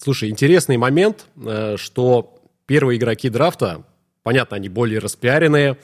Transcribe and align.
Слушай, 0.00 0.30
интересный 0.30 0.76
момент, 0.76 1.26
э, 1.44 1.76
что 1.76 2.40
первые 2.66 2.98
игроки 2.98 3.28
драфта, 3.28 3.82
понятно, 4.22 4.56
они 4.56 4.68
более 4.68 5.00
распиаренные, 5.00 5.76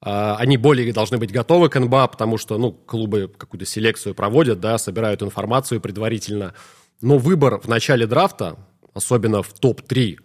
а, 0.00 0.36
они 0.36 0.56
более 0.56 0.90
должны 0.92 1.18
быть 1.18 1.32
готовы 1.32 1.68
к 1.68 1.78
НБА, 1.78 2.06
потому 2.08 2.38
что 2.38 2.56
ну, 2.58 2.72
клубы 2.72 3.30
какую-то 3.36 3.66
селекцию 3.66 4.14
проводят, 4.14 4.60
да, 4.60 4.78
собирают 4.78 5.22
информацию 5.22 5.80
предварительно. 5.80 6.54
Но 7.02 7.18
выбор 7.18 7.60
в 7.60 7.68
начале 7.68 8.06
драфта, 8.06 8.56
особенно 8.94 9.42
в 9.42 9.52
топ-3, 9.52 10.18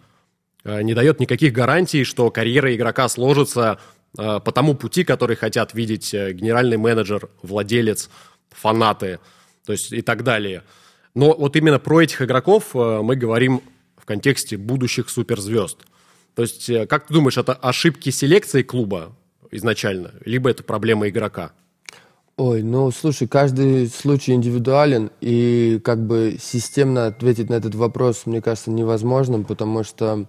э, 0.64 0.82
не 0.82 0.94
дает 0.94 1.20
никаких 1.20 1.52
гарантий, 1.52 2.04
что 2.04 2.30
карьера 2.30 2.74
игрока 2.74 3.08
сложится 3.08 3.78
э, 4.16 4.40
по 4.40 4.52
тому 4.52 4.74
пути, 4.74 5.04
который 5.04 5.36
хотят 5.36 5.74
видеть 5.74 6.14
генеральный 6.14 6.78
менеджер, 6.78 7.28
владелец, 7.42 8.08
фанаты, 8.48 9.18
то 9.66 9.72
есть 9.72 9.92
и 9.92 10.00
так 10.00 10.22
далее– 10.24 10.62
но 11.14 11.34
вот 11.34 11.56
именно 11.56 11.78
про 11.78 12.02
этих 12.02 12.22
игроков 12.22 12.74
э, 12.74 13.00
мы 13.02 13.16
говорим 13.16 13.62
в 13.96 14.04
контексте 14.04 14.56
будущих 14.56 15.10
суперзвезд. 15.10 15.78
То 16.34 16.42
есть, 16.42 16.68
э, 16.70 16.86
как 16.86 17.06
ты 17.06 17.14
думаешь, 17.14 17.36
это 17.36 17.52
ошибки 17.52 18.10
селекции 18.10 18.62
клуба 18.62 19.14
изначально, 19.50 20.12
либо 20.24 20.50
это 20.50 20.62
проблема 20.62 21.08
игрока? 21.08 21.52
Ой, 22.38 22.62
ну 22.62 22.90
слушай, 22.90 23.28
каждый 23.28 23.88
случай 23.88 24.32
индивидуален, 24.32 25.10
и 25.20 25.78
как 25.84 26.04
бы 26.06 26.38
системно 26.40 27.06
ответить 27.06 27.50
на 27.50 27.54
этот 27.54 27.74
вопрос, 27.74 28.22
мне 28.24 28.40
кажется, 28.40 28.70
невозможным, 28.70 29.44
потому 29.44 29.84
что, 29.84 30.26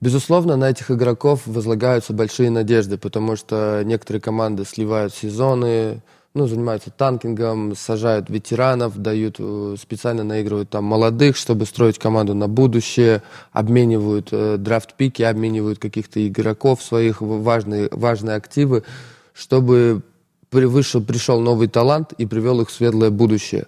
безусловно, 0.00 0.56
на 0.56 0.70
этих 0.70 0.90
игроков 0.90 1.42
возлагаются 1.44 2.14
большие 2.14 2.48
надежды, 2.48 2.96
потому 2.96 3.36
что 3.36 3.82
некоторые 3.84 4.22
команды 4.22 4.64
сливают 4.64 5.14
сезоны, 5.14 6.02
ну, 6.36 6.46
занимаются 6.46 6.90
танкингом, 6.90 7.74
сажают 7.74 8.28
ветеранов, 8.28 8.98
дают, 8.98 9.36
э, 9.38 9.76
специально 9.80 10.22
наигрывают 10.22 10.68
там 10.68 10.84
молодых, 10.84 11.34
чтобы 11.34 11.64
строить 11.64 11.98
команду 11.98 12.34
на 12.34 12.46
будущее, 12.46 13.22
обменивают 13.52 14.28
э, 14.32 14.58
драфт-пики, 14.58 15.22
обменивают 15.22 15.78
каких-то 15.78 16.26
игроков 16.28 16.82
своих, 16.82 17.22
важные, 17.22 17.88
важные 17.90 18.36
активы, 18.36 18.82
чтобы 19.32 20.02
вышел, 20.52 21.02
пришел 21.02 21.40
новый 21.40 21.68
талант 21.68 22.12
и 22.18 22.26
привел 22.26 22.60
их 22.60 22.68
в 22.68 22.72
светлое 22.72 23.08
будущее. 23.10 23.66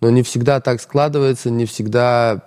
Но 0.00 0.08
не 0.10 0.22
всегда 0.22 0.60
так 0.60 0.80
складывается, 0.80 1.50
не 1.50 1.66
всегда 1.66 2.42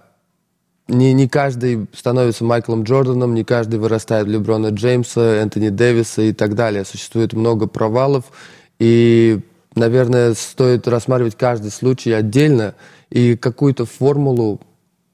не, 0.88 1.12
не 1.12 1.28
каждый 1.28 1.88
становится 1.94 2.46
Майклом 2.46 2.84
Джорданом, 2.84 3.34
не 3.34 3.44
каждый 3.44 3.80
вырастает 3.80 4.28
в 4.28 4.30
Леброна 4.30 4.68
Джеймса, 4.68 5.42
Энтони 5.42 5.68
Дэвиса 5.68 6.22
и 6.22 6.32
так 6.32 6.56
далее. 6.56 6.86
Существует 6.86 7.34
много 7.34 7.68
провалов, 7.68 8.26
и 8.80 9.42
наверное, 9.78 10.34
стоит 10.34 10.88
рассматривать 10.88 11.36
каждый 11.36 11.72
случай 11.72 12.12
отдельно, 12.12 12.76
и 13.10 13.36
какую-то 13.36 13.86
формулу 13.86 14.60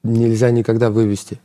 нельзя 0.02 0.50
никогда 0.50 0.90
вывести. 0.90 1.40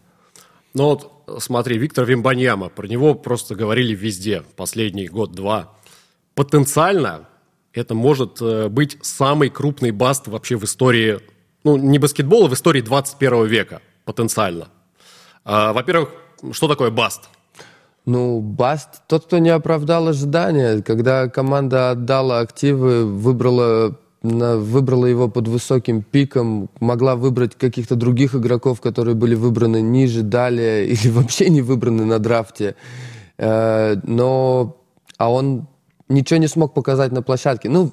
Ну 0.74 0.86
вот 0.86 1.12
смотри, 1.40 1.78
Виктор 1.78 2.06
Вимбаньяма, 2.06 2.70
про 2.70 2.88
него 2.88 3.14
просто 3.14 3.56
говорили 3.56 3.94
везде 3.94 4.44
последний 4.56 5.08
год-два. 5.08 5.72
Потенциально 6.36 7.28
это 7.74 7.94
может 7.94 8.42
э, 8.42 8.68
быть 8.70 8.98
самый 9.02 9.50
крупный 9.50 9.92
баст 9.92 10.28
вообще 10.28 10.58
в 10.58 10.64
истории, 10.64 11.20
ну, 11.64 11.78
не 11.78 12.00
баскетбола, 12.00 12.48
в 12.48 12.54
истории 12.54 12.82
21 12.82 13.46
века, 13.46 13.82
потенциально. 14.06 14.70
А, 15.44 15.74
во-первых, 15.74 16.10
что 16.52 16.68
такое 16.68 16.90
баст? 16.90 17.30
Ну, 18.06 18.40
Баст, 18.40 19.02
тот, 19.08 19.26
кто 19.26 19.38
не 19.38 19.50
оправдал 19.50 20.08
ожидания, 20.08 20.82
когда 20.82 21.28
команда 21.28 21.92
отдала 21.92 22.40
активы, 22.40 23.06
выбрала, 23.06 23.96
выбрала 24.22 25.06
его 25.06 25.28
под 25.30 25.48
высоким 25.48 26.02
пиком, 26.02 26.70
могла 26.80 27.16
выбрать 27.16 27.56
каких-то 27.56 27.96
других 27.96 28.36
игроков, 28.36 28.82
которые 28.82 29.16
были 29.16 29.36
выбраны 29.36 29.82
ниже, 29.82 30.24
далее 30.24 30.88
или 30.90 31.10
вообще 31.10 31.50
не 31.50 31.62
выбраны 31.62 32.06
на 32.06 32.20
драфте. 32.20 32.76
Э, 33.38 33.96
но, 34.04 34.78
а 35.18 35.32
он 35.32 35.68
ничего 36.08 36.40
не 36.40 36.48
смог 36.48 36.74
показать 36.74 37.12
на 37.12 37.22
площадке. 37.22 37.70
Ну, 37.70 37.92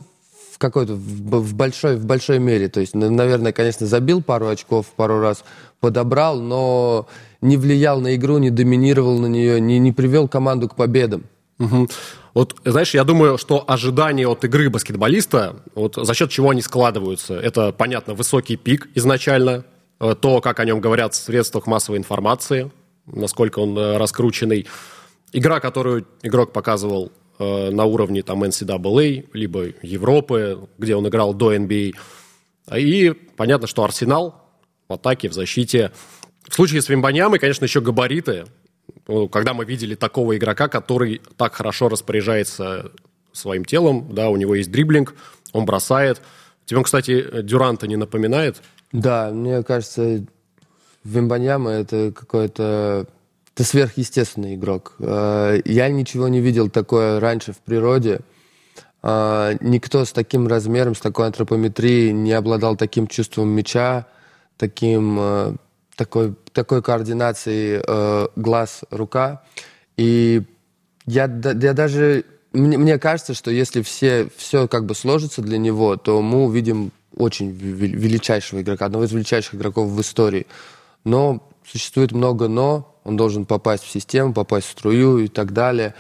в 0.56 0.58
какой-то, 0.58 0.94
в 0.94 1.54
большой, 1.54 1.96
в 1.96 2.06
большой 2.06 2.38
мере. 2.38 2.68
То 2.68 2.80
есть, 2.80 2.94
наверное, 2.94 3.52
конечно, 3.52 3.86
забил 3.86 4.22
пару 4.22 4.48
очков 4.48 4.86
пару 4.96 5.20
раз, 5.20 5.44
подобрал, 5.80 6.40
но 6.40 7.06
не 7.40 7.56
влиял 7.56 8.00
на 8.00 8.14
игру, 8.16 8.38
не 8.38 8.50
доминировал 8.50 9.18
на 9.18 9.26
нее, 9.26 9.60
не, 9.60 9.78
не 9.78 9.92
привел 9.92 10.28
команду 10.28 10.68
к 10.68 10.76
победам. 10.76 11.24
Угу. 11.58 11.88
Вот, 12.34 12.54
знаешь, 12.64 12.94
я 12.94 13.04
думаю, 13.04 13.38
что 13.38 13.64
ожидания 13.66 14.28
от 14.28 14.44
игры 14.44 14.68
баскетболиста, 14.68 15.56
вот 15.74 15.96
за 15.96 16.14
счет 16.14 16.30
чего 16.30 16.50
они 16.50 16.60
складываются, 16.60 17.34
это, 17.34 17.72
понятно, 17.72 18.14
высокий 18.14 18.56
пик 18.56 18.88
изначально, 18.94 19.64
э, 20.00 20.14
то, 20.20 20.40
как 20.42 20.60
о 20.60 20.64
нем 20.64 20.80
говорят 20.80 21.14
в 21.14 21.16
средствах 21.16 21.66
массовой 21.66 21.98
информации, 21.98 22.70
насколько 23.06 23.60
он 23.60 23.76
э, 23.78 23.96
раскрученный. 23.96 24.66
Игра, 25.32 25.60
которую 25.60 26.06
игрок 26.22 26.52
показывал 26.52 27.10
э, 27.38 27.70
на 27.70 27.84
уровне 27.84 28.22
там 28.22 28.44
NCAA, 28.44 29.28
либо 29.32 29.68
Европы, 29.82 30.68
где 30.76 30.94
он 30.94 31.08
играл 31.08 31.32
до 31.32 31.54
NBA. 31.54 31.94
И 32.76 33.14
понятно, 33.36 33.66
что 33.66 33.84
Арсенал 33.84 34.42
в 34.88 34.92
атаке, 34.92 35.28
в 35.28 35.32
защите 35.32 35.92
в 36.48 36.54
случае 36.54 36.82
с 36.82 36.88
Вимбаньямой, 36.88 37.38
конечно, 37.38 37.64
еще 37.64 37.80
габариты. 37.80 38.46
Когда 39.30 39.54
мы 39.54 39.64
видели 39.64 39.94
такого 39.94 40.36
игрока, 40.36 40.68
который 40.68 41.20
так 41.36 41.54
хорошо 41.54 41.88
распоряжается 41.88 42.92
своим 43.32 43.64
телом, 43.64 44.08
да, 44.12 44.30
у 44.30 44.36
него 44.36 44.54
есть 44.54 44.70
дриблинг, 44.70 45.14
он 45.52 45.64
бросает. 45.64 46.20
Тебе 46.64 46.78
он, 46.78 46.84
кстати, 46.84 47.42
Дюранта 47.42 47.86
не 47.86 47.96
напоминает? 47.96 48.62
Да, 48.92 49.30
мне 49.30 49.62
кажется, 49.62 50.24
Вимбаньяма 51.04 51.70
это 51.70 52.12
какой-то... 52.12 53.06
Это 53.54 53.64
сверхъестественный 53.64 54.54
игрок. 54.54 54.96
Э, 54.98 55.62
я 55.64 55.88
ничего 55.88 56.28
не 56.28 56.40
видел 56.40 56.68
такое 56.68 57.20
раньше 57.20 57.54
в 57.54 57.58
природе. 57.58 58.20
Э, 59.02 59.56
никто 59.60 60.04
с 60.04 60.12
таким 60.12 60.46
размером, 60.46 60.94
с 60.94 61.00
такой 61.00 61.26
антропометрией 61.26 62.12
не 62.12 62.32
обладал 62.32 62.76
таким 62.76 63.06
чувством 63.06 63.48
мяча, 63.48 64.08
таким 64.58 65.16
э, 65.18 65.54
такой, 65.96 66.34
такой 66.52 66.82
координации 66.82 67.82
э, 67.84 68.28
глаз-рука. 68.36 69.42
И 69.96 70.42
я, 71.06 71.24
я 71.24 71.72
даже... 71.72 72.24
Мне, 72.52 72.78
мне 72.78 72.98
кажется, 72.98 73.34
что 73.34 73.50
если 73.50 73.82
все, 73.82 74.28
все 74.36 74.68
как 74.68 74.86
бы 74.86 74.94
сложится 74.94 75.42
для 75.42 75.58
него, 75.58 75.96
то 75.96 76.22
мы 76.22 76.44
увидим 76.44 76.92
очень 77.16 77.50
величайшего 77.50 78.60
игрока, 78.60 78.86
одного 78.86 79.04
из 79.04 79.12
величайших 79.12 79.54
игроков 79.54 79.88
в 79.88 80.00
истории. 80.00 80.46
Но 81.04 81.48
существует 81.66 82.12
много 82.12 82.48
«но», 82.48 82.94
он 83.04 83.16
должен 83.16 83.46
попасть 83.46 83.84
в 83.84 83.90
систему, 83.90 84.32
попасть 84.32 84.66
в 84.66 84.70
струю 84.70 85.18
и 85.18 85.28
так 85.28 85.52
далее. 85.52 85.94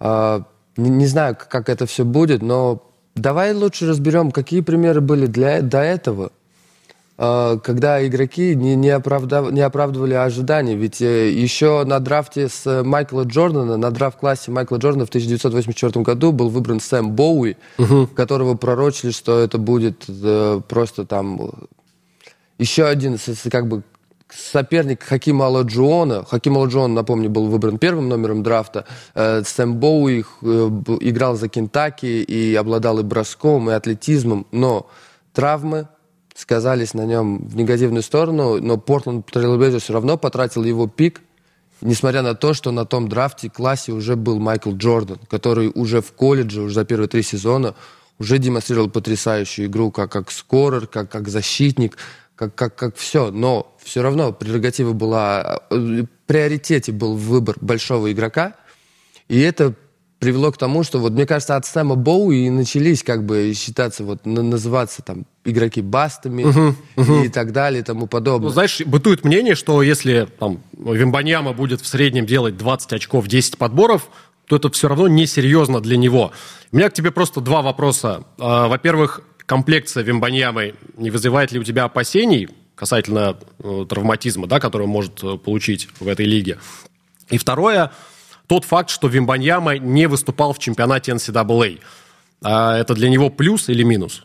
Э, 0.00 0.40
не, 0.76 0.90
не 0.90 1.06
знаю, 1.06 1.36
как 1.36 1.68
это 1.68 1.86
все 1.86 2.04
будет, 2.04 2.42
но 2.42 2.82
давай 3.14 3.52
лучше 3.52 3.86
разберем, 3.86 4.30
какие 4.30 4.62
примеры 4.62 5.00
были 5.00 5.26
для, 5.26 5.60
до 5.60 5.80
этого– 5.80 6.32
когда 7.16 8.04
игроки 8.04 8.56
не, 8.56 8.74
не, 8.74 8.90
оправдав, 8.90 9.52
не 9.52 9.60
оправдывали 9.60 10.14
ожиданий. 10.14 10.74
Ведь 10.74 11.00
э, 11.00 11.30
еще 11.30 11.84
на 11.84 12.00
драфте 12.00 12.48
с 12.48 12.82
Майкла 12.82 13.22
Джордана, 13.22 13.76
на 13.76 13.90
драфт-классе 13.92 14.50
Майкла 14.50 14.78
Джордана 14.78 15.06
в 15.06 15.10
1984 15.10 16.02
году 16.02 16.32
был 16.32 16.48
выбран 16.48 16.80
Сэм 16.80 17.12
Боуи, 17.12 17.56
угу. 17.78 18.08
которого 18.08 18.56
пророчили, 18.56 19.12
что 19.12 19.38
это 19.38 19.58
будет 19.58 20.04
э, 20.08 20.60
просто 20.66 21.04
там 21.04 21.52
еще 22.58 22.84
один 22.86 23.16
как 23.48 23.68
бы 23.68 23.84
соперник 24.28 25.04
Хакима 25.04 25.46
Аладжуона. 25.46 26.24
Хаким 26.24 26.56
Аладжуон, 26.56 26.94
напомню, 26.94 27.30
был 27.30 27.46
выбран 27.46 27.78
первым 27.78 28.08
номером 28.08 28.42
драфта. 28.42 28.86
Сэм 29.14 29.76
Боуи 29.76 30.24
играл 30.42 31.36
за 31.36 31.48
Кентаки 31.48 32.22
и 32.22 32.56
обладал 32.56 32.98
и 32.98 33.04
броском, 33.04 33.70
и 33.70 33.72
атлетизмом, 33.72 34.46
но 34.50 34.88
травмы, 35.32 35.88
сказались 36.34 36.94
на 36.94 37.06
нем 37.06 37.46
в 37.46 37.56
негативную 37.56 38.02
сторону, 38.02 38.60
но 38.60 38.76
Портленд 38.76 39.26
Трейл 39.26 39.47
Блейзерс 39.47 39.80
все 39.80 39.92
равно 39.92 40.18
потратил 40.18 40.64
его 40.64 40.88
пик, 40.88 41.22
несмотря 41.80 42.22
на 42.22 42.34
то, 42.34 42.54
что 42.54 42.72
на 42.72 42.84
том 42.84 43.08
драфт-классе 43.08 43.92
уже 43.92 44.16
был 44.16 44.40
Майкл 44.40 44.72
Джордан, 44.72 45.20
который 45.28 45.70
уже 45.74 46.00
в 46.02 46.12
колледже, 46.12 46.62
уже 46.62 46.74
за 46.74 46.84
первые 46.84 47.08
три 47.08 47.22
сезона 47.22 47.74
уже 48.18 48.38
демонстрировал 48.38 48.90
потрясающую 48.90 49.66
игру 49.66 49.90
как, 49.90 50.10
как 50.10 50.30
скорер, 50.30 50.86
как, 50.86 51.10
как 51.10 51.28
защитник, 51.28 51.96
как, 52.36 52.54
как, 52.54 52.74
как 52.74 52.96
все. 52.96 53.30
Но 53.30 53.74
все 53.82 54.02
равно 54.02 54.32
прерогатива 54.32 54.92
была, 54.92 55.62
э, 55.70 56.04
приоритете 56.26 56.92
был 56.92 57.16
выбор 57.16 57.56
большого 57.60 58.12
игрока, 58.12 58.54
и 59.28 59.40
это 59.40 59.74
привело 60.18 60.50
к 60.52 60.58
тому, 60.58 60.84
что 60.84 60.98
вот 60.98 61.12
мне 61.12 61.26
кажется, 61.26 61.56
от 61.56 61.66
Сэма 61.66 61.96
Боу 61.96 62.30
и 62.30 62.48
начались 62.50 63.02
как 63.02 63.24
бы 63.24 63.52
считаться 63.54 64.04
вот 64.04 64.24
называться 64.24 65.02
там 65.02 65.26
игроки 65.44 65.82
бастами 65.82 66.42
uh-huh, 66.42 66.74
uh-huh. 66.96 67.26
и 67.26 67.28
так 67.28 67.52
далее 67.52 67.80
и 67.80 67.84
тому 67.84 68.06
подобное. 68.06 68.48
Ну, 68.48 68.52
знаешь, 68.52 68.80
бытует 68.80 69.24
мнение, 69.24 69.54
что 69.54 69.82
если 69.82 70.28
там 70.38 70.60
Вимбаньяма 70.72 71.52
будет 71.52 71.80
в 71.80 71.86
среднем 71.86 72.26
делать 72.26 72.56
20 72.56 72.94
очков, 72.94 73.26
10 73.26 73.58
подборов, 73.58 74.08
то 74.46 74.56
это 74.56 74.70
все 74.70 74.88
равно 74.88 75.08
несерьезно 75.08 75.80
для 75.80 75.96
него. 75.96 76.32
У 76.72 76.76
меня 76.76 76.90
к 76.90 76.94
тебе 76.94 77.10
просто 77.10 77.40
два 77.40 77.62
вопроса. 77.62 78.24
А, 78.38 78.68
во-первых, 78.68 79.22
комплекция 79.46 80.02
Вимбаньямы 80.02 80.74
не 80.96 81.10
вызывает 81.10 81.52
ли 81.52 81.58
у 81.58 81.64
тебя 81.64 81.84
опасений 81.84 82.48
касательно 82.74 83.36
э, 83.62 83.86
травматизма, 83.88 84.46
да, 84.46 84.58
который 84.58 84.82
он 84.82 84.90
может 84.90 85.22
э, 85.22 85.36
получить 85.38 85.88
в 86.00 86.08
этой 86.08 86.26
лиге. 86.26 86.58
И 87.30 87.38
второе, 87.38 87.92
тот 88.46 88.64
факт, 88.64 88.90
что 88.90 89.08
Вимбаньяма 89.08 89.78
не 89.78 90.06
выступал 90.06 90.52
в 90.52 90.58
чемпионате 90.58 91.12
NCAA. 91.12 91.80
А 92.42 92.76
это 92.76 92.94
для 92.94 93.08
него 93.08 93.30
плюс 93.30 93.68
или 93.68 93.82
минус? 93.82 94.24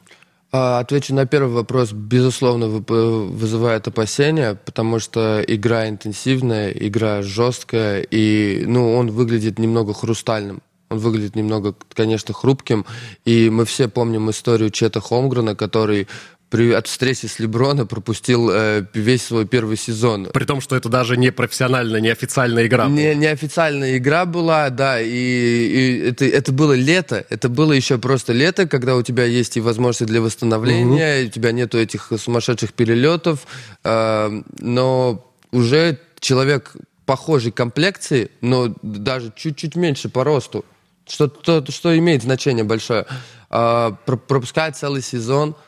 А, 0.52 0.80
отвечу 0.80 1.14
на 1.14 1.26
первый 1.26 1.54
вопрос. 1.54 1.92
Безусловно, 1.94 2.68
вызывает 2.68 3.88
опасения, 3.88 4.56
потому 4.56 5.00
что 5.00 5.44
игра 5.46 5.88
интенсивная, 5.88 6.72
игра 6.72 7.22
жесткая, 7.22 8.02
и 8.02 8.66
ну, 8.66 8.96
он 8.96 9.12
выглядит 9.12 9.60
немного 9.60 9.94
хрустальным. 9.94 10.62
Он 10.90 10.98
выглядит 10.98 11.36
немного, 11.36 11.76
конечно, 11.94 12.34
хрупким. 12.34 12.86
И 13.24 13.52
мы 13.52 13.66
все 13.66 13.88
помним 13.88 14.32
историю 14.32 14.72
Чета 14.72 15.00
Холмгрена, 15.00 15.56
который 15.56 16.08
при, 16.50 16.72
от 16.72 16.88
встречи 16.88 17.28
с 17.28 17.40
Леброна 17.40 17.86
пропустил 17.86 18.50
э, 18.52 18.84
весь 18.94 19.24
свой 19.26 19.46
первый 19.46 19.78
сезон. 19.78 20.28
При 20.34 20.46
том, 20.46 20.62
что 20.62 20.76
это 20.76 20.90
даже 20.90 21.16
не 21.16 21.32
профессиональная, 21.32 22.02
не 22.02 22.10
официальная 22.10 22.66
игра 22.66 22.86
была. 22.86 22.96
Не, 22.96 23.16
не 23.16 23.28
официальная 23.28 23.98
игра 23.98 24.26
была, 24.26 24.70
да, 24.70 25.00
и, 25.00 25.08
и 25.10 26.00
это, 26.10 26.26
это 26.26 26.52
было 26.52 26.74
лето, 26.74 27.26
это 27.30 27.50
было 27.50 27.72
еще 27.74 28.00
просто 28.00 28.34
лето, 28.34 28.68
когда 28.68 28.96
у 28.96 29.04
тебя 29.04 29.26
есть 29.26 29.58
и 29.58 29.62
возможности 29.62 30.06
для 30.06 30.22
восстановления, 30.22 31.22
угу. 31.22 31.28
у 31.28 31.32
тебя 31.32 31.52
нету 31.52 31.78
этих 31.78 32.12
сумасшедших 32.18 32.74
перелетов, 32.74 33.46
э, 33.84 34.42
но 34.58 35.32
уже 35.52 36.00
человек 36.20 36.76
похожей 37.06 37.52
комплекции, 37.52 38.32
но 38.42 38.74
даже 38.82 39.32
чуть-чуть 39.36 39.76
меньше 39.76 40.10
по 40.10 40.24
росту, 40.24 40.66
что, 41.08 41.28
то, 41.28 41.64
что 41.72 41.98
имеет 41.98 42.24
значение 42.24 42.64
большое, 42.64 43.06
э, 43.52 43.92
пропускает 44.06 44.78
целый 44.78 45.04
сезон– 45.04 45.56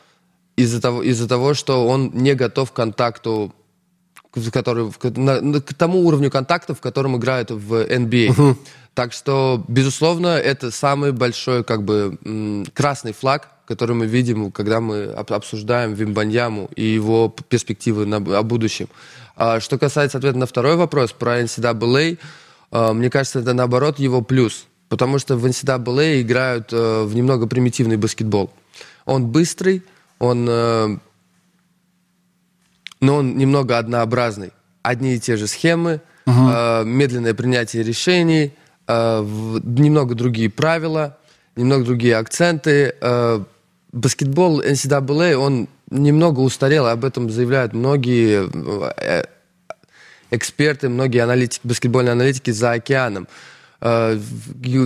из-за 0.56 0.80
того, 0.80 1.02
из-за 1.02 1.28
того, 1.28 1.54
что 1.54 1.86
он 1.86 2.10
не 2.14 2.34
готов 2.34 2.72
к 2.72 2.74
контакту, 2.74 3.54
который, 4.52 4.90
к, 4.90 5.10
на, 5.16 5.60
к 5.60 5.74
тому 5.74 6.00
уровню 6.06 6.30
контактов, 6.30 6.78
в 6.78 6.80
котором 6.80 7.16
играют 7.16 7.50
в 7.50 7.74
NBA. 7.74 8.28
Uh-huh. 8.28 8.56
Так 8.94 9.12
что, 9.12 9.64
безусловно, 9.68 10.28
это 10.28 10.70
самый 10.70 11.12
большой 11.12 11.64
как 11.64 11.82
бы 11.82 12.18
красный 12.74 13.12
флаг, 13.12 13.48
который 13.66 13.96
мы 13.96 14.06
видим, 14.06 14.52
когда 14.52 14.80
мы 14.80 15.04
обсуждаем 15.04 15.94
Вимбаньяму 15.94 16.68
и 16.76 16.84
его 16.84 17.34
перспективы 17.48 18.04
на, 18.04 18.16
о 18.16 18.42
будущем. 18.42 18.88
А, 19.36 19.60
что 19.60 19.78
касается 19.78 20.18
ответа 20.18 20.36
на 20.36 20.46
второй 20.46 20.76
вопрос 20.76 21.12
про 21.12 21.40
NCAA, 21.40 22.18
а, 22.70 22.92
мне 22.92 23.08
кажется, 23.08 23.40
это 23.40 23.54
наоборот 23.54 23.98
его 23.98 24.20
плюс, 24.20 24.66
потому 24.88 25.18
что 25.18 25.36
в 25.36 25.46
NCAA 25.46 26.20
играют 26.20 26.68
а, 26.72 27.04
в 27.04 27.14
немного 27.14 27.46
примитивный 27.46 27.96
баскетбол. 27.96 28.50
Он 29.06 29.26
быстрый, 29.26 29.82
он, 30.22 30.46
э, 30.48 30.98
но 33.00 33.16
он 33.16 33.36
немного 33.36 33.76
однообразный. 33.76 34.52
Одни 34.82 35.16
и 35.16 35.18
те 35.18 35.36
же 35.36 35.48
схемы, 35.48 36.00
угу. 36.26 36.48
э, 36.48 36.84
медленное 36.84 37.34
принятие 37.34 37.82
решений, 37.82 38.52
э, 38.86 39.20
в, 39.20 39.60
немного 39.80 40.14
другие 40.14 40.48
правила, 40.48 41.18
немного 41.56 41.84
другие 41.84 42.16
акценты. 42.16 42.94
Э, 43.00 43.42
баскетбол 43.90 44.62
NCAA, 44.62 45.34
он 45.34 45.68
немного 45.90 46.38
устарел, 46.38 46.86
об 46.86 47.04
этом 47.04 47.28
заявляют 47.28 47.72
многие 47.72 48.48
э, 48.98 49.24
эксперты, 50.30 50.88
многие 50.88 51.18
аналитики, 51.18 51.66
баскетбольные 51.66 52.12
аналитики 52.12 52.52
за 52.52 52.72
океаном. 52.72 53.26
Э, 53.84 54.16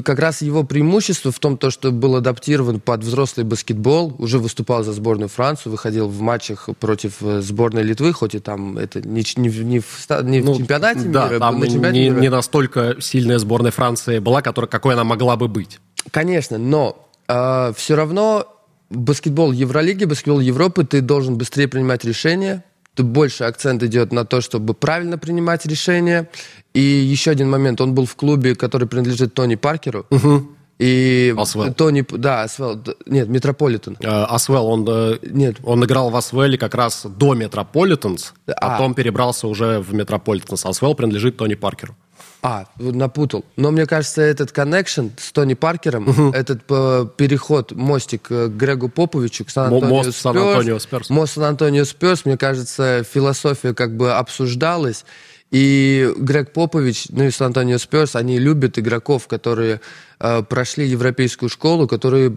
как 0.02 0.19
раз 0.19 0.40
его 0.40 0.64
преимущество 0.64 1.31
в 1.31 1.38
том, 1.38 1.58
то, 1.58 1.70
что 1.70 1.93
был 1.93 2.16
адаптирован 2.16 2.81
под 2.81 3.04
взрослый 3.04 3.44
баскетбол, 3.44 4.14
уже 4.16 4.38
выступал 4.38 4.84
за 4.84 4.94
сборную 4.94 5.28
Францию, 5.28 5.72
выходил 5.72 6.08
в 6.08 6.22
матчах 6.22 6.70
против 6.81 7.16
э, 7.20 7.43
сборной 7.43 7.82
Литвы, 7.82 8.14
хоть 8.14 8.34
и 8.34 8.38
там 8.38 8.78
это 8.78 9.06
не, 9.06 9.22
не, 9.37 9.48
не, 9.48 9.81
в, 9.81 10.08
не 10.22 10.40
ну, 10.40 10.54
в 10.54 10.56
чемпионате 10.56 11.00
да, 11.08 11.26
мира, 11.26 11.38
там 11.38 11.60
на 11.60 11.66
чемпионате 11.66 11.98
не, 11.98 12.08
мира. 12.08 12.20
не 12.20 12.31
настолько 12.31 12.96
сильная 13.00 13.38
сборная 13.38 13.70
Франции 13.70 14.19
была, 14.19 14.40
которая, 14.40 14.70
какой 14.70 14.94
она 14.94 15.04
могла 15.04 15.37
бы 15.37 15.48
быть. 15.48 15.78
Конечно, 16.10 16.56
но 16.56 17.06
э, 17.28 17.75
все 17.76 17.96
равно 17.96 18.46
баскетбол 18.88 19.52
Евролиги, 19.52 20.06
баскетбол 20.06 20.40
Европы, 20.40 20.84
ты 20.84 21.02
должен 21.02 21.37
быстрее 21.37 21.69
принимать 21.69 22.02
решения, 22.06 22.64
больше 23.02 23.44
акцент 23.44 23.82
идет 23.82 24.12
на 24.12 24.25
то, 24.25 24.40
чтобы 24.40 24.75
правильно 24.75 25.19
принимать 25.19 25.66
решения. 25.66 26.28
И 26.75 26.81
еще 26.81 27.31
один 27.31 27.50
момент, 27.50 27.81
он 27.81 27.94
был 27.94 28.06
в 28.06 28.16
клубе, 28.16 28.54
который 28.54 28.87
принадлежит 28.87 29.34
Тони 29.34 29.54
Паркеру. 29.54 30.06
Угу. 30.10 30.56
И 30.78 31.34
АСВЕЛ. 31.38 31.73
Тони, 31.72 32.04
да, 32.10 32.43
Асвел, 32.43 32.82
нет, 33.06 33.28
Метрополитен. 33.28 33.96
Э, 34.00 34.25
Асвел, 34.25 34.66
он, 34.66 34.84
э, 34.87 35.19
нет. 35.22 35.56
он 35.64 35.82
играл 35.84 36.10
в 36.10 36.16
Асвеле 36.16 36.58
как 36.58 36.75
раз 36.75 37.06
до 37.06 37.34
Метрополитенс, 37.34 38.34
а. 38.46 38.72
потом 38.72 38.93
перебрался 38.93 39.48
уже 39.48 39.81
в 39.81 39.94
Метрополитенс. 39.94 40.66
Асвел 40.66 40.94
принадлежит 40.94 41.38
Тони 41.38 41.54
Паркеру. 41.54 41.96
А, 42.43 42.67
напутал. 42.79 43.45
Но 43.57 43.71
мне 43.71 43.87
кажется, 43.87 44.23
этот 44.23 44.53
connection 44.53 45.06
с 45.19 45.33
Тони 45.33 45.55
Паркером, 45.55 46.09
угу. 46.09 46.31
этот 46.31 46.63
э, 46.69 47.07
переход, 47.17 47.73
мостик 47.73 48.29
к 48.29 48.49
Грегу 48.49 48.89
Поповичу, 48.89 49.45
к 49.45 49.51
Сан-Антонио 49.51 50.03
Спёрс, 50.03 50.17
Сан-Антонио 50.17 50.79
Спёрс. 50.79 51.11
Мост 51.11 51.35
Сан-Антонио 51.35 51.85
Спёрс, 51.85 52.25
мне 52.25 52.37
кажется, 52.37 53.03
философия 53.03 53.75
как 53.75 53.97
бы 53.97 54.13
обсуждалась. 54.13 55.05
И 55.51 56.13
Грег 56.17 56.53
Попович, 56.53 57.07
ну 57.11 57.25
и 57.25 57.31
Сан-Антонио 57.31 57.79
Спёрс, 57.79 58.15
они 58.17 58.39
любят 58.39 58.79
игроков, 58.79 59.27
которые 59.27 59.81
э, 60.21 60.43
прошли 60.43 60.87
европейскую 60.87 61.49
школу, 61.49 61.89
которые 61.89 62.37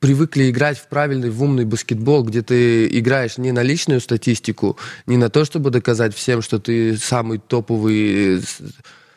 привыкли 0.00 0.50
играть 0.50 0.78
в 0.78 0.88
правильный, 0.88 1.30
в 1.30 1.42
умный 1.42 1.64
баскетбол, 1.64 2.24
где 2.24 2.42
ты 2.42 2.86
играешь 2.86 3.38
не 3.38 3.52
на 3.52 3.62
личную 3.62 4.00
статистику, 4.00 4.78
не 5.06 5.16
на 5.16 5.30
то, 5.30 5.44
чтобы 5.44 5.70
доказать 5.70 6.14
всем, 6.14 6.42
что 6.42 6.58
ты 6.58 6.96
самый 6.96 7.38
топовый 7.38 8.42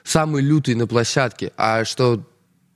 самый 0.04 0.42
лютый 0.42 0.76
на 0.76 0.88
площадке, 0.88 1.52
а 1.56 1.86
что 1.86 2.24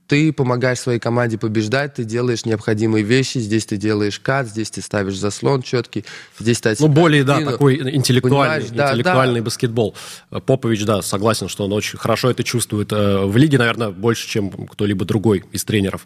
ты 0.06 0.32
помогаешь 0.32 0.78
своей 0.78 0.98
команде 0.98 1.38
побеждать, 1.38 1.94
ты 1.94 2.04
делаешь 2.04 2.44
необходимые 2.44 3.02
вещи, 3.02 3.38
здесь 3.38 3.66
ты 3.66 3.76
делаешь 3.76 4.20
кат, 4.20 4.48
здесь 4.48 4.70
ты 4.70 4.82
ставишь 4.82 5.16
заслон 5.16 5.62
четкий, 5.62 6.04
здесь 6.38 6.60
ты... 6.60 6.74
Ну, 6.78 6.88
более, 6.88 7.24
да, 7.24 7.40
такой 7.40 7.76
интеллектуальный, 7.76 8.66
интеллектуальный 8.66 9.40
да, 9.40 9.44
баскетбол. 9.44 9.94
Попович, 10.46 10.84
да, 10.84 11.02
согласен, 11.02 11.48
что 11.48 11.64
он 11.64 11.72
очень 11.72 11.98
хорошо 11.98 12.30
это 12.30 12.44
чувствует 12.44 12.92
э, 12.92 13.24
в 13.24 13.36
лиге, 13.36 13.58
наверное, 13.58 13.90
больше, 13.90 14.28
чем 14.28 14.50
кто-либо 14.50 15.04
другой 15.04 15.44
из 15.52 15.64
тренеров. 15.64 16.04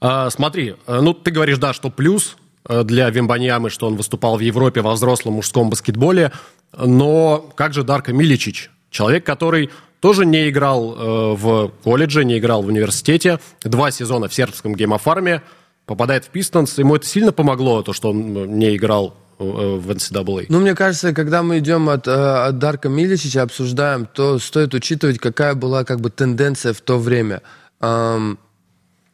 А, 0.00 0.30
смотри, 0.30 0.76
э, 0.86 1.00
ну, 1.00 1.12
ты 1.12 1.30
говоришь, 1.30 1.58
да, 1.58 1.72
что 1.72 1.90
плюс 1.90 2.36
э, 2.68 2.84
для 2.84 3.10
Вимбаньямы, 3.10 3.70
что 3.70 3.86
он 3.86 3.96
выступал 3.96 4.36
в 4.36 4.40
Европе 4.40 4.80
во 4.80 4.92
взрослом 4.92 5.34
мужском 5.34 5.70
баскетболе, 5.70 6.32
но 6.76 7.50
как 7.56 7.74
же 7.74 7.82
Дарко 7.82 8.12
Миличич? 8.12 8.70
Человек, 8.90 9.24
который 9.24 9.70
тоже 10.00 10.26
не 10.26 10.48
играл 10.48 10.94
э, 10.94 11.34
в 11.36 11.72
колледже, 11.84 12.24
не 12.24 12.38
играл 12.38 12.62
в 12.62 12.66
университете. 12.66 13.38
Два 13.62 13.90
сезона 13.90 14.28
в 14.28 14.34
сербском 14.34 14.74
геймофарме. 14.74 15.42
Попадает 15.86 16.24
в 16.24 16.28
Пистонс. 16.28 16.78
Ему 16.78 16.96
это 16.96 17.06
сильно 17.06 17.32
помогло, 17.32 17.82
то, 17.82 17.92
что 17.92 18.10
он 18.10 18.36
э, 18.36 18.46
не 18.46 18.76
играл 18.76 19.14
э, 19.38 19.44
в 19.44 19.90
NCAA? 19.90 20.46
Ну, 20.48 20.60
мне 20.60 20.74
кажется, 20.74 21.12
когда 21.12 21.42
мы 21.42 21.58
идем 21.58 21.90
от, 21.90 22.08
э, 22.08 22.10
от 22.10 22.58
Дарка 22.58 22.88
Миличича, 22.88 23.42
обсуждаем, 23.42 24.06
то 24.06 24.38
стоит 24.38 24.72
учитывать, 24.72 25.18
какая 25.18 25.54
была 25.54 25.84
как 25.84 26.00
бы 26.00 26.10
тенденция 26.10 26.72
в 26.72 26.80
то 26.80 26.98
время. 26.98 27.42
Эм, 27.80 28.38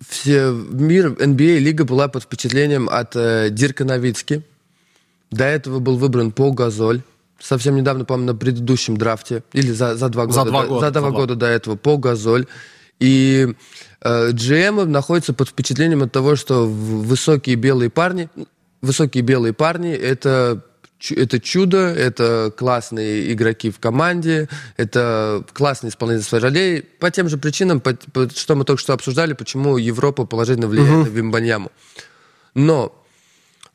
все, 0.09 0.51
мир, 0.51 1.09
NBA, 1.13 1.59
лига 1.59 1.85
была 1.85 2.07
под 2.07 2.23
впечатлением 2.23 2.89
от 2.89 3.17
э, 3.17 3.49
Дирка 3.51 3.85
Новицки. 3.85 4.43
До 5.33 5.45
этого 5.45 5.81
был 5.81 5.97
выбран 5.97 6.31
Пол 6.31 6.53
Газоль 6.53 7.03
совсем 7.39 7.77
недавно, 7.77 8.05
по-моему, 8.05 8.33
на 8.33 8.39
предыдущем 8.39 8.97
драфте, 8.97 9.43
или 9.53 9.73
за, 9.73 9.97
за 9.97 10.09
два 10.09 10.27
года, 10.27 10.35
за 10.35 10.45
два 10.45 10.67
года, 10.67 10.87
за 10.87 10.91
два 10.93 11.11
года 11.11 11.35
до 11.35 11.47
этого, 11.47 11.77
по 11.77 11.97
Газоль. 11.97 12.47
И 12.99 13.55
э, 14.01 14.31
GM 14.31 14.85
находится 14.87 15.35
под 15.35 15.49
впечатлением 15.49 16.03
от 16.03 16.13
того, 16.13 16.37
что 16.37 16.67
высокие 16.67 17.57
белые 17.57 17.91
парни, 17.91 18.31
высокие 18.81 19.23
белые 19.23 19.53
парни 19.53 19.93
это 19.93 20.63
это 21.11 21.39
чудо, 21.41 21.79
это 21.79 22.51
классные 22.57 23.31
игроки 23.33 23.71
в 23.71 23.79
команде, 23.79 24.49
это 24.79 25.45
классные 25.53 25.91
исполнители 25.91 26.25
своих 26.25 26.43
ролей. 26.43 26.83
По 26.83 27.11
тем 27.11 27.29
же 27.29 27.37
причинам, 27.37 27.81
по, 27.81 27.95
по, 28.13 28.29
что 28.31 28.55
мы 28.55 28.65
только 28.65 28.81
что 28.81 28.95
обсуждали, 28.95 29.35
почему 29.35 29.77
Европа 29.77 30.25
положительно 30.25 30.69
влияет 30.69 30.91
uh-huh. 30.91 31.11
на 31.11 31.15
Вимбаньяму. 31.15 31.71
Но 32.55 33.06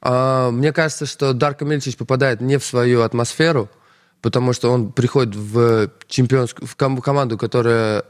мне 0.04 0.74
кажется, 0.74 1.06
что 1.06 1.34
Дарко 1.34 1.66
Мильчич 1.66 1.96
попадает 1.96 2.42
не 2.42 2.58
в 2.58 2.66
свою 2.66 3.02
атмосферу, 3.02 3.70
потому 4.22 4.54
что 4.54 4.72
он 4.72 4.92
приходит 4.92 5.36
в 5.36 5.92
чемпионскую 6.08 6.68
в 6.68 6.76
команду, 6.76 7.38
которая 7.38 8.04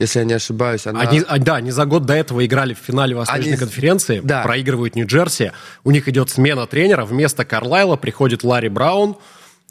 если 0.00 0.20
я 0.20 0.24
не 0.24 0.32
ошибаюсь, 0.32 0.86
она... 0.86 1.02
Они, 1.02 1.22
а, 1.28 1.38
да, 1.38 1.56
они 1.56 1.70
за 1.70 1.84
год 1.84 2.06
до 2.06 2.14
этого 2.14 2.44
играли 2.44 2.72
в 2.72 2.78
финале 2.78 3.14
Восточной 3.14 3.50
они... 3.50 3.56
конференции, 3.58 4.22
да. 4.24 4.42
проигрывают 4.42 4.96
Нью-Джерси, 4.96 5.52
у 5.84 5.90
них 5.90 6.08
идет 6.08 6.30
смена 6.30 6.66
тренера, 6.66 7.04
вместо 7.04 7.44
Карлайла 7.44 7.96
приходит 7.96 8.42
Ларри 8.42 8.70
Браун, 8.70 9.18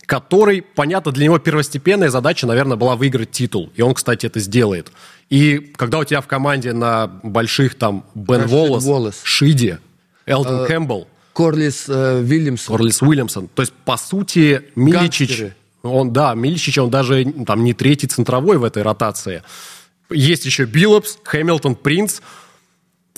который, 0.05 0.61
понятно, 0.61 1.11
для 1.11 1.25
него 1.25 1.39
первостепенная 1.39 2.09
задача, 2.09 2.45
наверное, 2.45 2.77
была 2.77 2.95
выиграть 2.95 3.31
титул, 3.31 3.71
и 3.75 3.81
он, 3.81 3.95
кстати, 3.95 4.27
это 4.27 4.39
сделает. 4.39 4.91
И 5.31 5.73
когда 5.75 5.97
у 5.97 6.03
тебя 6.03 6.21
в 6.21 6.27
команде 6.27 6.73
на 6.73 7.07
больших 7.23 7.73
там 7.73 8.05
Бен 8.13 8.45
Волос, 8.45 9.21
Шиди, 9.23 9.77
Элден 10.29 10.61
э, 10.61 10.67
Кэмпбелл. 10.67 11.07
Корлис 11.33 11.85
э, 11.87 12.21
Вильямсон. 12.21 12.75
Корлис 12.75 13.01
Уильямсон. 13.01 13.47
То 13.47 13.61
есть, 13.61 13.73
по 13.85 13.97
сути, 13.97 14.63
Миличич... 14.75 15.29
Гангстеры. 15.29 15.55
Он, 15.81 16.11
да, 16.11 16.33
Миличич, 16.35 16.77
он 16.77 16.89
даже 16.89 17.23
там 17.47 17.63
не 17.63 17.73
третий 17.73 18.07
центровой 18.07 18.57
в 18.57 18.65
этой 18.65 18.83
ротации. 18.83 19.43
Есть 20.09 20.45
еще 20.45 20.65
Биллопс, 20.65 21.17
Хэмилтон, 21.23 21.75
Принц. 21.75 22.19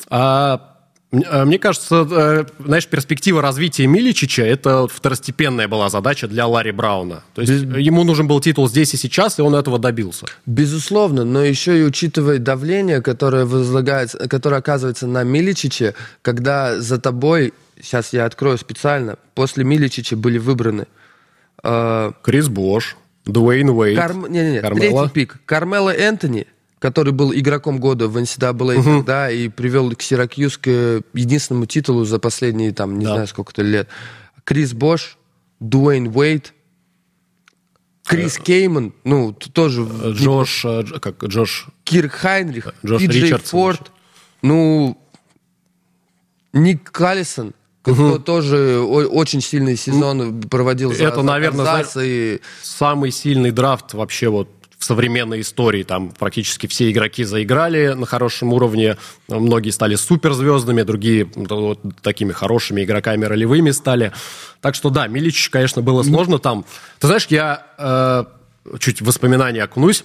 А, 0.10 0.53
а, 0.53 0.70
мне 1.12 1.60
кажется, 1.60 2.08
э, 2.10 2.46
знаешь, 2.65 2.88
перспектива 2.88 3.41
развития 3.41 3.86
Миличича– 3.86 4.44
это 4.46 4.88
второстепенная 4.88 5.68
была 5.68 5.89
задача 5.89 6.27
для 6.27 6.48
Ларри 6.48 6.72
Брауна. 6.72 7.24
То 7.34 7.41
есть 7.41 7.51
ему 7.51 8.03
нужен 8.03 8.27
был 8.27 8.39
титул 8.39 8.70
здесь 8.70 8.94
и 8.94 8.98
сейчас, 8.98 9.38
и 9.38 9.41
он 9.41 9.53
этого 9.56 9.77
добился. 9.77 10.25
Безусловно, 10.46 11.25
но 11.25 11.44
еще 11.44 11.80
и 11.80 11.84
учитывая 11.84 12.39
давление, 12.39 13.01
которое 13.01 13.46
возлагается, 13.46 14.30
которое 14.30 14.58
оказывается 14.58 15.06
на 15.06 15.24
Миличиче, 15.24 15.96
когда 16.22 16.80
за 16.80 16.98
тобой, 16.98 17.53
сейчас 17.82 18.13
я 18.13 18.25
открою 18.25 18.58
специально, 18.58 19.18
после 19.36 19.65
Миличича 19.65 20.15
были 20.15 20.38
выбраны 20.38 20.88
э, 21.62 22.12
Крис 22.22 22.48
Бош, 22.48 22.96
Дуэйн 23.25 23.70
Уэйт, 23.70 23.98
Карм... 23.98 24.32
не, 24.32 24.44
не, 24.44 24.51
не, 24.53 24.62
Кармела. 24.62 25.10
третий 25.10 25.13
пик. 25.13 25.39
Кармело 25.46 25.94
Энтони, 25.94 26.48
который 26.81 27.13
был 27.13 27.31
игроком 27.31 27.79
года 27.79 28.07
в 28.07 28.17
NCAA 28.17 28.83
тогда 28.83 29.29
и 29.29 29.50
привел 29.50 29.91
к 29.95 30.01
Сиракьюз 30.01 30.57
к 30.57 31.03
единственному 31.13 31.67
титулу 31.67 32.05
за 32.05 32.17
последние, 32.17 32.73
там, 32.73 32.97
не 32.97 33.05
Да. 33.05 33.11
знаю, 33.13 33.27
сколько-то 33.27 33.61
лет. 33.61 33.88
Крис 34.43 34.73
Бош, 34.73 35.17
Дуэйн 35.59 36.07
Уэйт, 36.07 36.53
Крис 38.03 38.39
Кейман, 38.39 38.93
ну, 39.03 39.31
тоже 39.31 39.83
Э, 39.83 40.11
Джош, 40.13 40.65
э, 40.65 40.81
Дж- 40.81 41.00
как 41.00 41.23
Джош 41.23 41.67
Кирк 41.83 42.13
Хайнрих, 42.13 42.73
Джош 42.83 43.00
Ричардсон 43.03 43.47
Форд, 43.59 43.91
ну, 44.41 44.97
Ник 46.51 46.91
Каллисон, 46.91 47.53
кто 47.83 48.17
тоже 48.17 48.79
очень 48.81 49.41
сильный 49.41 49.75
сезон 49.77 50.41
проводил 50.41 50.91
за, 50.93 51.03
Это, 51.05 51.17
за 51.17 51.21
наверное, 51.23 51.85
и 52.03 52.41
самый 52.63 53.11
сильный 53.11 53.51
драфт 53.51 53.93
вообще 53.93 54.29
вот 54.29 54.50
в 54.81 54.83
современной 54.83 55.41
истории. 55.41 55.83
Там 55.83 56.09
практически 56.09 56.65
все 56.65 56.89
игроки 56.89 57.23
заиграли 57.23 57.93
на 57.93 58.07
хорошем 58.07 58.51
уровне. 58.51 58.97
Многие 59.27 59.69
стали 59.69 59.93
суперзвездами, 59.93 60.81
другие 60.81 61.29
ну, 61.35 61.45
вот 61.67 61.79
такими 62.01 62.31
хорошими 62.31 62.83
игроками 62.83 63.25
ролевыми 63.25 63.69
стали. 63.69 64.11
Так 64.59 64.73
что 64.73 64.89
да, 64.89 65.05
Милич, 65.05 65.51
конечно, 65.51 65.83
было 65.83 66.01
сложно 66.01 66.39
там. 66.39 66.65
Ты 66.97 67.05
знаешь, 67.05 67.27
я 67.29 67.67
э, 67.77 68.23
чуть 68.79 69.01
в 69.01 69.05
воспоминания 69.05 69.61
окунусь. 69.61 70.03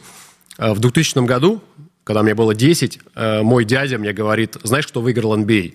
Э, 0.59 0.75
В 0.75 0.79
2000 0.79 1.25
году, 1.25 1.63
когда 2.05 2.23
мне 2.23 2.35
было 2.35 2.55
10, 2.55 2.99
э, 3.15 3.41
мой 3.41 3.65
дядя 3.65 3.97
мне 3.97 4.13
говорит, 4.13 4.59
знаешь, 4.63 4.87
кто 4.87 5.01
выиграл 5.01 5.39
NBA? 5.39 5.73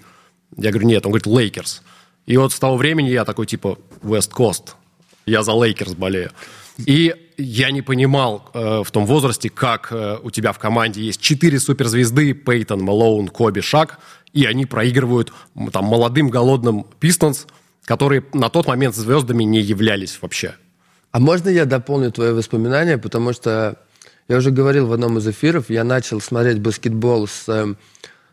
Я 0.58 0.70
говорю, 0.70 0.88
нет. 0.88 1.04
Он 1.08 1.12
говорит, 1.12 1.26
Лейкерс. 1.26 1.82
И 2.28 2.38
вот 2.38 2.54
с 2.54 2.60
того 2.60 2.78
времени 2.78 3.10
я 3.10 3.26
такой, 3.26 3.48
типа, 3.48 3.80
West 4.04 4.30
Coast. 4.32 4.76
Я 5.26 5.42
за 5.42 5.54
Лейкерс 5.54 5.96
болею. 5.96 6.30
И 6.86 7.16
я 7.38 7.72
не 7.72 7.82
понимал 7.82 8.50
э, 8.54 8.84
в 8.84 8.92
том 8.92 9.06
возрасте, 9.06 9.50
как 9.50 9.92
э, 9.92 10.18
у 10.22 10.30
тебя 10.32 10.52
в 10.52 10.60
команде 10.60 11.02
есть 11.02 11.22
четыре 11.22 11.60
суперзвезды, 11.60 12.34
Пейтон, 12.34 12.82
Малоун, 12.82 13.28
Коби, 13.28 13.62
Шак, 13.62 14.00
и 14.34 14.46
они 14.46 14.66
проигрывают 14.66 15.34
там 15.72 15.86
молодым 15.86 16.30
голодным 16.30 16.86
Пистонс, 17.00 17.48
которые 17.86 18.24
на 18.34 18.50
тот 18.50 18.68
момент 18.68 18.96
звездами 18.96 19.44
не 19.44 19.60
являлись 19.60 20.18
вообще. 20.22 20.56
А 21.12 21.20
можно 21.20 21.50
я 21.50 21.66
дополню 21.66 22.12
твои 22.12 22.32
воспоминания, 22.32 22.98
потому 22.98 23.34
что 23.34 23.78
я 24.28 24.38
уже 24.38 24.52
говорил 24.52 24.88
в 24.88 24.94
одном 24.94 25.18
из 25.18 25.28
эфиров, 25.28 25.70
я 25.70 25.84
начал 25.84 26.22
смотреть 26.22 26.60
баскетбол 26.60 27.28
с 27.28 27.50
э, 27.50 27.76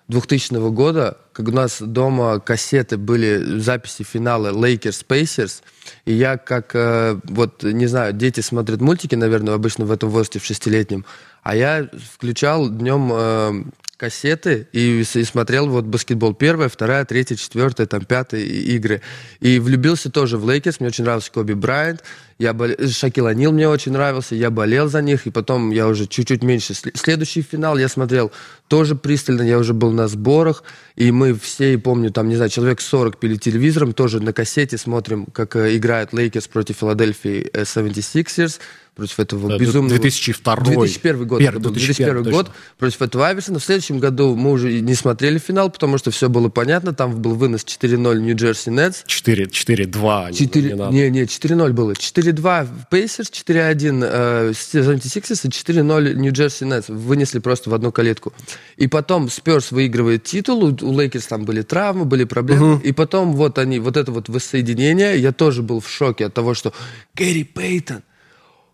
2000 0.08 0.70
года, 0.70 1.18
как 1.32 1.48
у 1.48 1.52
нас 1.52 1.80
дома 1.80 2.40
кассеты 2.40 2.96
были 2.96 3.58
записи 3.58 4.02
финала 4.02 4.48
Lakers 4.52 5.04
Pacers, 5.06 5.62
и 6.06 6.14
я 6.14 6.38
как, 6.38 6.74
э, 6.74 7.20
вот, 7.24 7.62
не 7.62 7.86
знаю, 7.86 8.14
дети 8.14 8.40
смотрят 8.40 8.80
мультики, 8.80 9.14
наверное, 9.14 9.54
обычно 9.54 9.84
в 9.84 9.92
этом 9.92 10.08
возрасте, 10.08 10.38
в 10.38 10.44
шестилетнем, 10.44 11.04
а 11.42 11.54
я 11.54 11.88
включал 12.14 12.70
днем 12.70 13.10
э, 13.12 13.64
кассеты 13.98 14.68
и, 14.72 15.00
и 15.00 15.24
смотрел 15.24 15.68
вот 15.68 15.84
баскетбол 15.84 16.32
первая, 16.32 16.68
вторая, 16.68 17.04
третья, 17.04 17.34
четвертая, 17.34 17.86
там 17.86 18.04
пятая 18.04 18.40
игры. 18.40 19.02
И 19.40 19.58
влюбился 19.58 20.08
тоже 20.10 20.38
в 20.38 20.48
Лейкерс, 20.48 20.78
мне 20.78 20.88
очень 20.88 21.04
нравился 21.04 21.32
Коби 21.32 21.52
Брайант, 21.52 22.04
я 22.38 22.52
бол... 22.52 22.68
Шакил 22.88 23.26
О'Нил 23.26 23.50
мне 23.50 23.68
очень 23.68 23.90
нравился, 23.90 24.36
я 24.36 24.50
болел 24.50 24.88
за 24.88 25.02
них, 25.02 25.26
и 25.26 25.30
потом 25.30 25.72
я 25.72 25.88
уже 25.88 26.06
чуть-чуть 26.06 26.44
меньше. 26.44 26.74
Сле- 26.74 26.96
Следующий 26.96 27.42
финал 27.42 27.76
я 27.76 27.88
смотрел 27.88 28.30
тоже 28.68 28.94
пристально, 28.94 29.42
я 29.42 29.58
уже 29.58 29.74
был 29.74 29.90
на 29.90 30.06
сборах, 30.06 30.62
и 30.94 31.10
мы 31.10 31.34
все, 31.34 31.76
помню, 31.78 32.12
там, 32.12 32.28
не 32.28 32.36
знаю, 32.36 32.50
человек 32.50 32.80
40 32.80 33.18
перед 33.18 33.40
телевизором, 33.42 33.92
тоже 33.92 34.20
на 34.20 34.32
кассете 34.32 34.78
смотрим, 34.78 35.26
как 35.26 35.56
э, 35.56 35.76
играет 35.76 36.12
Лейкерс 36.12 36.46
против 36.46 36.76
Филадельфии 36.76 37.50
э, 37.52 37.62
76ers, 37.62 38.60
против 38.98 39.20
этого 39.20 39.48
Да, 39.48 39.58
безумного... 39.58 39.88
2002. 39.98 40.56
2001 40.56 41.26
год. 41.26 41.40
Был 41.40 41.60
2001, 41.70 41.72
2001 41.72 42.22
год 42.24 42.46
точно. 42.46 42.54
против 42.78 43.02
этого 43.02 43.28
Айверсона. 43.28 43.58
В 43.60 43.64
следующем 43.64 44.00
году 44.00 44.34
мы 44.34 44.50
уже 44.50 44.80
не 44.80 44.94
смотрели 44.94 45.38
финал, 45.38 45.70
потому 45.70 45.98
что 45.98 46.10
все 46.10 46.28
было 46.28 46.48
понятно. 46.48 46.92
Там 46.92 47.14
был 47.22 47.34
вынос 47.36 47.64
4-0 47.64 48.18
Нью-Джерси 48.20 48.70
Нетс. 48.70 49.04
4, 49.06 49.44
4-2. 49.46 50.30
не- 50.30 50.36
4, 50.36 50.72
не 50.74 50.98
не, 50.98 51.10
не, 51.10 51.22
4-0 51.22 51.72
было. 51.72 51.92
4-2 51.92 52.66
Пейсерс, 52.90 53.30
4-1 53.30 54.02
э, 54.04 54.50
76ers 54.50 55.46
и 55.46 55.48
4-0 55.48 56.14
Нью-Джерси 56.14 56.64
Нетс. 56.64 56.88
Вынесли 56.88 57.38
просто 57.38 57.70
в 57.70 57.74
одну 57.74 57.92
калитку. 57.92 58.32
И 58.76 58.88
потом 58.88 59.30
Спёрс 59.30 59.70
выигрывает 59.70 60.24
титул, 60.24 60.64
у, 60.64 60.76
у 60.82 60.98
Лейкерс 60.98 61.26
там 61.26 61.44
были 61.44 61.62
травмы, 61.62 62.04
были 62.04 62.24
проблемы. 62.24 62.80
И 62.82 62.90
потом 62.92 63.34
вот 63.34 63.58
они, 63.58 63.78
вот 63.78 63.96
это 63.96 64.10
вот 64.10 64.28
воссоединение, 64.28 65.18
я 65.18 65.30
тоже 65.32 65.62
был 65.62 65.78
в 65.80 65.88
шоке 65.88 66.26
от 66.26 66.34
того, 66.34 66.54
что 66.54 66.72
Гэри 67.14 67.44
Пейтон, 67.44 68.02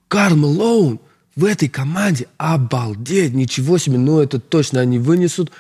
Карл 0.08 0.36
Малоун 0.36 1.00
в 1.36 1.44
этой 1.44 1.68
команде, 1.68 2.28
обалдеть, 2.36 3.34
ничего 3.34 3.78
себе, 3.78 3.98
ну 3.98 4.20
это 4.20 4.38
точно 4.38 4.80
они 4.80 4.98
вынесут. 4.98 5.50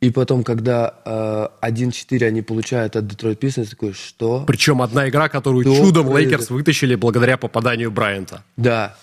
И 0.00 0.10
потом, 0.10 0.44
когда 0.44 0.94
э, 1.06 1.48
1-4 1.66 2.26
они 2.26 2.42
получают 2.42 2.96
от 2.96 3.06
Детройт 3.08 3.40
Пистонс, 3.40 3.70
такой, 3.70 3.94
что? 3.94 4.44
Причем 4.46 4.82
одна 4.82 5.08
игра, 5.08 5.28
которую 5.30 5.64
Что 5.64 5.74
чудом? 5.86 6.14
Лейкерс 6.16 6.50
вытащили 6.50 6.94
благодаря 6.94 7.38
попаданию 7.38 7.90
Брайанта. 7.90 8.44
Да. 8.58 8.94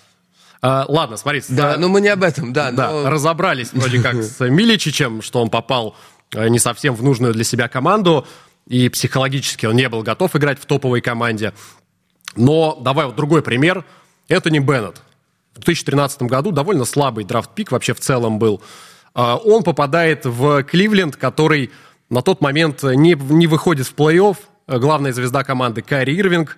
А, 0.61 0.85
ладно, 0.87 1.17
смотри. 1.17 1.41
с- 1.41 1.49
Да, 1.49 1.77
но 1.77 1.89
мы 1.89 1.99
не 1.99 2.09
об 2.09 2.23
этом, 2.23 2.53
да. 2.53 2.71
Да, 2.71 2.91
но- 2.91 3.09
разобрались 3.09 3.73
вроде 3.73 4.01
как 4.01 4.15
с 4.23 4.39
Миличичем, 4.47 5.21
что 5.23 5.41
он 5.41 5.49
попал 5.49 5.95
э, 6.35 6.47
не 6.47 6.59
совсем 6.59 6.93
в 6.95 7.01
нужную 7.03 7.33
для 7.33 7.43
себя 7.43 7.67
команду, 7.67 8.25
и 8.67 8.87
психологически 8.87 9.65
он 9.65 9.75
не 9.75 9.89
был 9.89 10.03
готов 10.03 10.35
играть 10.35 10.59
в 10.59 10.65
топовой 10.67 11.01
команде. 11.01 11.53
Но 12.35 12.79
давай 12.79 13.07
вот 13.07 13.15
другой 13.15 13.41
пример. 13.41 13.83
Энтони 14.29 14.59
Беннет. 14.59 15.01
В 15.53 15.59
2013 15.59 16.23
году 16.23 16.51
довольно 16.51 16.85
слабый 16.85 17.25
драфт-пик 17.25 17.71
вообще 17.71 17.93
в 17.93 17.99
целом 17.99 18.39
был. 18.39 18.61
А, 19.13 19.37
Он 19.37 19.63
попадает 19.63 20.25
в 20.25 20.63
Кливленд, 20.63 21.15
который 21.15 21.71
на 22.09 22.21
тот 22.21 22.41
момент 22.41 22.83
не, 22.83 23.13
не 23.13 23.47
выходит 23.47 23.87
в 23.87 23.95
плей-офф. 23.95 24.37
Главная 24.67 25.13
звезда 25.13 25.43
команды 25.43 25.81
Кайри 25.81 26.17
Ирвинг. 26.17 26.57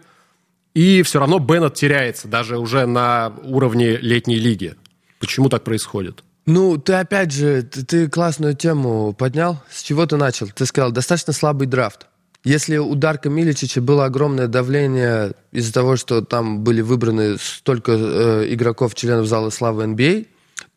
И 0.74 1.02
все 1.04 1.20
равно 1.20 1.40
Беннет 1.40 1.74
теряется 1.76 2.28
даже 2.28 2.58
уже 2.58 2.86
на 2.86 3.34
уровне 3.44 3.98
летней 3.98 4.38
лиги. 4.38 4.76
Почему 5.20 5.50
так 5.50 5.64
происходит? 5.64 6.24
Ну, 6.46 6.78
ты 6.78 6.94
опять 6.94 7.32
же, 7.32 7.64
ты, 7.64 7.84
ты 7.84 8.10
классную 8.10 8.56
тему 8.56 9.14
поднял. 9.14 9.64
С 9.72 9.82
чего 9.82 10.06
ты 10.06 10.18
начал? 10.18 10.48
Ты 10.48 10.66
сказал, 10.66 10.92
достаточно 10.92 11.34
слабый 11.34 11.66
драфт. 11.68 12.08
Если 12.46 12.78
у 12.78 12.94
Дарка 12.94 13.28
Миличича 13.28 13.82
было 13.82 14.06
огромное 14.06 14.48
давление 14.48 15.34
из-за 15.52 15.74
того, 15.74 15.96
что 15.96 16.22
там 16.22 16.64
были 16.64 16.82
выбраны 16.82 17.38
столько 17.40 17.94
э, 17.94 18.54
игроков, 18.54 18.94
членов 18.94 19.26
зала 19.26 19.50
славы 19.50 19.86
NBA, 19.86 20.28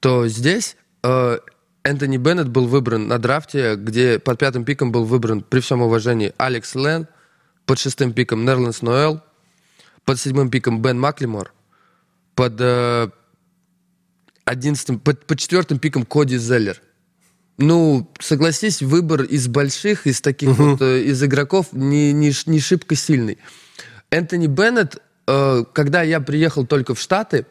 то 0.00 0.26
здесь 0.28 0.78
э, 1.02 1.38
Энтони 1.84 2.16
Беннет 2.16 2.48
был 2.48 2.66
выбран 2.66 3.06
на 3.06 3.18
драфте, 3.18 3.76
где 3.76 4.18
под 4.18 4.38
пятым 4.38 4.64
пиком 4.64 4.92
был 4.92 5.04
выбран, 5.04 5.42
при 5.42 5.60
всем 5.60 5.82
уважении, 5.82 6.32
Алекс 6.38 6.74
Лен, 6.74 7.06
под 7.66 7.78
шестым 7.78 8.14
пиком 8.14 8.46
Нерланс 8.46 8.80
Ноэл, 8.80 9.20
под 10.06 10.18
седьмым 10.18 10.48
пиком 10.48 10.80
Бен 10.80 10.98
Маклимор, 10.98 11.52
под 12.34 12.54
э, 12.60 13.10
одиннадцатым, 14.46 14.98
под, 15.00 15.26
под 15.26 15.38
четвертым 15.38 15.78
пиком 15.78 16.06
Коди 16.06 16.38
Зеллер. 16.38 16.80
Ну, 17.58 18.08
согласись, 18.20 18.82
выбор 18.82 19.22
из 19.22 19.48
больших, 19.48 20.06
из 20.06 20.20
таких 20.20 20.50
вот, 20.50 20.80
э, 20.80 21.02
из 21.02 21.22
игроков 21.24 21.66
не, 21.72 22.12
не, 22.12 22.32
не 22.46 22.60
шибко 22.60 22.94
сильный. 22.94 23.38
Энтони 24.10 24.46
Беннет, 24.46 25.02
э, 25.26 25.64
когда 25.72 26.02
я 26.02 26.20
приехал 26.20 26.66
только 26.66 26.94
в 26.94 27.00
Штаты, 27.00 27.46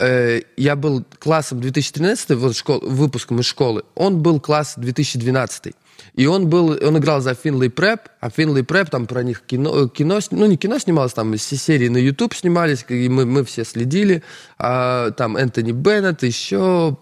э, 0.00 0.40
я 0.56 0.74
был 0.74 1.04
классом 1.20 1.60
2013, 1.60 2.30
вот 2.30 2.56
школ, 2.56 2.80
выпуском 2.80 3.38
из 3.38 3.46
школы, 3.46 3.84
он 3.94 4.20
был 4.20 4.40
класс 4.40 4.74
2012. 4.76 5.74
И 6.14 6.26
он 6.26 6.48
был, 6.48 6.70
он 6.70 6.98
играл 6.98 7.20
за 7.20 7.34
Финлей 7.34 7.70
Преп, 7.70 8.00
а 8.20 8.30
Финлей 8.30 8.64
Преп, 8.64 8.90
там 8.90 9.06
про 9.06 9.22
них 9.22 9.42
кино, 9.42 9.84
э, 9.84 9.88
кино, 9.88 10.18
ну 10.32 10.46
не 10.46 10.56
кино 10.56 10.78
снималось, 10.78 11.12
там 11.12 11.36
все 11.36 11.56
серии 11.56 11.88
на 11.88 11.98
YouTube 11.98 12.34
снимались, 12.34 12.84
и 12.88 13.08
мы, 13.08 13.26
мы 13.26 13.44
все 13.44 13.64
следили. 13.64 14.22
А, 14.58 15.12
там 15.12 15.36
Энтони 15.36 15.70
Беннет, 15.72 16.24
еще 16.24 16.98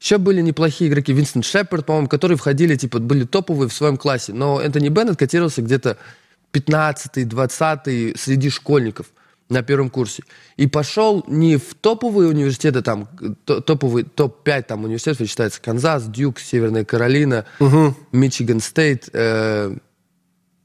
еще 0.00 0.18
были 0.18 0.40
неплохие 0.40 0.90
игроки. 0.90 1.12
Винсент 1.12 1.44
Шепард, 1.44 1.86
по-моему, 1.86 2.08
которые 2.08 2.38
входили, 2.38 2.76
типа, 2.76 2.98
были 2.98 3.24
топовые 3.24 3.68
в 3.68 3.72
своем 3.72 3.96
классе. 3.96 4.32
Но 4.32 4.60
Энтони 4.60 4.88
Беннет 4.88 5.16
котировался 5.16 5.62
где-то 5.62 5.98
15-й, 6.52 7.24
20-й 7.24 8.16
среди 8.16 8.50
школьников 8.50 9.06
на 9.48 9.62
первом 9.62 9.90
курсе. 9.90 10.22
И 10.56 10.66
пошел 10.66 11.24
не 11.26 11.56
в 11.56 11.74
топовые 11.74 12.28
университеты, 12.28 12.82
там, 12.82 13.08
топовый, 13.44 14.04
топ-5 14.04 14.62
там 14.62 14.84
университетов, 14.84 15.26
считается 15.26 15.60
Канзас, 15.60 16.06
Дюк, 16.06 16.38
Северная 16.38 16.84
Каролина, 16.84 17.44
Мичиган 18.12 18.60
Стейт, 18.60 19.08
э, 19.12 19.74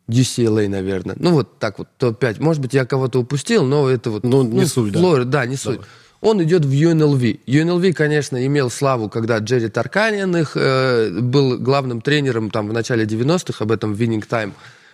UCLA, 0.09 0.67
наверное. 0.67 1.15
Ну, 1.17 1.31
вот 1.31 1.59
так 1.59 1.79
вот, 1.79 1.87
топ-5. 1.97 2.41
Может 2.41 2.61
быть, 2.61 2.73
я 2.73 2.85
кого-то 2.85 3.19
упустил, 3.19 3.63
но 3.63 3.89
это 3.89 4.11
вот... 4.11 4.23
Ну, 4.23 4.43
не 4.43 4.61
ну, 4.61 4.67
суть, 4.67 4.93
Флорида, 4.93 5.25
да. 5.25 5.39
да, 5.39 5.45
не 5.45 5.55
суть. 5.55 5.75
Давай. 5.75 5.89
Он 6.23 6.41
идет 6.41 6.63
в 6.63 6.71
UNLV. 6.71 7.41
UNLV, 7.45 7.91
конечно, 7.91 8.45
имел 8.45 8.69
славу, 8.69 9.09
когда 9.09 9.39
Джерри 9.39 9.67
Тарканиан 9.67 10.37
их 10.37 10.53
э, 10.55 11.09
был 11.19 11.57
главным 11.57 11.99
тренером 11.99 12.49
там 12.49 12.69
в 12.69 12.73
начале 12.73 13.03
90-х, 13.03 13.61
об 13.61 13.73
этом 13.73 13.93
Winning 13.93 14.25
Time 14.25 14.53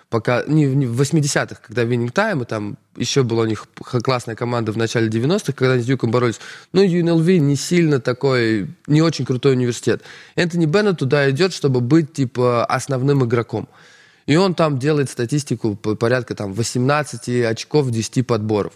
пока 0.09 0.43
не, 0.47 0.65
не 0.65 0.87
в 0.87 0.99
80-х, 0.99 1.61
когда 1.67 1.83
Winning 1.83 2.11
Time, 2.11 2.41
и 2.41 2.45
там 2.45 2.79
еще 2.95 3.21
была 3.21 3.43
у 3.43 3.45
них 3.45 3.67
классная 4.03 4.35
команда 4.35 4.71
в 4.71 4.77
начале 4.77 5.07
90-х, 5.07 5.53
когда 5.53 5.73
они 5.73 5.83
с 5.83 5.85
Дюком 5.85 6.09
боролись. 6.09 6.39
Но 6.73 6.83
UNLV 6.83 7.37
не 7.37 7.55
сильно 7.55 7.99
такой, 7.99 8.67
не 8.87 9.03
очень 9.03 9.23
крутой 9.23 9.53
университет. 9.53 10.01
Энтони 10.35 10.65
Беннет 10.65 10.97
туда 10.97 11.29
идет, 11.29 11.53
чтобы 11.53 11.79
быть, 11.79 12.11
типа, 12.11 12.65
основным 12.65 13.23
игроком. 13.23 13.69
И 14.25 14.35
он 14.35 14.55
там 14.55 14.79
делает 14.79 15.11
статистику 15.11 15.75
порядка 15.75 16.33
там 16.33 16.53
18 16.53 17.45
очков, 17.45 17.91
10 17.91 18.25
подборов. 18.25 18.73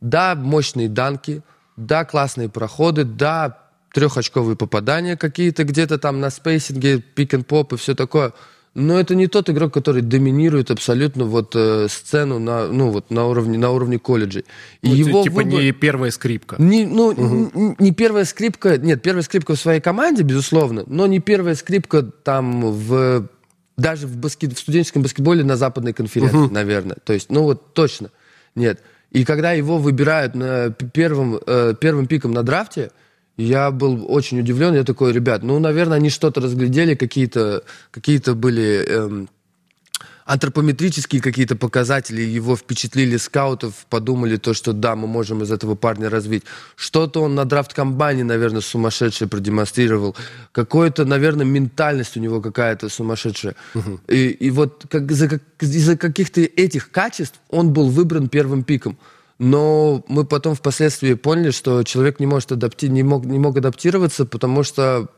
Да, 0.00 0.36
мощные 0.36 0.88
данки, 0.88 1.42
да, 1.86 2.04
классные 2.04 2.48
проходы, 2.48 3.04
да, 3.04 3.58
трехочковые 3.92 4.56
попадания 4.56 5.16
какие-то 5.16 5.64
где-то 5.64 5.98
там 5.98 6.20
на 6.20 6.30
спейсинге, 6.30 7.00
пик-н-поп 7.00 7.72
и 7.72 7.76
все 7.76 7.94
такое– 7.94 8.32
но 8.74 9.00
это 9.00 9.16
не 9.16 9.26
тот 9.26 9.50
игрок, 9.50 9.74
который 9.74 10.00
доминирует 10.00 10.70
абсолютно 10.70 11.24
вот 11.24 11.54
э, 11.56 11.88
сцену 11.88 12.38
на, 12.38 12.68
ну, 12.68 12.90
вот, 12.90 13.10
на, 13.10 13.26
уровне, 13.26 13.58
на 13.58 13.70
уровне 13.70 13.98
колледжей. 13.98 14.44
И 14.82 14.88
ну, 14.88 14.94
его 14.94 15.22
типа 15.24 15.36
выбор... 15.36 15.60
не 15.60 15.72
первая 15.72 16.12
скрипка. 16.12 16.54
Не, 16.58 16.86
ну, 16.86 17.08
угу. 17.08 17.74
не 17.78 17.92
первая 17.92 18.24
скрипка, 18.24 18.78
нет, 18.78 19.02
первая 19.02 19.24
скрипка 19.24 19.56
в 19.56 19.60
своей 19.60 19.80
команде, 19.80 20.22
безусловно, 20.22 20.84
но 20.86 21.08
не 21.08 21.18
первая 21.18 21.56
скрипка 21.56 22.02
там 22.02 22.70
в 22.70 23.28
даже 23.76 24.06
в, 24.06 24.18
баскет, 24.18 24.52
в 24.52 24.60
студенческом 24.60 25.02
баскетболе 25.02 25.42
на 25.42 25.56
западной 25.56 25.92
конференции, 25.92 26.36
угу. 26.36 26.54
наверное. 26.54 26.98
То 27.02 27.12
есть, 27.12 27.30
ну 27.30 27.42
вот 27.42 27.74
точно 27.74 28.10
нет. 28.54 28.82
И 29.10 29.24
когда 29.24 29.52
его 29.52 29.78
выбирают 29.78 30.34
на 30.34 30.70
первым, 30.70 31.40
э, 31.46 31.74
первым 31.80 32.06
пиком 32.06 32.32
на 32.32 32.42
драфте, 32.42 32.90
я 33.36 33.70
был 33.70 34.06
очень 34.08 34.40
удивлен. 34.40 34.74
Я 34.74 34.84
такой, 34.84 35.12
ребят, 35.12 35.42
ну, 35.42 35.58
наверное, 35.58 35.96
они 35.96 36.10
что-то 36.10 36.40
разглядели, 36.40 36.94
какие-то 36.94 37.64
какие 37.90 38.18
были 38.34 38.84
эм, 38.86 39.28
антропометрические 40.30 41.20
какие-то 41.20 41.56
показатели, 41.56 42.22
его 42.22 42.54
впечатлили 42.54 43.16
скаутов, 43.16 43.74
подумали 43.88 44.36
то, 44.36 44.54
что 44.54 44.72
да, 44.72 44.94
мы 44.94 45.08
можем 45.08 45.42
из 45.42 45.50
этого 45.50 45.74
парня 45.74 46.08
развить. 46.08 46.44
Что-то 46.76 47.22
он 47.22 47.34
на 47.34 47.44
драфт-комбайне, 47.44 48.22
наверное, 48.22 48.60
сумасшедшее 48.60 49.26
продемонстрировал. 49.26 50.14
Какое-то, 50.52 51.04
наверное, 51.04 51.44
ментальность 51.44 52.16
у 52.16 52.20
него 52.20 52.40
какая-то 52.40 52.88
сумасшедшая. 52.88 53.56
Угу. 53.74 54.00
И, 54.06 54.28
и 54.28 54.50
вот 54.50 54.84
как, 54.88 55.10
из-за, 55.10 55.28
как, 55.28 55.42
из-за 55.58 55.96
каких-то 55.96 56.40
этих 56.42 56.92
качеств 56.92 57.40
он 57.48 57.72
был 57.72 57.88
выбран 57.88 58.28
первым 58.28 58.62
пиком. 58.62 58.98
Но 59.40 60.04
мы 60.06 60.24
потом 60.24 60.54
впоследствии 60.54 61.14
поняли, 61.14 61.50
что 61.50 61.82
человек 61.82 62.20
не 62.20 62.26
может 62.26 62.52
адапти... 62.52 62.86
не 62.86 63.02
мог, 63.02 63.24
не 63.24 63.40
мог 63.40 63.56
адаптироваться, 63.56 64.26
потому 64.26 64.62
что 64.62 65.08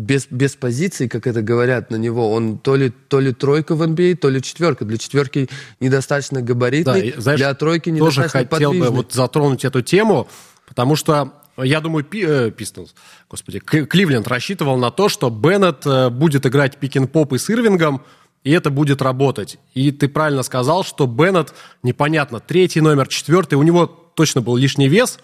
без, 0.00 0.26
без 0.30 0.56
позиции, 0.56 1.06
как 1.06 1.26
это 1.26 1.42
говорят 1.42 1.90
на 1.90 1.96
него, 1.96 2.32
он 2.32 2.58
то 2.58 2.74
ли, 2.76 2.90
то 2.90 3.20
ли 3.20 3.32
тройка 3.32 3.74
в 3.74 3.82
NBA, 3.82 4.14
а, 4.14 4.16
то 4.16 4.28
ли 4.28 4.42
четверка. 4.42 4.84
Для 4.84 4.96
четверки 4.96 5.48
недостаточно 5.78 6.40
габаритный, 6.40 7.12
да, 7.12 7.20
знаешь, 7.20 7.38
для 7.38 7.54
тройки 7.54 7.90
недостаточно 7.90 8.40
тоже 8.40 8.48
хотел 8.48 8.72
бы 8.72 8.88
вот 8.88 9.12
затронуть 9.12 9.64
эту 9.64 9.82
тему, 9.82 10.28
потому 10.66 10.96
что 10.96 11.34
я 11.58 11.80
думаю, 11.80 12.04
Пи, 12.04 12.24
э, 12.26 12.50
Пистонс, 12.50 12.94
господи, 13.28 13.58
Кливленд 13.58 14.26
рассчитывал 14.26 14.78
на 14.78 14.90
то, 14.90 15.08
что 15.10 15.28
Беннет 15.28 15.84
э, 15.84 16.08
будет 16.08 16.46
играть 16.46 16.78
пик-н-поп 16.78 17.34
и 17.34 17.38
с 17.38 17.50
Ирвингом, 17.50 18.02
и 18.42 18.52
это 18.52 18.70
будет 18.70 19.02
работать. 19.02 19.58
И 19.74 19.92
ты 19.92 20.08
правильно 20.08 20.42
сказал, 20.42 20.82
что 20.82 21.06
Беннет, 21.06 21.52
непонятно, 21.82 22.40
третий 22.40 22.80
номер, 22.80 23.08
четвертый, 23.08 23.56
у 23.56 23.62
него 23.62 23.86
точно 23.86 24.40
был 24.40 24.56
лишний 24.56 24.88
вес. 24.88 25.18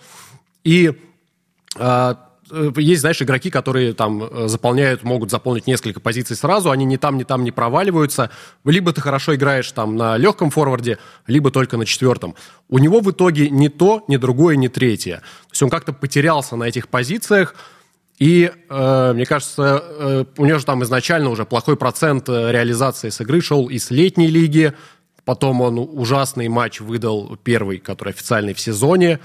И 0.65 0.93
э, 1.79 2.15
есть, 2.77 3.01
знаешь, 3.01 3.21
игроки, 3.21 3.51
которые 3.51 3.93
там 3.93 4.23
э, 4.23 4.49
заполняют, 4.49 5.03
могут 5.03 5.31
заполнить 5.31 5.67
несколько 5.67 6.01
позиций 6.01 6.37
сразу, 6.37 6.71
они 6.71 6.85
ни 6.85 6.97
там, 6.97 7.19
ни 7.19 7.25
там 7.25 7.45
не 7.45 7.51
проваливаются. 7.51 8.31
Либо 8.65 8.93
ты 8.93 9.01
хорошо 9.01 9.35
играешь 9.35 9.71
там 9.73 9.97
на 9.97 10.17
легком 10.17 10.51
форварде, 10.51 10.99
либо 11.27 11.51
только 11.51 11.77
на 11.77 11.87
четвертом. 11.87 12.35
У 12.69 12.79
него 12.79 13.01
в 13.01 13.11
итоге 13.11 13.51
ни 13.51 13.69
то, 13.69 14.05
ни 14.09 14.17
другое, 14.17 14.57
ни 14.57 14.69
третье. 14.69 15.17
То 15.17 15.53
есть 15.53 15.63
он 15.63 15.71
как-то 15.71 15.93
потерялся 15.93 16.57
на 16.57 16.65
этих 16.65 16.89
позициях, 16.89 17.55
и, 18.19 18.51
э, 18.71 19.13
мне 19.13 19.27
кажется, 19.27 19.83
э, 19.85 20.25
у 20.39 20.47
него 20.47 20.59
же 20.59 20.65
там 20.65 20.83
изначально 20.85 21.29
уже 21.31 21.45
плохой 21.45 21.77
процент 21.77 22.29
э, 22.29 22.51
реализации 22.51 23.11
с 23.11 23.21
игры 23.21 23.43
шел 23.43 23.69
из 23.69 23.91
летней 23.91 24.29
лиги. 24.29 24.73
Потом 25.25 25.61
он 25.61 25.79
ужасный 25.79 26.49
матч 26.49 26.81
выдал 26.81 27.37
первый, 27.43 27.79
который 27.79 28.11
официальный 28.11 28.55
в 28.55 28.61
сезоне. 28.61 29.21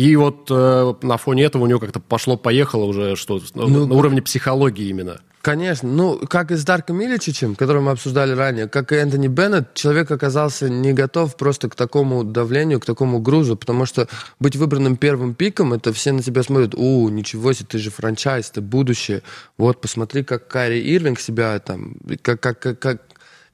И 0.00 0.16
вот 0.16 0.46
э, 0.50 0.94
на 1.02 1.18
фоне 1.18 1.44
этого 1.44 1.64
у 1.64 1.66
него 1.66 1.78
как-то 1.78 2.00
пошло-поехало 2.00 2.84
уже 2.84 3.16
что 3.16 3.38
ну, 3.54 3.84
на 3.84 3.94
уровне 3.94 4.22
психологии 4.22 4.88
именно. 4.88 5.20
Конечно. 5.42 5.90
Ну, 5.90 6.18
как 6.26 6.50
и 6.52 6.56
с 6.56 6.64
Дарком 6.64 6.96
Миличичем, 6.96 7.54
которого 7.54 7.82
мы 7.82 7.90
обсуждали 7.90 8.32
ранее, 8.32 8.66
как 8.66 8.92
и 8.92 8.94
Энтони 8.94 9.28
Беннет, 9.28 9.74
человек 9.74 10.10
оказался 10.10 10.70
не 10.70 10.94
готов 10.94 11.36
просто 11.36 11.68
к 11.68 11.74
такому 11.74 12.24
давлению, 12.24 12.80
к 12.80 12.86
такому 12.86 13.20
грузу, 13.20 13.56
потому 13.56 13.84
что 13.84 14.08
быть 14.38 14.56
выбранным 14.56 14.96
первым 14.96 15.34
пиком, 15.34 15.74
это 15.74 15.92
все 15.92 16.12
на 16.12 16.22
тебя 16.22 16.42
смотрят, 16.44 16.74
у, 16.74 17.06
ничего 17.10 17.52
себе, 17.52 17.66
ты 17.68 17.78
же 17.78 17.90
франчайз, 17.90 18.50
ты 18.50 18.62
будущее. 18.62 19.22
Вот, 19.58 19.82
посмотри, 19.82 20.24
как 20.24 20.48
Карри 20.48 20.80
Ирвинг 20.80 21.20
себя 21.20 21.58
там, 21.58 21.96
как, 22.22 22.40
как, 22.40 22.58
как, 22.58 23.00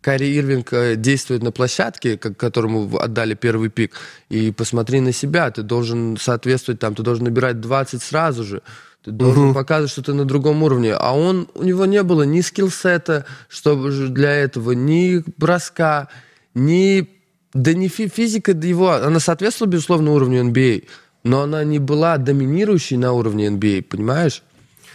как 0.07 0.15
Карри 0.15 0.39
Ирвинг 0.39 0.73
э, 0.73 0.95
действует 0.97 1.43
на 1.43 1.51
площадке, 1.51 2.17
как, 2.17 2.37
которому 2.37 2.97
отдали 2.97 3.35
первый 3.35 3.71
пик, 3.71 3.93
и 4.31 4.53
посмотри 4.53 5.01
на 5.01 5.13
себя, 5.13 5.51
ты 5.51 5.63
должен 5.63 6.17
соответствовать 6.17 6.79
там, 6.79 6.95
ты 6.95 7.03
должен 7.03 7.25
набирать 7.25 7.61
20 7.61 8.01
сразу 8.03 8.45
же. 8.45 8.63
Ты 9.05 9.11
должен 9.11 9.47
угу. 9.47 9.55
показывать, 9.55 9.91
что 9.91 10.03
ты 10.03 10.13
на 10.13 10.25
другом 10.25 10.63
уровне. 10.63 10.95
А 10.95 11.13
он, 11.13 11.49
у 11.55 11.65
него 11.65 11.87
не 11.87 12.03
было 12.03 12.23
ни 12.23 12.41
скиллсета, 12.41 13.25
чтобы 13.49 13.91
для 13.91 14.31
этого, 14.31 14.73
ни 14.73 15.25
броска, 15.37 16.09
ни... 16.55 17.09
Да 17.53 17.73
не 17.73 17.89
фи 17.89 18.09
физика 18.09 18.53
его... 18.53 18.93
Она 18.93 19.19
соответствовала, 19.19 19.73
безусловно, 19.73 20.13
уровню 20.13 20.45
NBA, 20.45 20.85
а, 20.85 20.89
но 21.25 21.43
она 21.43 21.65
не 21.65 21.79
была 21.79 22.17
доминирующей 22.19 22.97
на 22.97 23.13
уровне 23.13 23.49
NBA, 23.49 23.81
а, 23.81 23.85
понимаешь? 23.91 24.43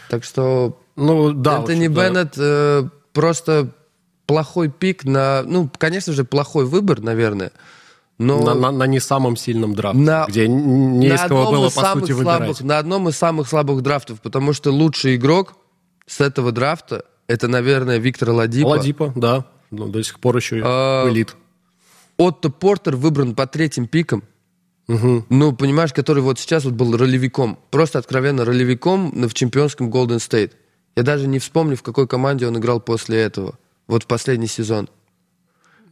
Так 0.09 0.23
что... 0.23 0.79
Ну, 0.95 1.33
да. 1.33 1.57
Энтони 1.57 1.87
Беннет 1.87 2.33
э, 2.37 2.83
просто 3.13 3.71
плохой 4.31 4.69
пик 4.69 5.03
на... 5.03 5.43
Ну, 5.43 5.69
конечно 5.77 6.13
же, 6.13 6.23
плохой 6.23 6.65
выбор, 6.65 7.01
наверное. 7.01 7.51
Но 8.17 8.41
на, 8.41 8.53
на, 8.53 8.71
на 8.71 8.87
не 8.87 8.99
самом 8.99 9.35
сильном 9.35 9.73
драфте, 9.73 9.99
на, 9.99 10.25
где 10.27 10.47
не 10.47 11.07
из 11.07 11.21
кого 11.21 11.51
было, 11.51 11.69
по 11.69 11.81
сути, 11.81 12.11
слабых, 12.11 12.17
выбирать. 12.17 12.61
На 12.61 12.77
одном 12.77 13.09
из 13.09 13.17
самых 13.17 13.47
слабых 13.47 13.81
драфтов, 13.81 14.21
потому 14.21 14.53
что 14.53 14.71
лучший 14.71 15.15
игрок 15.15 15.55
с 16.05 16.21
этого 16.21 16.51
драфта, 16.51 17.05
это, 17.27 17.47
наверное, 17.47 17.97
Виктор 17.97 18.29
Ладипа. 18.29 18.67
Ладипа, 18.67 19.11
да. 19.15 19.45
Ну, 19.71 19.87
до 19.87 20.03
сих 20.03 20.19
пор 20.19 20.37
еще 20.37 20.61
а, 20.63 21.09
элит. 21.09 21.35
Отто 22.17 22.49
Портер 22.49 22.95
выбран 22.95 23.33
по 23.33 23.47
третьим 23.47 23.87
пикам. 23.87 24.23
Угу. 24.87 25.25
Ну, 25.29 25.53
понимаешь, 25.53 25.93
который 25.93 26.21
вот 26.21 26.37
сейчас 26.37 26.65
вот 26.65 26.73
был 26.73 26.95
ролевиком. 26.95 27.57
Просто 27.71 27.97
откровенно 27.97 28.45
ролевиком 28.45 29.27
в 29.27 29.33
чемпионском 29.33 29.89
Golden 29.89 30.17
State. 30.17 30.51
Я 30.95 31.03
даже 31.03 31.27
не 31.27 31.39
вспомню, 31.39 31.75
в 31.75 31.81
какой 31.81 32.07
команде 32.07 32.47
он 32.47 32.57
играл 32.57 32.81
после 32.81 33.19
этого. 33.21 33.57
Вот 33.91 34.03
в 34.03 34.07
последний 34.07 34.47
сезон. 34.47 34.87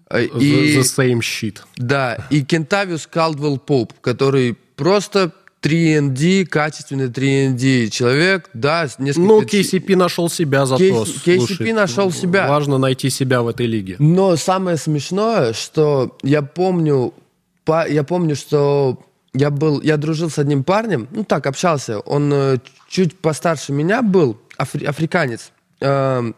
Э, 0.09 0.23
и, 0.23 0.77
the, 0.77 0.83
same 0.83 1.19
shit. 1.19 1.57
Да, 1.75 2.25
и 2.29 2.43
Кентавиус 2.45 3.07
Калдвелл 3.07 3.57
Поп, 3.57 3.91
который 3.99 4.57
просто 4.77 5.33
3ND, 5.61 6.45
качественный 6.45 7.09
3ND 7.09 7.89
человек, 7.89 8.49
да, 8.53 8.87
несколько... 8.99 9.27
Ну, 9.27 9.41
KCP 9.41 9.97
нашел 9.97 10.29
себя 10.29 10.65
зато. 10.65 10.81
KCP 10.81 11.37
Слушай, 11.39 11.73
нашел 11.73 12.09
себя. 12.09 12.47
Важно 12.47 12.77
найти 12.77 13.09
себя 13.09 13.41
в 13.41 13.49
этой 13.49 13.65
лиге. 13.65 13.97
Но 13.99 14.37
самое 14.37 14.77
смешное, 14.77 15.51
что 15.51 16.17
я 16.23 16.41
помню, 16.41 17.13
я 17.67 18.05
помню, 18.05 18.37
что 18.37 18.97
я 19.33 19.49
был, 19.49 19.81
я 19.81 19.97
дружил 19.97 20.29
с 20.29 20.39
одним 20.39 20.63
парнем, 20.63 21.09
ну 21.11 21.25
так, 21.25 21.45
общался, 21.47 21.99
он 21.99 22.31
э, 22.33 22.57
чуть 22.87 23.19
постарше 23.19 23.73
меня 23.73 24.01
был, 24.01 24.37
афри, 24.55 24.85
африканец, 24.85 25.51
э, 25.81 26.31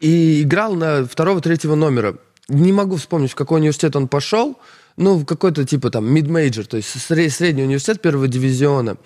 и 0.00 0.42
играл 0.42 0.74
на 0.74 1.04
второго-третьего 1.04 1.74
номера 1.74 2.16
не 2.48 2.72
могу 2.72 2.96
вспомнить, 2.96 3.32
в 3.32 3.34
какой 3.34 3.60
университет 3.60 3.96
он 3.96 4.08
пошел, 4.08 4.56
ну, 4.96 5.16
в 5.16 5.24
какой-то 5.24 5.64
типа 5.64 5.90
там 5.90 6.14
mid-major, 6.14 6.64
то 6.64 6.76
есть 6.76 6.88
средний 6.88 7.62
университет 7.62 8.00
первого 8.00 8.28
дивизиона. 8.28 8.96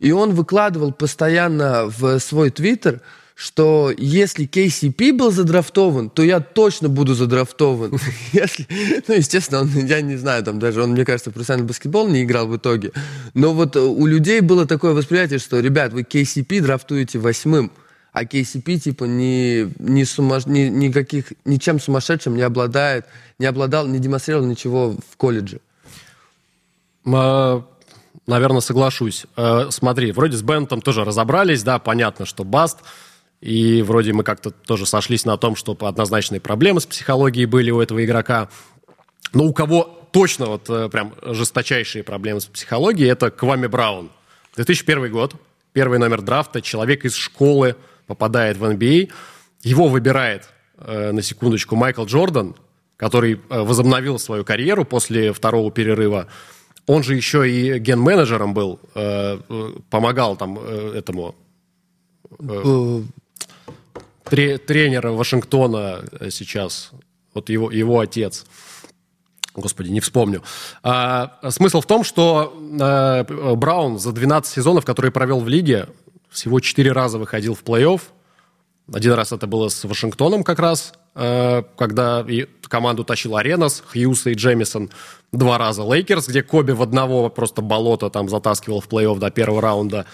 И 0.00 0.12
он 0.12 0.34
выкладывал 0.34 0.92
постоянно 0.92 1.86
в 1.86 2.18
свой 2.18 2.50
твиттер, 2.50 3.00
что 3.34 3.92
если 3.96 4.46
KCP 4.46 5.12
был 5.12 5.32
задрафтован, 5.32 6.08
то 6.08 6.22
я 6.22 6.38
точно 6.38 6.88
буду 6.88 7.14
задрафтован. 7.14 7.98
Если, 8.32 8.64
ну, 9.08 9.14
естественно, 9.14 9.62
он, 9.62 9.86
я 9.86 10.02
не 10.02 10.14
знаю, 10.14 10.44
там 10.44 10.60
даже 10.60 10.80
он, 10.80 10.90
мне 10.90 11.04
кажется, 11.04 11.32
профессиональный 11.32 11.66
баскетбол 11.66 12.06
не 12.06 12.22
играл 12.22 12.46
в 12.46 12.56
итоге. 12.56 12.92
Но 13.34 13.52
вот 13.52 13.74
у 13.74 14.06
людей 14.06 14.40
было 14.40 14.66
такое 14.66 14.92
восприятие, 14.92 15.40
что, 15.40 15.58
ребят, 15.58 15.92
вы 15.92 16.02
KCP 16.02 16.60
драфтуете 16.60 17.18
восьмым, 17.18 17.72
а 18.14 18.22
KCP 18.22 18.78
типа 18.78 19.04
не, 19.04 19.68
не 19.80 20.04
сумаш, 20.04 20.46
ни, 20.46 20.60
никаких, 20.60 21.32
ничем 21.44 21.80
сумасшедшим 21.80 22.36
не 22.36 22.42
обладает, 22.42 23.06
не 23.40 23.46
обладал, 23.46 23.88
не 23.88 23.98
демонстрировал 23.98 24.46
ничего 24.46 24.92
в 24.92 25.16
колледже. 25.16 25.60
А, 27.12 27.64
наверное, 28.28 28.60
соглашусь. 28.60 29.26
А, 29.34 29.68
смотри, 29.70 30.12
вроде 30.12 30.36
с 30.36 30.42
Бентом 30.42 30.80
тоже 30.80 31.04
разобрались, 31.04 31.64
да, 31.64 31.80
понятно, 31.80 32.24
что 32.24 32.44
Баст, 32.44 32.78
и 33.40 33.82
вроде 33.82 34.12
мы 34.12 34.22
как-то 34.22 34.52
тоже 34.52 34.86
сошлись 34.86 35.24
на 35.24 35.36
том, 35.36 35.56
что 35.56 35.76
однозначные 35.80 36.40
проблемы 36.40 36.80
с 36.80 36.86
психологией 36.86 37.46
были 37.46 37.72
у 37.72 37.80
этого 37.80 38.04
игрока. 38.04 38.48
Но 39.32 39.44
у 39.44 39.52
кого 39.52 40.08
точно 40.12 40.46
вот 40.46 40.70
э, 40.70 40.88
прям 40.88 41.14
жесточайшие 41.20 42.04
проблемы 42.04 42.40
с 42.40 42.44
психологией, 42.44 43.10
это 43.10 43.32
Квами 43.32 43.66
Браун. 43.66 44.10
2001 44.54 45.10
год, 45.10 45.34
первый 45.72 45.98
номер 45.98 46.22
драфта, 46.22 46.62
человек 46.62 47.04
из 47.04 47.16
школы, 47.16 47.74
попадает 48.06 48.56
в 48.56 48.64
NBA. 48.64 49.10
Его 49.62 49.88
выбирает, 49.88 50.48
э, 50.78 51.12
на 51.12 51.22
секундочку, 51.22 51.76
Майкл 51.76 52.04
Джордан, 52.04 52.54
который 52.96 53.34
э, 53.34 53.60
возобновил 53.60 54.18
свою 54.18 54.44
карьеру 54.44 54.84
после 54.84 55.32
второго 55.32 55.70
перерыва. 55.70 56.26
Он 56.86 57.02
же 57.02 57.14
еще 57.14 57.50
и 57.50 57.78
ген-менеджером 57.78 58.54
был, 58.54 58.78
э, 58.94 59.38
помогал 59.90 60.36
там 60.36 60.58
этому 60.58 61.34
тренера 64.24 65.10
Вашингтона 65.12 66.04
сейчас, 66.30 66.90
вот 67.32 67.48
его, 67.48 67.70
его 67.70 68.00
отец. 68.00 68.44
Господи, 69.54 69.90
не 69.90 70.00
вспомню. 70.00 70.42
А, 70.82 71.38
смысл 71.50 71.80
в 71.80 71.86
том, 71.86 72.02
что 72.02 72.52
а, 72.80 73.24
Браун 73.54 73.98
за 73.98 74.12
12 74.12 74.52
сезонов, 74.52 74.84
которые 74.84 75.12
провел 75.12 75.40
в 75.40 75.48
лиге, 75.48 75.88
всего 76.34 76.60
четыре 76.60 76.92
раза 76.92 77.18
выходил 77.18 77.54
в 77.54 77.62
плей-офф. 77.62 78.00
Один 78.92 79.14
раз 79.14 79.32
это 79.32 79.46
было 79.46 79.68
с 79.68 79.84
Вашингтоном 79.84 80.44
как 80.44 80.58
раз, 80.58 80.92
э, 81.14 81.62
когда 81.76 82.26
команду 82.68 83.04
тащил 83.04 83.36
Аренас, 83.36 83.82
Хьюз 83.92 84.26
и 84.26 84.34
Джемисон. 84.34 84.90
Два 85.32 85.58
раза 85.58 85.82
Лейкерс, 85.82 86.28
где 86.28 86.42
Коби 86.42 86.72
в 86.72 86.82
одного 86.82 87.30
просто 87.30 87.62
болото 87.62 88.10
там 88.10 88.28
затаскивал 88.28 88.80
в 88.80 88.88
плей-офф 88.88 89.18
до 89.18 89.30
первого 89.30 89.62
раунда. 89.62 90.06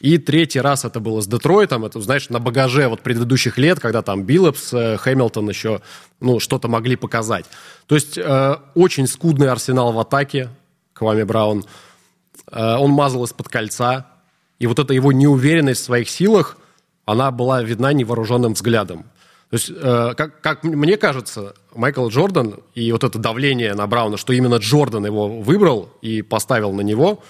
И 0.00 0.16
третий 0.16 0.60
раз 0.60 0.84
это 0.84 1.00
было 1.00 1.20
с 1.20 1.26
Детройтом, 1.26 1.84
это, 1.84 2.00
знаешь, 2.00 2.28
на 2.28 2.38
багаже 2.38 2.88
вот 2.88 3.00
предыдущих 3.00 3.58
лет, 3.58 3.80
когда 3.80 4.00
там 4.00 4.22
Биллопс, 4.22 4.72
э, 4.72 4.96
Хэмилтон 4.96 5.48
еще, 5.48 5.82
ну, 6.20 6.40
что-то 6.40 6.68
могли 6.68 6.96
показать. 6.96 7.44
То 7.86 7.94
есть 7.94 8.16
э, 8.16 8.56
очень 8.74 9.06
скудный 9.06 9.48
арсенал 9.48 9.92
в 9.92 9.98
атаке, 9.98 10.48
Квами 10.92 11.24
Браун. 11.24 11.64
Э, 12.50 12.76
он 12.76 12.92
мазал 12.92 13.24
из-под 13.24 13.48
кольца, 13.48 14.06
и 14.58 14.66
вот 14.66 14.78
эта 14.78 14.92
его 14.92 15.12
неуверенность 15.12 15.82
в 15.82 15.84
своих 15.84 16.08
силах, 16.08 16.56
она 17.04 17.30
была 17.30 17.62
видна 17.62 17.92
невооруженным 17.92 18.54
взглядом. 18.54 19.04
То 19.50 19.54
есть, 19.54 19.70
э, 19.70 20.12
как, 20.16 20.40
как 20.42 20.62
мне 20.64 20.96
кажется, 20.96 21.54
Майкл 21.74 22.06
Джордан 22.08 22.60
и 22.74 22.92
вот 22.92 23.02
это 23.02 23.18
давление 23.18 23.74
на 23.74 23.86
Брауна, 23.86 24.18
что 24.18 24.32
именно 24.32 24.56
Джордан 24.56 25.06
его 25.06 25.28
выбрал 25.28 25.88
и 26.02 26.20
поставил 26.20 26.72
на 26.72 26.82
него, 26.82 27.22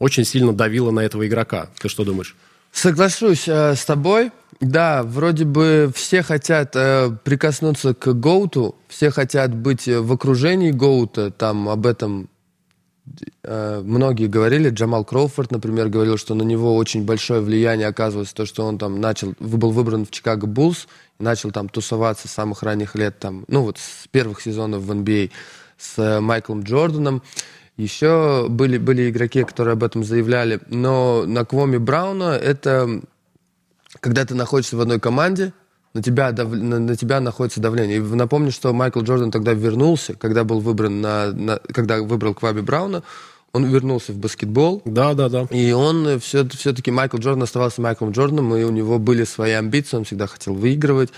очень 0.00 0.24
сильно 0.24 0.52
давило 0.52 0.90
на 0.90 1.00
этого 1.00 1.26
игрока. 1.28 1.68
Ты 1.78 1.88
что 1.88 2.04
думаешь? 2.04 2.34
Соглашусь 2.72 3.46
э, 3.46 3.74
с 3.76 3.84
тобой. 3.84 4.32
Да, 4.60 5.02
вроде 5.04 5.44
бы 5.44 5.92
все 5.94 6.22
хотят 6.22 6.74
э, 6.74 7.10
прикоснуться 7.24 7.94
к 7.94 8.12
Гоуту, 8.14 8.74
все 8.88 9.10
хотят 9.10 9.54
быть 9.54 9.86
в 9.86 10.12
окружении 10.12 10.70
Гоута, 10.70 11.30
там 11.30 11.68
об 11.68 11.86
этом 11.86 12.29
Э, 12.29 12.29
многие 13.44 14.26
говорили, 14.26 14.70
Джамал 14.70 15.04
Кроуфорд, 15.04 15.50
например, 15.50 15.88
говорил, 15.88 16.16
что 16.16 16.34
на 16.34 16.42
него 16.42 16.76
очень 16.76 17.04
большое 17.04 17.40
влияние 17.40 17.88
оказывается 17.88 18.34
то, 18.34 18.46
что 18.46 18.64
он 18.64 18.78
там 18.78 19.00
начал, 19.00 19.34
был 19.38 19.70
выбран 19.70 20.06
в 20.06 20.10
Чикаго 20.10 20.46
Буллс, 20.46 20.86
начал 21.18 21.50
там 21.50 21.68
тусоваться 21.68 22.28
с 22.28 22.32
самых 22.32 22.62
ранних 22.62 22.94
лет, 22.94 23.18
там, 23.18 23.44
ну 23.48 23.62
вот 23.62 23.78
с 23.78 24.08
первых 24.08 24.40
сезонов 24.40 24.82
в 24.82 24.92
NBA 24.92 25.30
с 25.78 25.98
э, 25.98 26.20
Майклом 26.20 26.62
Джорданом. 26.62 27.22
Еще 27.76 28.46
были, 28.48 28.76
были 28.76 29.08
игроки, 29.10 29.42
которые 29.42 29.72
об 29.72 29.82
этом 29.82 30.04
заявляли. 30.04 30.60
Но 30.68 31.24
на 31.26 31.46
Квоме 31.46 31.78
Брауна 31.78 32.32
это 32.32 33.00
когда 33.98 34.24
ты 34.24 34.34
находишься 34.34 34.76
в 34.76 34.80
одной 34.80 35.00
команде, 35.00 35.52
на 35.94 36.02
тебя, 36.02 36.32
дав... 36.32 36.50
на, 36.50 36.78
на 36.78 36.96
тебя 36.96 37.20
находится 37.20 37.60
давление. 37.60 37.98
И 37.98 38.00
напомню, 38.00 38.52
что 38.52 38.72
Майкл 38.72 39.00
Джордан 39.00 39.30
тогда 39.30 39.52
вернулся, 39.52 40.14
когда 40.14 40.44
был 40.44 40.60
выбран 40.60 41.00
на, 41.00 41.32
на 41.32 41.56
когда 41.56 42.00
выбрал 42.00 42.34
Кваби 42.34 42.60
Брауна, 42.60 43.02
он 43.52 43.64
вернулся 43.64 44.12
в 44.12 44.16
баскетбол. 44.16 44.82
Да, 44.84 45.14
да, 45.14 45.28
да. 45.28 45.46
И 45.50 45.72
он 45.72 46.20
все, 46.20 46.48
все-таки 46.48 46.90
Майкл 46.90 47.16
Джордан 47.16 47.42
оставался 47.42 47.80
Майклом 47.80 48.12
Джорданом, 48.12 48.54
и 48.54 48.62
у 48.62 48.70
него 48.70 48.98
были 48.98 49.24
свои 49.24 49.52
амбиции, 49.52 49.96
он 49.96 50.04
всегда 50.04 50.26
хотел 50.26 50.54
выигрывать. 50.54 51.10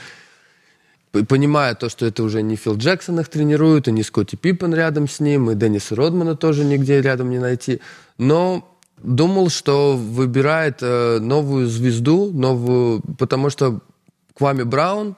Понимая 1.28 1.74
то, 1.74 1.90
что 1.90 2.06
это 2.06 2.22
уже 2.22 2.40
не 2.40 2.56
Фил 2.56 2.78
Джексон 2.78 3.20
их 3.20 3.28
тренирует, 3.28 3.86
и 3.86 3.92
не 3.92 4.02
Скотти 4.02 4.36
Пиппен 4.36 4.74
рядом 4.74 5.06
с 5.06 5.20
ним, 5.20 5.50
и 5.50 5.54
Денниса 5.54 5.94
Родмана 5.94 6.36
тоже 6.36 6.64
нигде 6.64 7.02
рядом 7.02 7.28
не 7.28 7.38
найти. 7.38 7.82
Но 8.16 8.66
думал, 8.96 9.50
что 9.50 9.94
выбирает 9.94 10.78
э, 10.80 11.18
новую 11.20 11.66
звезду, 11.66 12.30
новую, 12.32 13.02
потому 13.18 13.50
что 13.50 13.80
Квами 14.34 14.62
Браун 14.62 15.16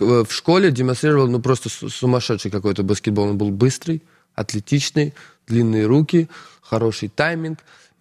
э, 0.00 0.24
в 0.26 0.32
школе 0.32 0.70
демонстрировал 0.70 1.28
ну, 1.28 1.40
просто 1.40 1.68
сумасшедший 1.68 2.50
какой-то 2.50 2.82
баскетбол. 2.82 3.30
Он 3.30 3.38
был 3.38 3.50
быстрый, 3.50 4.02
атлетичный, 4.34 5.14
длинные 5.46 5.86
руки, 5.86 6.28
хороший 6.62 7.08
тайминг. 7.08 7.58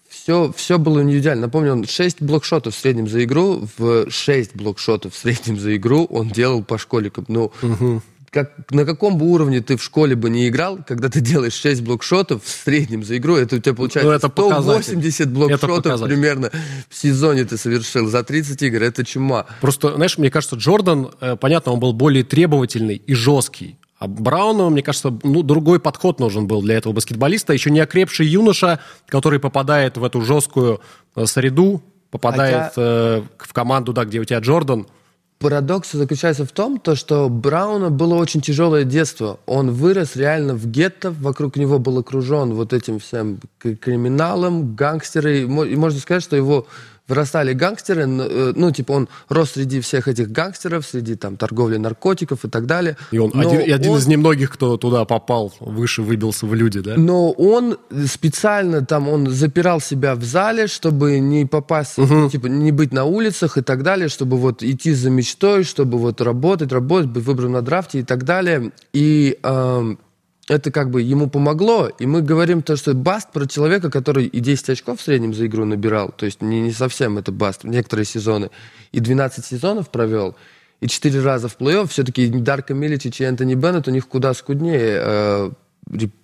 Все, 0.10 0.54
все 0.56 0.78
было 0.78 1.02
индивидуально. 1.02 1.48
Напомню, 1.48 1.74
он 1.74 1.86
6 1.86 2.22
блокшотов 2.22 2.76
в 2.76 2.80
среднем 2.80 3.08
за 3.08 3.24
игру. 3.24 3.68
В 3.78 4.10
6 4.10 4.56
блокшотов 4.56 5.14
в 5.14 5.18
среднем 5.18 5.60
за 5.60 5.76
игру 5.76 6.06
он 6.06 6.30
делал 6.30 6.64
по 6.64 6.78
школикам. 6.78 7.26
Ну, 7.28 7.52
угу 7.62 8.02
как, 8.32 8.72
на 8.72 8.86
каком 8.86 9.18
бы 9.18 9.26
уровне 9.26 9.62
ты 9.62 9.78
в 9.78 9.84
школе 9.84 10.16
бы 10.16 10.30
не 10.30 10.48
играл, 10.48 10.80
когда 10.86 11.10
ты 11.10 11.22
делаешь 11.22 11.54
6 11.54 11.82
блокшотов 11.82 12.44
в 12.44 12.50
среднем 12.50 13.04
за 13.04 13.18
игру, 13.18 13.36
это 13.36 13.56
у 13.56 13.60
тебя 13.60 13.74
получается 13.74 14.10
ну, 14.10 14.16
это 14.16 14.28
180 14.28 15.30
блокшотов 15.32 16.02
примерно 16.04 16.52
в 16.90 16.96
сезоне 16.96 17.46
ты 17.46 17.58
совершил 17.58 18.08
за 18.08 18.24
30 18.24 18.62
игр. 18.64 18.84
Это 18.84 19.06
чума. 19.06 19.46
Просто, 19.62 19.96
знаешь, 19.96 20.18
мне 20.18 20.30
кажется, 20.30 20.56
Джордан, 20.56 21.12
э, 21.22 21.36
понятно, 21.38 21.72
он 21.72 21.80
был 21.80 21.94
более 21.94 22.24
требовательный 22.24 22.96
и 22.96 23.14
жесткий. 23.14 23.78
А 23.98 24.08
Брауну, 24.08 24.70
мне 24.70 24.84
кажется, 24.84 25.18
ну, 25.24 25.42
другой 25.42 25.80
подход 25.80 26.20
нужен 26.20 26.48
был 26.48 26.62
для 26.62 26.76
этого 26.76 26.94
баскетболиста. 26.94 27.54
Еще 27.54 27.72
не 27.72 27.80
окрепший 27.80 28.28
юноша, 28.28 28.80
который 29.08 29.40
попадает 29.40 29.98
в 29.98 30.04
эту 30.04 30.22
жесткую 30.22 30.82
э, 31.16 31.26
среду, 31.26 31.82
попадает 32.12 32.74
Хотя... 32.74 32.82
э, 32.82 33.22
в 33.40 33.54
команду, 33.54 33.94
да, 33.94 34.06
где 34.06 34.20
у 34.20 34.26
тебя 34.26 34.40
Джордан– 34.40 34.88
Парадокс 35.40 35.92
заключается 35.92 36.46
в 36.46 36.52
том, 36.52 36.80
то, 36.80 36.96
что 36.96 37.30
Брауна 37.30 37.92
было 37.92 38.16
очень 38.16 38.42
тяжелое 38.42 38.86
детство. 38.86 39.40
Он 39.46 39.72
вырос 39.72 40.16
реально 40.16 40.56
в 40.56 40.66
гетто, 40.66 41.12
вокруг 41.12 41.58
него 41.58 41.78
был 41.78 42.00
окружен 42.00 42.56
вот 42.56 42.74
этим 42.74 42.98
всем 43.00 43.40
криминалом, 43.60 44.76
гангстеры. 44.76 45.42
И 45.42 45.46
можно 45.46 46.00
сказать, 46.00 46.24
что 46.24 46.36
его 46.36 46.66
вырастали 47.08 47.54
гангстеры, 47.54 48.04
э, 48.04 48.54
ну, 48.56 48.72
типа, 48.72 48.92
он 48.92 49.10
рос 49.30 49.52
среди 49.52 49.80
всех 49.82 50.08
этих 50.08 50.32
гангстеров, 50.32 50.86
среди 50.86 51.16
там 51.16 51.38
торговли 51.38 51.78
наркотиков 51.78 52.46
и 52.46 52.50
так 52.50 52.66
далее. 52.66 52.98
И 53.12 53.18
он 53.18 53.32
один, 53.34 53.62
и 53.62 53.72
один 53.72 53.92
он, 53.92 53.98
из 54.00 54.08
немногих, 54.08 54.52
кто 54.52 54.78
туда 54.78 55.06
попал, 55.06 55.54
выше 55.60 56.02
выбился 56.02 56.46
в 56.46 56.54
люди, 56.54 56.80
да? 56.80 56.96
Но 56.98 57.32
он 57.32 57.78
специально 58.08 58.86
там, 58.86 59.08
он 59.10 59.30
запирал 59.30 59.82
себя 59.82 60.16
в 60.16 60.24
зале, 60.24 60.68
чтобы 60.68 61.20
не 61.20 61.46
попасть, 61.46 61.98
угу. 61.98 62.30
типа, 62.30 62.48
не 62.48 62.72
быть 62.72 62.92
на 62.92 63.06
улицах 63.06 63.58
и 63.58 63.62
так 63.62 63.84
далее, 63.84 64.10
чтобы 64.10 64.38
вот 64.38 64.64
идти 64.64 64.94
за 64.94 65.10
мечтой, 65.10 65.64
чтобы 65.64 65.98
вот 65.98 66.22
работать, 66.22 66.72
работать, 66.72 67.10
быть 67.10 67.24
выбран 67.24 67.54
на 67.54 67.62
драфте 67.62 68.00
и 68.00 68.04
так 68.04 68.24
далее. 68.24 68.72
И 68.94 69.38
эм, 69.44 70.00
это 70.48 70.72
как 70.72 70.90
бы 70.90 71.02
ему 71.02 71.30
помогло, 71.30 71.88
и 71.88 72.06
мы 72.06 72.22
говорим 72.22 72.62
то, 72.62 72.76
что 72.78 72.94
Баст 72.94 73.32
про 73.32 73.46
человека, 73.46 73.92
который 73.92 74.26
и 74.26 74.40
10 74.40 74.70
очков 74.70 75.00
в 75.00 75.04
среднем 75.04 75.34
за 75.34 75.46
игру 75.48 75.66
набирал, 75.66 76.10
то 76.10 76.26
есть 76.26 76.42
не, 76.42 76.62
не 76.62 76.72
совсем 76.72 77.18
это 77.18 77.32
Баст, 77.32 77.64
некоторые 77.64 78.06
сезоны, 78.06 78.50
и 78.92 79.00
12 79.00 79.46
сезонов 79.46 79.90
провел, 79.90 80.36
и 80.80 80.88
4 80.88 81.22
раза 81.22 81.50
в 81.50 81.58
плей-офф, 81.58 81.88
все-таки 81.88 82.28
Дарко 82.28 82.74
Миличич 82.74 83.22
и 83.22 83.26
Энтони 83.26 83.56
Беннет 83.56 83.88
у 83.88 83.92
них 83.92 84.08
куда 84.08 84.34
скуднее, 84.34 85.02
э, 85.02 85.52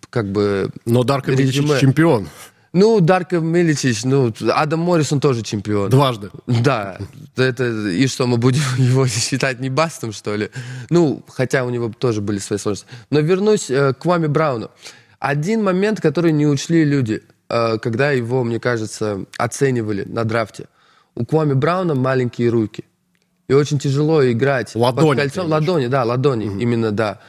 как 0.09 0.31
бы... 0.31 0.69
Но 0.85 1.03
Дарко 1.03 1.31
Миличич 1.31 1.79
чемпион. 1.79 2.27
Ну, 2.73 2.99
Дарко 3.01 3.39
Миличич, 3.39 4.03
ну, 4.03 4.33
Адам 4.49 4.79
Моррисон 4.79 5.19
тоже 5.19 5.43
чемпион. 5.43 5.91
Дважды. 5.91 6.31
Да. 6.47 6.97
Это, 7.35 7.65
и 7.89 8.07
что, 8.07 8.25
мы 8.25 8.37
будем 8.37 8.61
его 8.77 9.07
считать 9.07 9.59
не 9.59 9.69
бастом, 9.69 10.11
что 10.11 10.35
ли? 10.35 10.49
Ну, 10.89 11.23
хотя 11.27 11.65
у 11.65 11.69
него 11.69 11.89
тоже 11.89 12.21
были 12.21 12.39
свои 12.39 12.57
сложности. 12.57 12.91
Но 13.11 13.19
вернусь 13.19 13.69
э, 13.69 13.93
к 13.93 14.05
Вами 14.05 14.25
Брауну. 14.25 14.71
Один 15.19 15.63
момент, 15.63 16.01
который 16.01 16.31
не 16.31 16.47
учли 16.47 16.83
люди, 16.83 17.21
э, 17.47 17.77
когда 17.77 18.11
его, 18.11 18.43
мне 18.43 18.59
кажется, 18.59 19.25
оценивали 19.37 20.03
на 20.05 20.23
драфте. 20.23 20.67
У 21.15 21.25
Квами 21.25 21.53
Брауна 21.53 21.93
маленькие 21.93 22.49
руки. 22.49 22.85
и 23.47 23.53
очень 23.53 23.77
тяжело 23.77 24.29
играть 24.29 24.73
ладони, 24.73 25.09
под 25.09 25.17
кольцом. 25.19 25.47
Ладони, 25.47 25.87
да, 25.87 26.03
ладони, 26.03 26.47
угу. 26.47 26.59
именно, 26.59 26.91
да. 26.91 27.19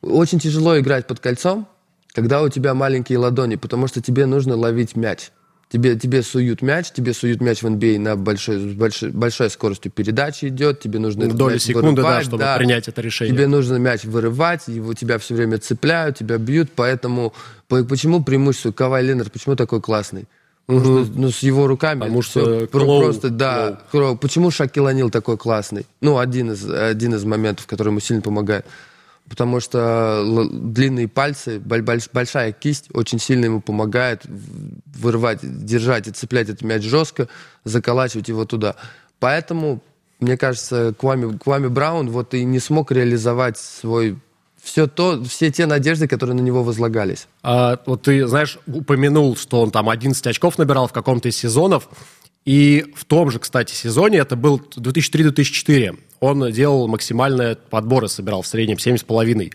Очень 0.00 0.38
тяжело 0.38 0.78
играть 0.78 1.06
под 1.06 1.18
кольцом, 1.18 1.66
когда 2.12 2.42
у 2.42 2.48
тебя 2.48 2.74
маленькие 2.74 3.18
ладони, 3.18 3.56
потому 3.56 3.86
что 3.86 4.00
тебе 4.02 4.26
нужно 4.26 4.56
ловить 4.56 4.96
мяч. 4.96 5.30
Тебе, 5.70 5.98
тебе 5.98 6.22
суют 6.22 6.60
мяч, 6.60 6.90
тебе 6.92 7.14
суют 7.14 7.40
мяч 7.40 7.62
в 7.62 7.66
NBA 7.66 7.96
а 7.96 8.00
на 8.00 8.16
большой, 8.16 8.74
большой, 8.74 9.10
большой 9.10 9.48
скоростью 9.48 9.90
передачи 9.90 10.46
идет, 10.46 10.80
тебе 10.80 10.98
нужно 10.98 11.26
Доли 11.28 11.56
секунды, 11.56 12.02
вырывать, 12.02 12.18
да, 12.18 12.22
чтобы 12.22 12.38
да, 12.42 12.56
принять 12.58 12.88
это 12.88 13.00
решение. 13.00 13.34
Тебе 13.34 13.46
нужно 13.46 13.76
мяч 13.76 14.04
вырывать, 14.04 14.68
его 14.68 14.92
тебя 14.92 15.16
все 15.16 15.34
время 15.34 15.56
цепляют, 15.56 16.18
тебя 16.18 16.36
бьют, 16.36 16.68
поэтому 16.76 17.32
почему 17.68 18.22
преимущество 18.22 18.70
Кавай 18.70 19.02
Ленард, 19.02 19.32
почему 19.32 19.56
такой 19.56 19.80
классный? 19.80 20.28
Угу. 20.68 20.80
Что, 20.80 21.06
ну, 21.14 21.30
с 21.30 21.38
его 21.38 21.66
руками 21.66 22.00
Потому 22.00 22.20
что 22.20 22.66
клоу, 22.66 23.04
просто, 23.04 23.30
да. 23.30 23.80
Клоу. 23.90 24.16
Почему 24.16 24.50
Шакил 24.50 24.86
Анил 24.86 25.08
такой 25.08 25.38
классный? 25.38 25.86
Ну, 26.02 26.18
один 26.18 26.52
из, 26.52 26.70
один 26.70 27.14
из 27.14 27.24
моментов, 27.24 27.66
который 27.66 27.88
ему 27.88 28.00
сильно 28.00 28.20
помогает 28.20 28.66
потому 29.28 29.60
что 29.60 30.48
длинные 30.50 31.08
пальцы, 31.08 31.58
большая 31.58 32.52
кисть 32.52 32.88
очень 32.92 33.18
сильно 33.18 33.46
ему 33.46 33.60
помогает 33.60 34.24
вырывать, 34.26 35.40
держать 35.42 36.08
и 36.08 36.10
цеплять 36.10 36.48
этот 36.48 36.62
мяч 36.62 36.82
жестко, 36.82 37.28
заколачивать 37.64 38.28
его 38.28 38.44
туда. 38.44 38.76
Поэтому, 39.20 39.80
мне 40.20 40.36
кажется, 40.36 40.94
Квами, 40.98 41.38
Квами 41.38 41.68
Браун 41.68 42.10
вот 42.10 42.34
и 42.34 42.44
не 42.44 42.58
смог 42.58 42.92
реализовать 42.92 43.58
свой 43.58 44.18
все 44.62 44.86
то, 44.86 45.22
все 45.24 45.50
те 45.50 45.66
надежды, 45.66 46.06
которые 46.06 46.36
на 46.36 46.40
него 46.40 46.62
возлагались. 46.62 47.26
А, 47.42 47.80
вот 47.84 48.02
ты, 48.02 48.26
знаешь, 48.28 48.58
упомянул, 48.66 49.36
что 49.36 49.60
он 49.60 49.72
там 49.72 49.88
11 49.88 50.24
очков 50.26 50.56
набирал 50.56 50.86
в 50.86 50.92
каком-то 50.92 51.28
из 51.28 51.36
сезонов. 51.36 51.88
И 52.44 52.92
в 52.96 53.04
том 53.04 53.30
же, 53.30 53.38
кстати, 53.38 53.72
сезоне, 53.72 54.18
это 54.18 54.34
был 54.34 54.58
2003-2004, 54.58 55.98
он 56.20 56.50
делал 56.52 56.88
максимальные 56.88 57.56
подборы, 57.56 58.08
собирал 58.08 58.42
в 58.42 58.46
среднем 58.46 58.76
7,5. 58.76 59.52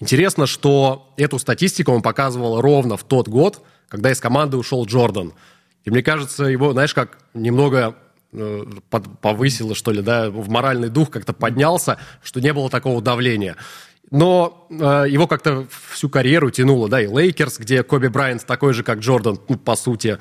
Интересно, 0.00 0.46
что 0.46 1.12
эту 1.16 1.38
статистику 1.38 1.92
он 1.92 2.02
показывал 2.02 2.60
ровно 2.60 2.96
в 2.96 3.04
тот 3.04 3.28
год, 3.28 3.62
когда 3.88 4.10
из 4.10 4.20
команды 4.20 4.58
ушел 4.58 4.84
Джордан. 4.84 5.32
И 5.84 5.90
мне 5.90 6.02
кажется, 6.02 6.44
его, 6.44 6.72
знаешь, 6.72 6.92
как 6.92 7.18
немного 7.32 7.96
э, 8.32 8.64
под, 8.90 9.20
повысило, 9.20 9.74
что 9.74 9.92
ли, 9.92 10.02
да, 10.02 10.30
в 10.30 10.50
моральный 10.50 10.88
дух 10.88 11.10
как-то 11.10 11.32
поднялся, 11.32 11.98
что 12.22 12.40
не 12.40 12.52
было 12.52 12.68
такого 12.68 13.00
давления. 13.00 13.56
Но 14.10 14.66
э, 14.70 15.06
его 15.08 15.26
как-то 15.26 15.66
всю 15.92 16.10
карьеру 16.10 16.50
тянуло, 16.50 16.88
да, 16.88 17.00
и 17.00 17.06
Лейкерс, 17.06 17.58
где 17.58 17.82
Коби 17.82 18.08
Брайант 18.08 18.44
такой 18.44 18.74
же, 18.74 18.82
как 18.82 18.98
Джордан, 18.98 19.40
ну, 19.48 19.56
по 19.56 19.76
сути. 19.76 20.18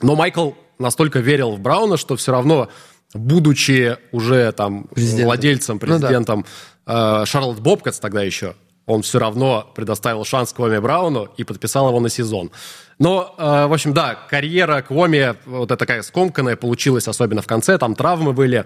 Но 0.00 0.16
Майкл 0.16 0.52
настолько 0.78 1.20
верил 1.20 1.52
в 1.52 1.60
Брауна, 1.60 1.96
что 1.96 2.16
все 2.16 2.32
равно, 2.32 2.68
будучи 3.14 3.96
уже 4.12 4.52
там 4.52 4.84
президентом. 4.84 5.24
владельцем, 5.24 5.78
президентом, 5.78 6.38
ну, 6.86 6.92
да. 6.92 7.22
э, 7.22 7.26
Шарлотт 7.26 7.60
Бобкетс 7.60 7.98
тогда 7.98 8.22
еще, 8.22 8.54
он 8.86 9.02
все 9.02 9.18
равно 9.18 9.70
предоставил 9.74 10.24
шанс 10.24 10.52
Квоме 10.52 10.80
Брауну 10.80 11.28
и 11.36 11.44
подписал 11.44 11.88
его 11.88 12.00
на 12.00 12.08
сезон. 12.08 12.50
Но, 12.98 13.34
э, 13.36 13.66
в 13.66 13.72
общем, 13.72 13.92
да, 13.92 14.14
карьера 14.14 14.82
Квоми 14.82 15.34
вот 15.44 15.68
такая 15.68 16.02
скомканная 16.02 16.56
получилась, 16.56 17.06
особенно 17.06 17.42
в 17.42 17.46
конце, 17.46 17.76
там 17.78 17.94
травмы 17.94 18.32
были. 18.32 18.64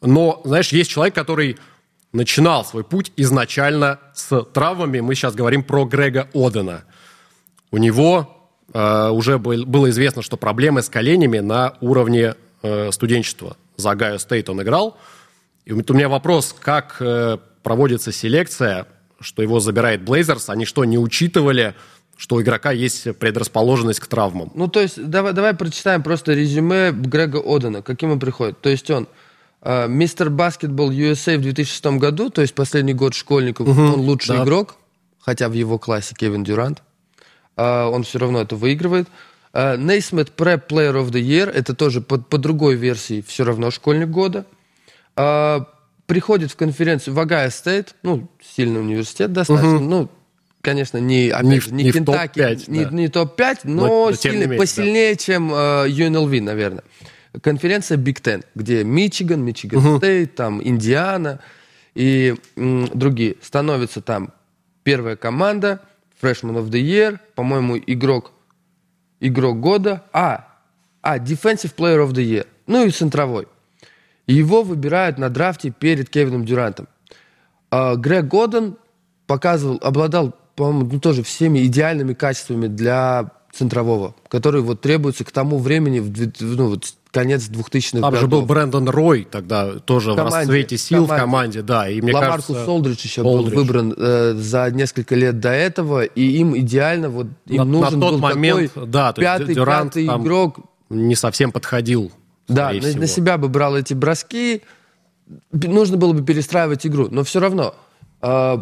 Но, 0.00 0.40
знаешь, 0.44 0.72
есть 0.72 0.90
человек, 0.90 1.14
который 1.14 1.58
начинал 2.12 2.64
свой 2.64 2.84
путь 2.84 3.12
изначально 3.16 4.00
с 4.14 4.42
травмами. 4.44 5.00
Мы 5.00 5.14
сейчас 5.14 5.34
говорим 5.34 5.62
про 5.62 5.84
Грега 5.84 6.28
Одена. 6.34 6.84
У 7.70 7.78
него 7.78 8.41
уже 8.72 9.38
было 9.38 9.90
известно, 9.90 10.22
что 10.22 10.36
проблемы 10.36 10.82
с 10.82 10.88
коленями 10.88 11.40
на 11.40 11.74
уровне 11.80 12.34
э, 12.62 12.90
студенчества. 12.92 13.56
За 13.76 13.94
Огайо 13.94 14.18
Стейт 14.18 14.48
он 14.48 14.62
играл. 14.62 14.96
И 15.64 15.72
у 15.72 15.76
меня 15.76 16.08
вопрос, 16.08 16.54
как 16.58 16.96
э, 17.00 17.38
проводится 17.62 18.12
селекция, 18.12 18.86
что 19.20 19.42
его 19.42 19.60
забирает 19.60 20.02
Блейзерс, 20.02 20.48
они 20.48 20.64
что, 20.64 20.84
не 20.84 20.98
учитывали, 20.98 21.74
что 22.16 22.36
у 22.36 22.42
игрока 22.42 22.72
есть 22.72 23.16
предрасположенность 23.18 24.00
к 24.00 24.06
травмам? 24.06 24.50
Ну, 24.54 24.68
то 24.68 24.80
есть, 24.80 25.04
давай, 25.04 25.32
давай 25.32 25.54
прочитаем 25.54 26.02
просто 26.02 26.32
резюме 26.32 26.92
Грега 26.92 27.40
Одена, 27.44 27.82
каким 27.82 28.12
он 28.12 28.20
приходит. 28.20 28.60
То 28.60 28.70
есть 28.70 28.90
он 28.90 29.08
мистер 29.88 30.28
баскетбол 30.28 30.90
USA 30.90 31.38
в 31.38 31.42
2006 31.42 31.84
году, 31.98 32.30
то 32.30 32.42
есть 32.42 32.52
последний 32.52 32.94
год 32.94 33.14
школьников, 33.14 33.68
угу, 33.68 33.80
он 33.80 34.00
лучший 34.00 34.36
да. 34.36 34.42
игрок, 34.42 34.74
хотя 35.20 35.48
в 35.48 35.52
его 35.52 35.78
классе 35.78 36.16
Кевин 36.18 36.42
Дюрант. 36.42 36.82
А, 37.56 37.88
он 37.88 38.04
все 38.04 38.18
равно 38.18 38.40
это 38.40 38.56
выигрывает. 38.56 39.08
Naismith 39.52 40.32
Prep 40.34 40.66
Player 40.66 40.94
of 40.94 41.10
the 41.10 41.20
Year, 41.20 41.50
это 41.50 41.74
тоже 41.74 42.00
по, 42.00 42.18
по 42.18 42.38
другой 42.38 42.74
версии 42.74 43.22
все 43.26 43.44
равно 43.44 43.70
школьник 43.70 44.08
года. 44.08 44.46
А, 45.14 45.68
приходит 46.06 46.50
в 46.50 46.56
конференцию 46.56 47.14
в 47.14 47.20
Огайо 47.20 47.50
Стейт, 47.50 47.94
ну, 48.02 48.28
сильный 48.42 48.80
университет 48.80 49.32
достаточно, 49.32 49.76
угу. 49.76 49.84
ну, 49.84 50.08
конечно, 50.62 50.96
не, 50.98 51.28
опять 51.28 51.70
не, 51.70 51.76
не, 51.76 51.84
не 51.84 51.92
Кентаки, 51.92 52.40
топ-5, 52.40 52.64
не, 52.68 52.84
да. 52.84 52.90
не 52.90 53.08
топ-5, 53.08 53.58
но, 53.64 53.86
но 53.86 54.12
сильный, 54.12 54.46
менее, 54.46 54.58
посильнее, 54.58 55.14
да. 55.14 55.18
чем 55.18 55.52
uh, 55.52 55.86
UNLV, 55.86 56.40
наверное. 56.40 56.84
Конференция 57.42 57.98
Big 57.98 58.22
Ten, 58.22 58.44
где 58.54 58.84
Мичиган, 58.84 59.42
Мичиган 59.42 59.86
угу. 59.86 59.98
Стейт, 59.98 60.34
там 60.34 60.62
Индиана 60.66 61.40
и 61.94 62.36
м, 62.56 62.88
другие. 62.94 63.36
Становится 63.42 64.00
там 64.00 64.32
первая 64.82 65.16
команда– 65.16 65.80
Freshman 66.22 66.56
of 66.56 66.70
the 66.70 66.80
Year, 66.80 67.18
по-моему, 67.34 67.76
игрок, 67.78 68.30
игрок 69.20 69.58
года, 69.60 70.04
а, 70.12 70.46
а, 71.02 71.18
Defensive 71.18 71.74
Player 71.74 72.06
of 72.06 72.12
the 72.12 72.24
Year, 72.24 72.46
ну 72.66 72.84
и 72.84 72.90
центровой. 72.90 73.48
его 74.26 74.62
выбирают 74.62 75.18
на 75.18 75.28
драфте 75.28 75.70
перед 75.70 76.08
Кевином 76.08 76.44
Дюрантом. 76.44 76.86
А, 77.70 77.96
Грег 77.96 78.26
Годден 78.28 78.76
показывал, 79.26 79.78
обладал, 79.82 80.34
по-моему, 80.54 80.88
ну, 80.92 81.00
тоже 81.00 81.22
всеми 81.22 81.66
идеальными 81.66 82.14
качествами 82.14 82.68
для 82.68 83.32
центрового, 83.52 84.14
который 84.28 84.62
вот 84.62 84.80
требуется 84.80 85.24
к 85.24 85.30
тому 85.30 85.58
времени, 85.58 86.00
в, 86.00 86.10
ну, 86.40 86.68
вот 86.70 86.94
конец 87.10 87.48
2000-х 87.50 88.00
Там 88.00 88.00
годов. 88.00 88.20
же 88.20 88.26
был 88.26 88.42
Брэндон 88.42 88.88
Рой 88.88 89.28
тогда 89.30 89.74
тоже 89.78 90.12
в, 90.12 90.16
команде, 90.16 90.34
в 90.34 90.38
расцвете 90.38 90.78
сил 90.78 91.06
команде. 91.06 91.14
в 91.14 91.20
команде, 91.20 91.62
да. 91.62 91.88
И 91.90 92.00
мне 92.00 92.14
Ламаркус 92.14 92.46
кажется, 92.46 92.64
Солдридж 92.64 93.04
еще 93.04 93.22
Солдридж. 93.22 93.54
был 93.54 93.62
выбран 93.62 93.94
э, 93.96 94.32
за 94.34 94.70
несколько 94.70 95.14
лет 95.14 95.38
до 95.38 95.50
этого, 95.50 96.02
и 96.02 96.22
им 96.22 96.56
идеально 96.56 97.10
вот 97.10 97.26
им 97.46 97.56
на, 97.58 97.64
нужен 97.64 98.00
на 98.00 98.06
тот 98.06 98.12
был 98.14 98.18
момент, 98.20 98.72
такой 98.72 98.88
да, 98.88 99.12
пятый, 99.12 99.54
Дюрант 99.54 99.94
пятый 99.94 100.06
игрок. 100.06 100.60
Не 100.88 101.14
совсем 101.14 101.52
подходил. 101.52 102.10
Да, 102.48 102.72
на, 102.72 103.00
на 103.00 103.06
себя 103.06 103.36
бы 103.36 103.48
брал 103.48 103.76
эти 103.76 103.94
броски, 103.94 104.62
нужно 105.52 105.98
было 105.98 106.14
бы 106.14 106.24
перестраивать 106.24 106.86
игру, 106.86 107.08
но 107.10 107.22
все 107.22 107.40
равно. 107.40 107.74
Э, 108.22 108.56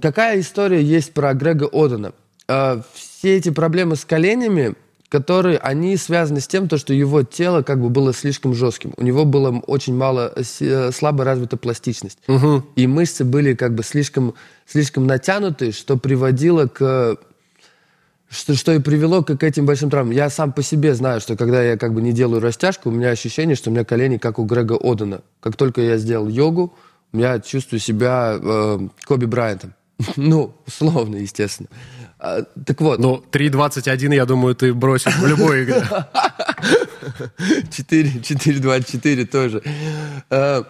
какая 0.00 0.40
история 0.40 0.82
есть 0.82 1.14
про 1.14 1.32
Грега 1.34 1.68
Одена? 1.72 2.12
Э, 2.48 2.82
все 3.20 3.36
эти 3.36 3.50
проблемы 3.50 3.96
с 3.96 4.04
коленями 4.06 4.74
которые, 5.10 5.58
они 5.58 5.96
связаны 5.96 6.40
с 6.40 6.46
тем, 6.46 6.68
то, 6.68 6.78
что 6.78 6.94
его 6.94 7.24
тело 7.24 7.62
как 7.62 7.80
бы 7.80 7.88
было 7.90 8.14
слишком 8.14 8.54
жестким. 8.54 8.94
У 8.96 9.02
него 9.02 9.24
было 9.24 9.58
очень 9.66 9.96
мало, 9.96 10.32
э, 10.36 10.42
э, 10.60 10.92
слабо 10.92 11.24
развита 11.24 11.56
пластичность. 11.56 12.18
Угу. 12.28 12.66
И 12.76 12.86
мышцы 12.86 13.24
были 13.24 13.54
как 13.54 13.74
бы 13.74 13.82
слишком, 13.82 14.34
слишком 14.66 15.08
натянуты, 15.08 15.72
что 15.72 15.96
приводило 15.96 16.68
к... 16.68 17.16
Что, 18.28 18.54
что 18.54 18.72
и 18.72 18.78
привело 18.78 19.24
к, 19.24 19.36
к 19.36 19.42
этим 19.42 19.66
большим 19.66 19.90
травмам. 19.90 20.14
Я 20.14 20.30
сам 20.30 20.52
по 20.52 20.62
себе 20.62 20.94
знаю, 20.94 21.20
что 21.20 21.36
когда 21.36 21.60
я 21.60 21.76
как 21.76 21.92
бы 21.92 22.00
не 22.00 22.12
делаю 22.12 22.40
растяжку, 22.40 22.90
у 22.90 22.92
меня 22.92 23.10
ощущение, 23.10 23.56
что 23.56 23.70
у 23.70 23.72
меня 23.72 23.84
колени 23.84 24.18
как 24.18 24.38
у 24.38 24.44
Грега 24.44 24.78
Одена. 24.80 25.22
Как 25.40 25.56
только 25.56 25.80
я 25.80 25.98
сделал 25.98 26.28
йогу, 26.28 26.72
я 27.12 27.40
чувствую 27.40 27.80
себя 27.80 28.38
э, 28.40 28.78
Коби 29.06 29.24
Брайантом. 29.24 29.74
ну, 30.16 30.54
условно, 30.68 31.16
естественно. 31.16 31.68
А, 32.20 32.42
так 32.66 32.80
вот. 32.80 32.98
Ну, 32.98 33.24
3.21, 33.32 34.14
я 34.14 34.26
думаю, 34.26 34.54
ты 34.54 34.74
бросишь 34.74 35.16
в 35.16 35.26
любой 35.26 35.64
игре. 35.64 35.82
4.24 37.38 39.24
тоже. 39.24 39.62
А, 40.28 40.64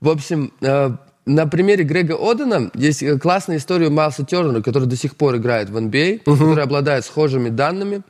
в 0.00 0.08
общем, 0.08 0.52
а, 0.62 0.96
на 1.26 1.46
примере 1.48 1.82
Грега 1.82 2.16
Одена 2.18 2.70
есть 2.74 3.02
классная 3.18 3.56
история 3.56 3.90
Майлса 3.90 4.24
Тернера, 4.24 4.62
который 4.62 4.86
до 4.86 4.94
сих 4.96 5.16
пор 5.16 5.36
играет 5.36 5.68
в 5.68 5.76
NBA, 5.76 6.22
uh-huh. 6.22 6.36
который 6.38 6.62
обладает 6.62 7.04
схожими 7.04 7.48
данными. 7.48 8.02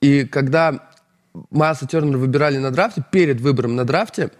И 0.00 0.24
когда 0.30 0.80
Майлса 1.50 1.86
Тернера 1.86 2.16
выбирали 2.18 2.58
на 2.58 2.70
драфте, 2.70 3.02
перед 3.10 3.40
выбором 3.40 3.74
на 3.74 3.84
драфте, 3.84 4.30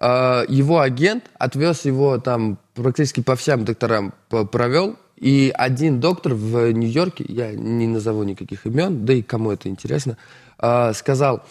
его 0.00 0.80
агент 0.80 1.24
отвез 1.38 1.86
его 1.86 2.18
там 2.18 2.58
практически 2.74 3.22
по 3.22 3.36
всем 3.36 3.64
докторам 3.64 4.12
провел, 4.28 4.96
и 5.16 5.52
один 5.54 6.00
доктор 6.00 6.34
в 6.34 6.72
Нью-Йорке, 6.72 7.24
я 7.28 7.52
не 7.52 7.86
назову 7.86 8.22
никаких 8.22 8.66
имен, 8.66 9.04
да 9.04 9.14
и 9.14 9.22
кому 9.22 9.50
это 9.50 9.68
интересно, 9.68 10.16
а, 10.58 10.92
сказал, 10.92 11.42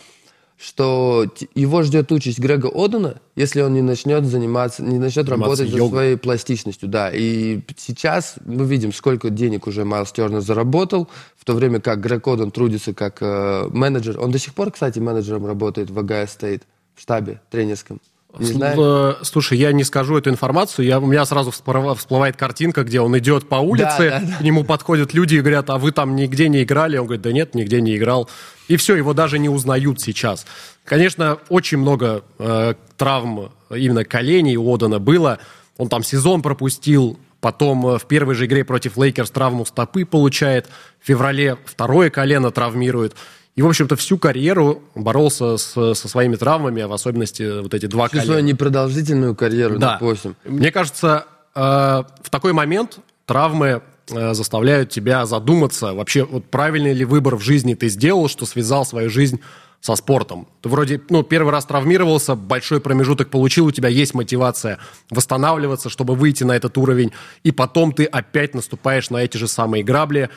что 0.58 1.26
его 1.54 1.84
ждет 1.84 2.12
участь 2.12 2.40
Грега 2.40 2.70
Одена, 2.74 3.20
если 3.36 3.62
он 3.62 3.74
не 3.74 3.82
начнет 3.82 4.24
заниматься, 4.26 4.84
не 4.84 5.00
начнет 5.00 5.28
работать 5.28 5.74
над 5.74 5.90
своей 5.90 6.16
пластичностью. 6.16 6.88
Да, 6.88 7.12
и 7.14 7.62
сейчас 7.78 8.36
мы 8.46 8.66
видим, 8.66 8.94
сколько 8.94 9.30
денег 9.30 9.68
уже 9.68 9.84
Майлз 9.84 10.12
Тернер 10.14 10.42
заработал, 10.42 11.10
в 11.38 11.44
то 11.44 11.54
время 11.54 11.82
как 11.82 12.00
Грег 12.00 12.28
Оден 12.28 12.52
трудится 12.52 12.94
как 12.94 13.18
э, 13.22 13.68
менеджер. 13.70 14.20
Он 14.20 14.32
до 14.32 14.40
сих 14.40 14.54
пор, 14.54 14.72
кстати, 14.72 15.00
менеджером 15.00 15.46
работает 15.46 15.90
в 15.90 16.00
Огайо 16.00 16.26
Стейт, 16.26 16.64
в 16.96 17.02
штабе 17.02 17.42
тренерском. 17.52 18.00
Не 18.40 18.46
знаю. 18.46 19.18
Слушай, 19.22 19.58
я 19.58 19.72
не 19.72 19.84
скажу 19.84 20.18
эту 20.18 20.30
информацию. 20.30 20.86
Я, 20.86 21.00
у 21.00 21.06
меня 21.06 21.26
сразу 21.26 21.52
всплывает 21.52 22.38
картинка, 22.38 22.84
где 22.84 23.02
он 23.02 23.18
идет 23.18 23.48
по 23.50 23.56
улице, 23.56 24.10
да, 24.10 24.20
да, 24.20 24.26
да. 24.26 24.38
к 24.38 24.42
нему 24.42 24.64
подходят 24.64 25.14
люди 25.14 25.36
и 25.36 25.42
говорят, 25.42 25.70
а 25.70 25.78
вы 25.78 25.92
там 25.92 26.16
нигде 26.16 26.50
не 26.50 26.64
играли? 26.64 26.98
Он 26.98 27.06
говорит, 27.06 27.24
да 27.24 27.32
нет, 27.32 27.56
нигде 27.56 27.82
не 27.82 27.96
играл. 27.96 28.30
И 28.68 28.78
все, 28.78 28.96
его 28.96 29.14
даже 29.14 29.40
не 29.40 29.50
узнают 29.50 30.02
сейчас. 30.02 30.46
Конечно, 30.84 31.38
очень 31.50 31.78
много 31.78 32.24
э, 32.40 32.74
травм 32.98 33.52
именно 33.70 34.04
коленей 34.06 34.56
у 34.56 34.74
Одена 34.74 35.00
было. 35.00 35.40
Он 35.78 35.90
там 35.90 36.04
сезон 36.04 36.42
пропустил, 36.42 37.20
потом 37.42 37.86
э, 37.88 37.98
в 38.00 38.06
первой 38.06 38.36
же 38.36 38.46
игре 38.46 38.64
против 38.64 38.98
Лейкерс 38.98 39.30
травму 39.32 39.66
стопы 39.66 40.06
получает, 40.06 40.68
в 41.02 41.08
феврале 41.08 41.58
второе 41.66 42.10
колено 42.10 42.52
травмирует. 42.52 43.16
И, 43.56 43.62
в 43.62 43.68
общем-то, 43.68 43.96
всю 43.96 44.18
карьеру 44.18 44.84
боролся 44.96 45.56
с, 45.56 45.72
со 45.72 46.08
своими 46.08 46.36
травмами, 46.36 46.82
а 46.82 46.88
в 46.90 46.94
особенности 46.94 47.62
вот 47.62 47.74
эти 47.74 47.86
два 47.86 48.10
колена. 48.10 48.42
непродолжительную 48.42 49.34
карьеру, 49.34 49.80
да. 49.80 49.94
допустим. 49.94 50.36
Мне 50.44 50.72
кажется, 50.72 51.26
э, 51.56 51.60
в 51.60 52.30
такой 52.30 52.52
момент 52.52 53.00
травмы 53.26 53.82
э, 54.10 54.34
заставляют 54.34 54.90
тебя 54.90 55.26
задуматься, 55.26 55.94
вообще, 55.94 56.26
вот 56.26 56.46
правильный 56.46 56.94
ли 56.94 57.06
выбор 57.06 57.38
в 57.38 57.42
жизни 57.42 57.76
ты 57.76 57.88
сделал, 57.88 58.28
что 58.28 58.46
связал 58.46 58.86
свою 58.86 59.10
жизнь 59.10 59.40
со 59.80 59.96
спортом. 59.96 60.50
Ты 60.62 60.68
вроде, 60.68 61.00
ну, 61.10 61.24
первый 61.24 61.52
раз 61.52 61.66
травмировался, 61.66 62.36
большой 62.36 62.82
промежуток 62.82 63.30
получил, 63.30 63.68
у 63.68 63.72
тебя 63.72 63.88
есть 63.88 64.14
мотивация 64.14 64.80
восстанавливаться, 65.10 65.90
чтобы 65.90 66.16
выйти 66.16 66.44
на 66.44 66.58
этот 66.58 66.78
уровень, 66.78 67.14
и 67.44 67.54
потом 67.54 67.94
ты 67.94 68.04
опять 68.04 68.54
наступаешь 68.54 69.10
на 69.12 69.18
эти 69.18 69.38
же 69.38 69.48
самые 69.48 69.84
грабли 69.84 70.30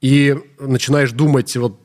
и 0.00 0.36
начинаешь 0.60 1.10
думать, 1.10 1.56
вот 1.56 1.80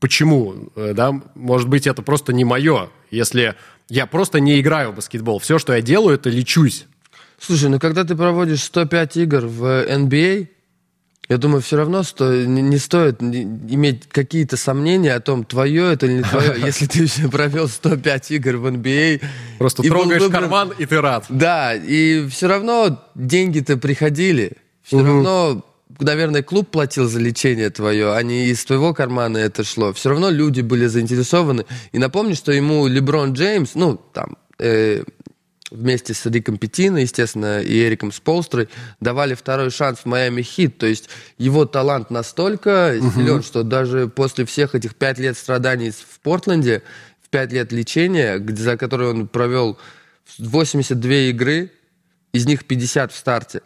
почему, 0.00 0.70
э, 0.76 0.92
да, 0.94 1.12
может 1.34 1.68
быть, 1.68 1.86
это 1.86 2.02
просто 2.02 2.32
не 2.32 2.44
мое, 2.44 2.90
если 3.10 3.54
я 3.88 4.06
просто 4.06 4.40
не 4.40 4.60
играю 4.60 4.92
в 4.92 4.96
баскетбол. 4.96 5.38
Все, 5.38 5.58
что 5.58 5.74
я 5.74 5.80
делаю, 5.80 6.16
это 6.16 6.30
лечусь. 6.30 6.86
Слушай, 7.38 7.68
ну 7.68 7.78
когда 7.78 8.04
ты 8.04 8.14
проводишь 8.14 8.62
105 8.62 9.16
игр 9.18 9.46
в 9.46 9.64
NBA, 9.86 10.48
я 11.28 11.38
думаю, 11.38 11.62
все 11.62 11.76
равно 11.76 12.02
сто, 12.02 12.32
не, 12.32 12.76
стоит 12.76 13.22
иметь 13.22 14.08
какие-то 14.08 14.56
сомнения 14.56 15.14
о 15.14 15.20
том, 15.20 15.44
твое 15.44 15.92
это 15.92 16.06
или 16.06 16.18
не 16.18 16.22
твое, 16.22 16.54
если 16.64 16.86
ты 16.86 17.04
еще 17.04 17.28
провел 17.28 17.68
105 17.68 18.30
игр 18.32 18.56
в 18.56 18.66
NBA. 18.66 19.22
Просто 19.58 19.82
трогаешь 19.82 20.22
выбран... 20.22 20.42
карман, 20.42 20.72
и 20.78 20.84
ты 20.86 21.00
рад. 21.00 21.24
Да, 21.28 21.74
и 21.74 22.28
все 22.28 22.46
равно 22.46 23.02
деньги-то 23.14 23.78
приходили. 23.78 24.52
Все 24.82 25.02
равно 25.02 25.64
наверное, 26.00 26.42
клуб 26.42 26.70
платил 26.70 27.08
за 27.08 27.20
лечение 27.20 27.70
твое, 27.70 28.14
а 28.14 28.22
не 28.22 28.46
из 28.46 28.64
твоего 28.64 28.94
кармана 28.94 29.38
это 29.38 29.64
шло. 29.64 29.92
Все 29.92 30.10
равно 30.10 30.30
люди 30.30 30.60
были 30.60 30.86
заинтересованы. 30.86 31.66
И 31.92 31.98
напомню, 31.98 32.34
что 32.34 32.52
ему 32.52 32.86
Леброн 32.86 33.32
Джеймс, 33.32 33.74
ну, 33.74 34.00
там, 34.12 34.36
э, 34.58 35.04
вместе 35.70 36.14
с 36.14 36.24
Риком 36.26 36.56
Петино, 36.56 36.98
естественно, 36.98 37.60
и 37.60 37.84
Эриком 37.84 38.12
Сполстрой 38.12 38.68
давали 39.00 39.34
второй 39.34 39.70
шанс 39.70 40.00
в 40.00 40.06
Майами 40.06 40.42
Хит. 40.42 40.78
То 40.78 40.86
есть 40.86 41.08
его 41.38 41.66
талант 41.66 42.10
настолько 42.10 42.96
угу. 42.98 43.10
силен, 43.10 43.42
что 43.42 43.62
даже 43.62 44.08
после 44.08 44.44
всех 44.44 44.74
этих 44.74 44.94
пять 44.94 45.18
лет 45.18 45.36
страданий 45.36 45.90
в 45.90 46.20
Портленде, 46.20 46.82
в 47.22 47.28
пять 47.28 47.52
лет 47.52 47.72
лечения, 47.72 48.38
за 48.38 48.76
которые 48.76 49.10
он 49.10 49.28
провел 49.28 49.78
82 50.38 51.12
игры, 51.30 51.70
из 52.32 52.46
них 52.46 52.64
50 52.64 53.12
в 53.12 53.16
старте, 53.16 53.62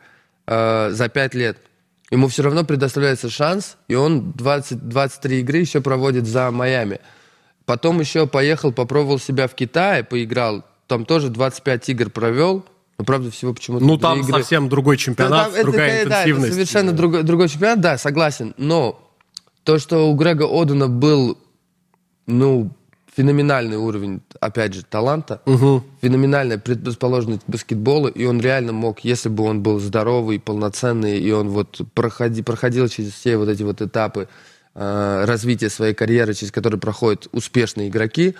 э, 0.46 0.90
за 0.92 1.08
пять 1.08 1.34
лет, 1.34 1.58
ему 2.10 2.28
все 2.28 2.42
равно 2.42 2.64
предоставляется 2.64 3.28
шанс, 3.30 3.76
и 3.88 3.94
он 3.94 4.32
20, 4.32 4.88
23 4.88 5.40
игры 5.40 5.58
еще 5.58 5.80
проводит 5.80 6.26
за 6.26 6.50
Майами. 6.50 7.00
Потом 7.66 8.00
еще 8.00 8.26
поехал, 8.26 8.72
попробовал 8.72 9.18
себя 9.18 9.46
в 9.46 9.54
Китае, 9.54 10.02
поиграл. 10.04 10.64
Там 10.86 11.04
тоже 11.04 11.28
25 11.28 11.88
игр 11.90 12.10
провел. 12.10 12.64
Но, 12.98 13.04
правда, 13.04 13.30
всего 13.30 13.52
почему-то 13.54 13.84
Ну, 13.84 13.96
там 13.98 14.20
игры. 14.20 14.40
совсем 14.40 14.68
другой 14.68 14.96
чемпионат, 14.96 15.52
там, 15.54 15.62
другая 15.62 16.00
это, 16.00 16.08
интенсивность. 16.08 16.40
Да, 16.40 16.46
это 16.46 16.54
совершенно 16.54 16.92
другой, 16.92 17.22
другой 17.22 17.48
чемпионат, 17.48 17.80
да, 17.80 17.98
согласен. 17.98 18.54
Но 18.56 19.00
то, 19.62 19.78
что 19.78 20.10
у 20.10 20.14
Грега 20.14 20.46
Одена 20.50 20.88
был, 20.88 21.38
ну, 22.26 22.70
феноменальный 23.18 23.76
уровень, 23.76 24.20
опять 24.38 24.74
же, 24.74 24.84
таланта, 24.84 25.42
угу. 25.44 25.82
феноменальная 26.00 26.56
предрасположенность 26.56 27.42
к 27.44 27.48
баскетболу, 27.48 28.06
и 28.06 28.24
он 28.24 28.40
реально 28.40 28.72
мог, 28.72 29.00
если 29.00 29.28
бы 29.28 29.42
он 29.42 29.60
был 29.60 29.80
здоровый, 29.80 30.38
полноценный, 30.38 31.18
и 31.18 31.32
он 31.32 31.48
вот 31.48 31.80
проходи, 31.94 32.42
проходил 32.42 32.86
через 32.86 33.12
все 33.12 33.36
вот 33.36 33.48
эти 33.48 33.64
вот 33.64 33.82
этапы 33.82 34.28
э, 34.76 35.24
развития 35.24 35.68
своей 35.68 35.94
карьеры, 35.94 36.32
через 36.32 36.52
которые 36.52 36.78
проходят 36.78 37.26
успешные 37.32 37.88
игроки, 37.88 38.36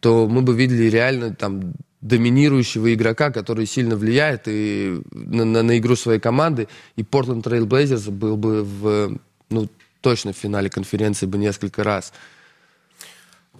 то 0.00 0.26
мы 0.26 0.40
бы 0.40 0.54
видели 0.54 0.84
реально 0.88 1.34
там 1.34 1.74
доминирующего 2.00 2.94
игрока, 2.94 3.30
который 3.30 3.66
сильно 3.66 3.96
влияет 3.96 4.44
и 4.46 4.98
на, 5.10 5.44
на, 5.44 5.62
на 5.62 5.76
игру 5.76 5.94
своей 5.94 6.20
команды, 6.20 6.68
и 6.96 7.02
Portland 7.02 7.42
Trail 7.42 7.66
Blazers 7.66 8.10
был 8.10 8.38
бы 8.38 8.64
в, 8.64 9.18
ну, 9.50 9.68
точно 10.00 10.32
в 10.32 10.36
финале 10.38 10.70
конференции 10.70 11.26
бы 11.26 11.36
несколько 11.36 11.84
раз. 11.84 12.14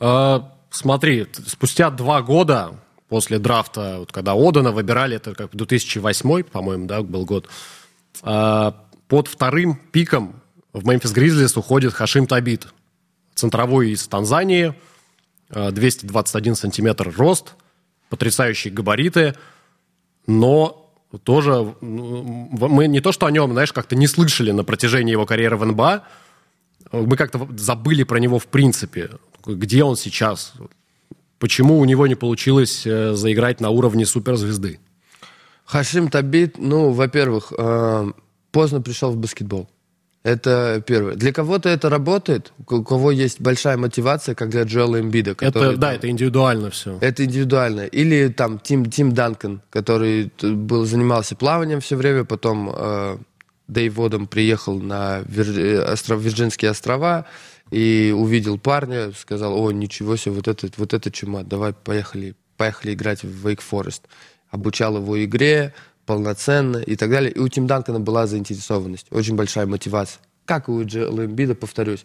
А, 0.00 0.50
смотри, 0.72 1.26
спустя 1.46 1.90
два 1.90 2.22
года 2.22 2.74
после 3.08 3.38
драфта, 3.38 3.98
вот 3.98 4.10
когда 4.10 4.32
Одана 4.32 4.72
выбирали, 4.72 5.16
это 5.16 5.34
как 5.34 5.54
2008, 5.54 6.44
по-моему, 6.44 6.86
да, 6.86 7.02
был 7.02 7.24
год, 7.24 7.48
а, 8.22 8.74
под 9.06 9.28
вторым 9.28 9.76
пиком 9.92 10.40
в 10.72 10.86
Мемфис 10.86 11.12
Гризлис 11.12 11.56
уходит 11.56 11.92
Хашим 11.92 12.26
Табит, 12.26 12.68
центровой 13.34 13.90
из 13.90 14.08
Танзании, 14.08 14.74
221 15.50 16.52
а, 16.52 16.56
сантиметр 16.56 17.12
рост, 17.14 17.54
потрясающие 18.08 18.72
габариты, 18.72 19.34
но 20.26 20.90
тоже 21.24 21.74
мы 21.82 22.86
не 22.86 23.00
то, 23.00 23.12
что 23.12 23.26
о 23.26 23.30
нем, 23.30 23.52
знаешь, 23.52 23.72
как-то 23.72 23.94
не 23.94 24.06
слышали 24.06 24.50
на 24.50 24.64
протяжении 24.64 25.12
его 25.12 25.26
карьеры 25.26 25.58
в 25.58 25.66
НБА, 25.66 26.04
мы 26.92 27.16
как-то 27.16 27.46
забыли 27.56 28.04
про 28.04 28.18
него 28.18 28.38
в 28.38 28.46
принципе 28.46 29.10
где 29.46 29.84
он 29.84 29.96
сейчас? 29.96 30.54
Почему 31.38 31.78
у 31.78 31.84
него 31.84 32.06
не 32.06 32.14
получилось 32.14 32.86
э, 32.86 33.14
заиграть 33.14 33.60
на 33.60 33.70
уровне 33.70 34.06
суперзвезды? 34.06 34.78
Хашим 35.64 36.08
Табит, 36.08 36.58
ну, 36.58 36.90
во-первых, 36.90 37.52
э, 37.56 38.12
поздно 38.50 38.80
пришел 38.80 39.10
в 39.10 39.16
баскетбол. 39.16 39.68
Это 40.22 40.80
первое. 40.86 41.14
Для 41.14 41.32
кого-то 41.32 41.68
это 41.68 41.88
работает, 41.88 42.52
у 42.68 42.84
кого 42.84 43.10
есть 43.10 43.40
большая 43.40 43.76
мотивация, 43.76 44.36
как 44.36 44.50
для 44.50 44.62
Джоэла 44.62 45.00
Эмбида. 45.00 45.34
Который, 45.34 45.70
это, 45.70 45.76
да, 45.78 45.94
это 45.94 46.08
индивидуально 46.08 46.70
все. 46.70 46.96
Это 47.00 47.24
индивидуально. 47.24 47.86
Или 47.86 48.28
там 48.28 48.60
Тим, 48.60 48.86
Тим 48.86 49.12
Данкан, 49.12 49.62
который 49.68 50.30
был, 50.40 50.84
занимался 50.84 51.34
плаванием 51.34 51.80
все 51.80 51.96
время, 51.96 52.24
потом 52.24 52.70
э, 52.72 53.18
Дэйв 53.66 53.94
Водом 53.94 54.28
приехал 54.28 54.78
на 54.78 55.22
Вир, 55.26 55.58
э, 55.58 55.92
остров, 55.92 56.20
Вирджинские 56.20 56.70
острова, 56.70 57.26
и 57.72 58.14
увидел 58.14 58.58
парня, 58.58 59.12
сказал, 59.12 59.58
о, 59.58 59.72
ничего 59.72 60.16
себе, 60.16 60.34
вот 60.34 60.46
это, 60.46 60.68
вот 60.76 60.92
это 60.92 61.10
чума, 61.10 61.42
давай 61.42 61.72
поехали, 61.72 62.34
поехали 62.58 62.92
играть 62.92 63.24
в 63.24 63.46
Wake 63.46 63.62
Forest. 63.68 64.02
Обучал 64.50 64.98
его 64.98 65.24
игре 65.24 65.72
полноценно 66.04 66.76
и 66.76 66.96
так 66.96 67.08
далее. 67.08 67.32
И 67.32 67.38
у 67.38 67.48
Тим 67.48 67.66
Данкана 67.66 67.98
была 67.98 68.26
заинтересованность, 68.26 69.06
очень 69.10 69.36
большая 69.36 69.64
мотивация. 69.64 70.20
Как 70.44 70.68
и 70.68 70.70
у 70.70 70.84
Джоэла 70.84 71.24
Эмбида, 71.24 71.54
повторюсь. 71.54 72.04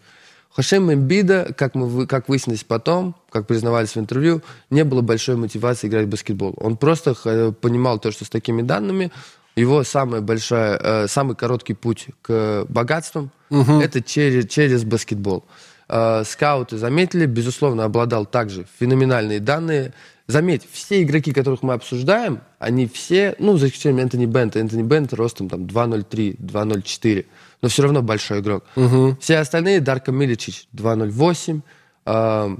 Хашем 0.51 0.91
Эмбида, 0.91 1.53
как, 1.57 1.75
мы, 1.75 2.07
как 2.07 2.29
выяснилось 2.29 2.63
потом, 2.63 3.15
как 3.29 3.45
признавались 3.45 3.95
в 3.95 3.97
интервью, 3.97 4.41
не 4.69 4.85
было 4.85 5.01
большой 5.01 5.35
мотивации 5.35 5.87
играть 5.89 6.05
в 6.05 6.09
баскетбол. 6.09 6.55
Он 6.57 6.77
просто 6.77 7.13
понимал 7.59 7.99
то, 7.99 8.11
что 8.11 8.23
с 8.23 8.29
такими 8.29 8.61
данными 8.61 9.11
его 9.57 9.83
самая 9.83 10.21
большая, 10.21 10.79
э, 10.81 11.07
самый 11.07 11.35
короткий 11.35 11.73
путь 11.73 12.07
к 12.21 12.65
богатствам 12.69 13.31
угу. 13.49 13.79
это 13.81 14.01
через, 14.01 14.47
через 14.47 14.83
баскетбол. 14.83 15.45
Э, 15.89 16.23
скауты 16.25 16.77
заметили, 16.77 17.25
безусловно, 17.25 17.83
обладал 17.83 18.25
также 18.27 18.67
феноменальные 18.79 19.39
данные. 19.39 19.93
Заметь, 20.27 20.67
все 20.71 21.01
игроки, 21.01 21.33
которых 21.33 21.63
мы 21.63 21.73
обсуждаем, 21.73 22.41
они 22.59 22.85
все, 22.85 23.35
ну, 23.39 23.57
за 23.57 23.67
исключением 23.67 23.99
Энтони 23.99 24.27
Бента, 24.27 24.59
Энтони 24.59 24.83
Бент 24.83 25.13
ростом 25.13 25.49
там 25.49 25.61
2.03, 25.61 26.37
2.04, 26.37 27.25
но 27.61 27.69
все 27.69 27.81
равно 27.81 28.03
большой 28.03 28.41
игрок. 28.41 28.63
Угу. 28.75 29.17
Все 29.21 29.37
остальные, 29.37 29.79
Дарко 29.79 30.11
Миличич 30.11 30.67
2.08, 30.73 31.61
э, 32.05 32.57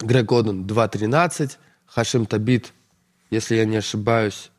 Грег 0.00 0.32
Оден 0.32 0.64
2.13, 0.64 1.50
Хашим 1.86 2.24
Табит, 2.24 2.72
если 3.30 3.56
я 3.56 3.66
не 3.66 3.76
ошибаюсь, 3.76 4.50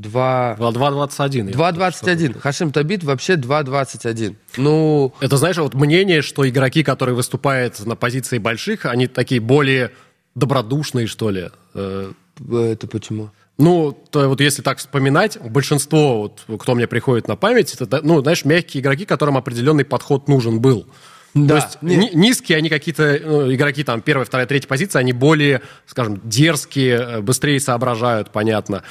2... 0.00 0.56
2.21. 0.58 1.52
2.21. 1.52 2.38
Хашим 2.40 2.72
Табит 2.72 3.04
вообще 3.04 3.34
2.21. 3.34 4.36
Ну... 4.56 5.12
Это, 5.20 5.36
знаешь, 5.36 5.56
вот 5.58 5.74
мнение, 5.74 6.22
что 6.22 6.48
игроки, 6.48 6.82
которые 6.82 7.14
выступают 7.14 7.84
на 7.84 7.96
позиции 7.96 8.38
больших, 8.38 8.86
они 8.86 9.06
такие 9.06 9.40
более 9.40 9.92
добродушные, 10.34 11.06
что 11.06 11.30
ли. 11.30 11.50
Э, 11.74 12.12
это 12.50 12.86
почему? 12.86 13.30
Ну, 13.58 13.92
то 13.92 14.26
вот 14.26 14.40
если 14.40 14.62
так 14.62 14.78
вспоминать, 14.78 15.38
большинство, 15.38 16.32
вот, 16.46 16.60
кто 16.60 16.74
мне 16.74 16.86
приходит 16.86 17.28
на 17.28 17.36
память, 17.36 17.74
это, 17.74 18.00
ну, 18.02 18.22
знаешь, 18.22 18.46
мягкие 18.46 18.80
игроки, 18.80 19.04
которым 19.04 19.36
определенный 19.36 19.84
подход 19.84 20.28
нужен 20.28 20.60
был. 20.60 20.86
Да. 21.34 21.48
То 21.48 21.54
есть 21.56 21.82
Нет. 21.82 22.14
низкие 22.14 22.58
они 22.58 22.68
какие-то, 22.68 23.20
ну, 23.22 23.52
игроки 23.52 23.84
там 23.84 24.00
первая, 24.00 24.24
вторая, 24.24 24.46
третья 24.46 24.66
позиция, 24.66 25.00
они 25.00 25.12
более, 25.12 25.62
скажем, 25.86 26.20
дерзкие, 26.24 26.96
э, 26.96 27.20
быстрее 27.20 27.60
соображают, 27.60 28.30
понятно. 28.30 28.82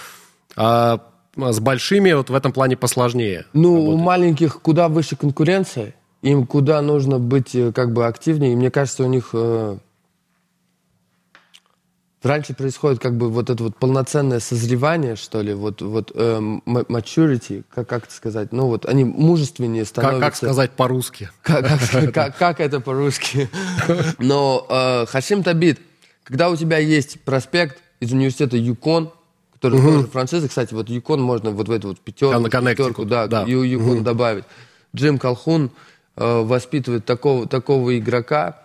А 0.56 1.02
с 1.36 1.60
большими 1.60 2.12
вот 2.14 2.30
в 2.30 2.36
этом 2.36 2.52
плане 2.52 2.76
посложнее. 2.76 3.46
Ну, 3.54 3.76
работать. 3.76 3.94
у 3.94 3.98
маленьких 3.98 4.62
куда 4.62 4.90
выше 4.90 5.16
конкуренция, 5.16 5.96
им 6.22 6.46
куда 6.46 6.82
нужно 6.82 7.20
быть 7.20 7.56
э, 7.56 7.72
как 7.72 7.94
бы 7.94 8.06
активнее. 8.06 8.54
И 8.54 8.56
мне 8.56 8.72
кажется, 8.72 9.04
у 9.04 9.08
них 9.08 9.30
э, 9.34 9.78
раньше 12.24 12.54
происходит 12.54 13.00
как 13.00 13.16
бы 13.16 13.30
вот 13.30 13.50
это 13.50 13.64
вот 13.64 13.78
полноценное 13.78 14.40
созревание, 14.40 15.16
что 15.16 15.42
ли, 15.42 15.54
вот, 15.54 15.82
вот 15.82 16.12
э, 16.14 16.40
maturity, 16.66 17.64
как, 17.74 17.88
как 17.88 18.04
это 18.06 18.14
сказать, 18.14 18.52
ну 18.52 18.68
вот 18.68 18.86
они 18.86 19.04
мужественнее 19.04 19.86
становятся. 19.86 20.20
Как, 20.20 20.30
как 20.30 20.36
сказать 20.36 20.72
по-русски? 20.72 21.30
Как, 21.42 21.68
как, 21.68 21.80
как, 22.14 22.38
как 22.38 22.60
это 22.60 22.80
по-русски? 22.80 23.50
Но 24.18 24.66
э, 24.70 25.06
Хашим 25.08 25.44
Табит, 25.44 25.80
когда 26.24 26.50
у 26.50 26.56
тебя 26.56 26.78
есть 26.78 27.22
проспект 27.22 27.78
из 28.00 28.12
университета 28.12 28.58
ЮКОН, 28.58 29.12
который 29.60 29.80
угу. 29.80 29.88
тоже 29.88 30.08
франшиза, 30.08 30.48
кстати, 30.48 30.74
вот 30.74 30.90
ЮКОН 30.90 31.22
можно 31.22 31.52
вот 31.52 31.68
в 31.68 31.72
эту 31.72 31.90
вот 31.90 32.00
пятерку, 32.00 32.50
пятерку 32.50 33.06
да, 33.06 33.28
да. 33.28 33.44
ЮКОН 33.44 33.98
угу. 33.98 34.04
добавить. 34.04 34.46
Джим 34.96 35.20
Колхун 35.20 35.72
э, 36.16 36.42
воспитывает 36.42 37.06
такого, 37.06 37.48
такого 37.48 37.98
игрока, 37.98 38.64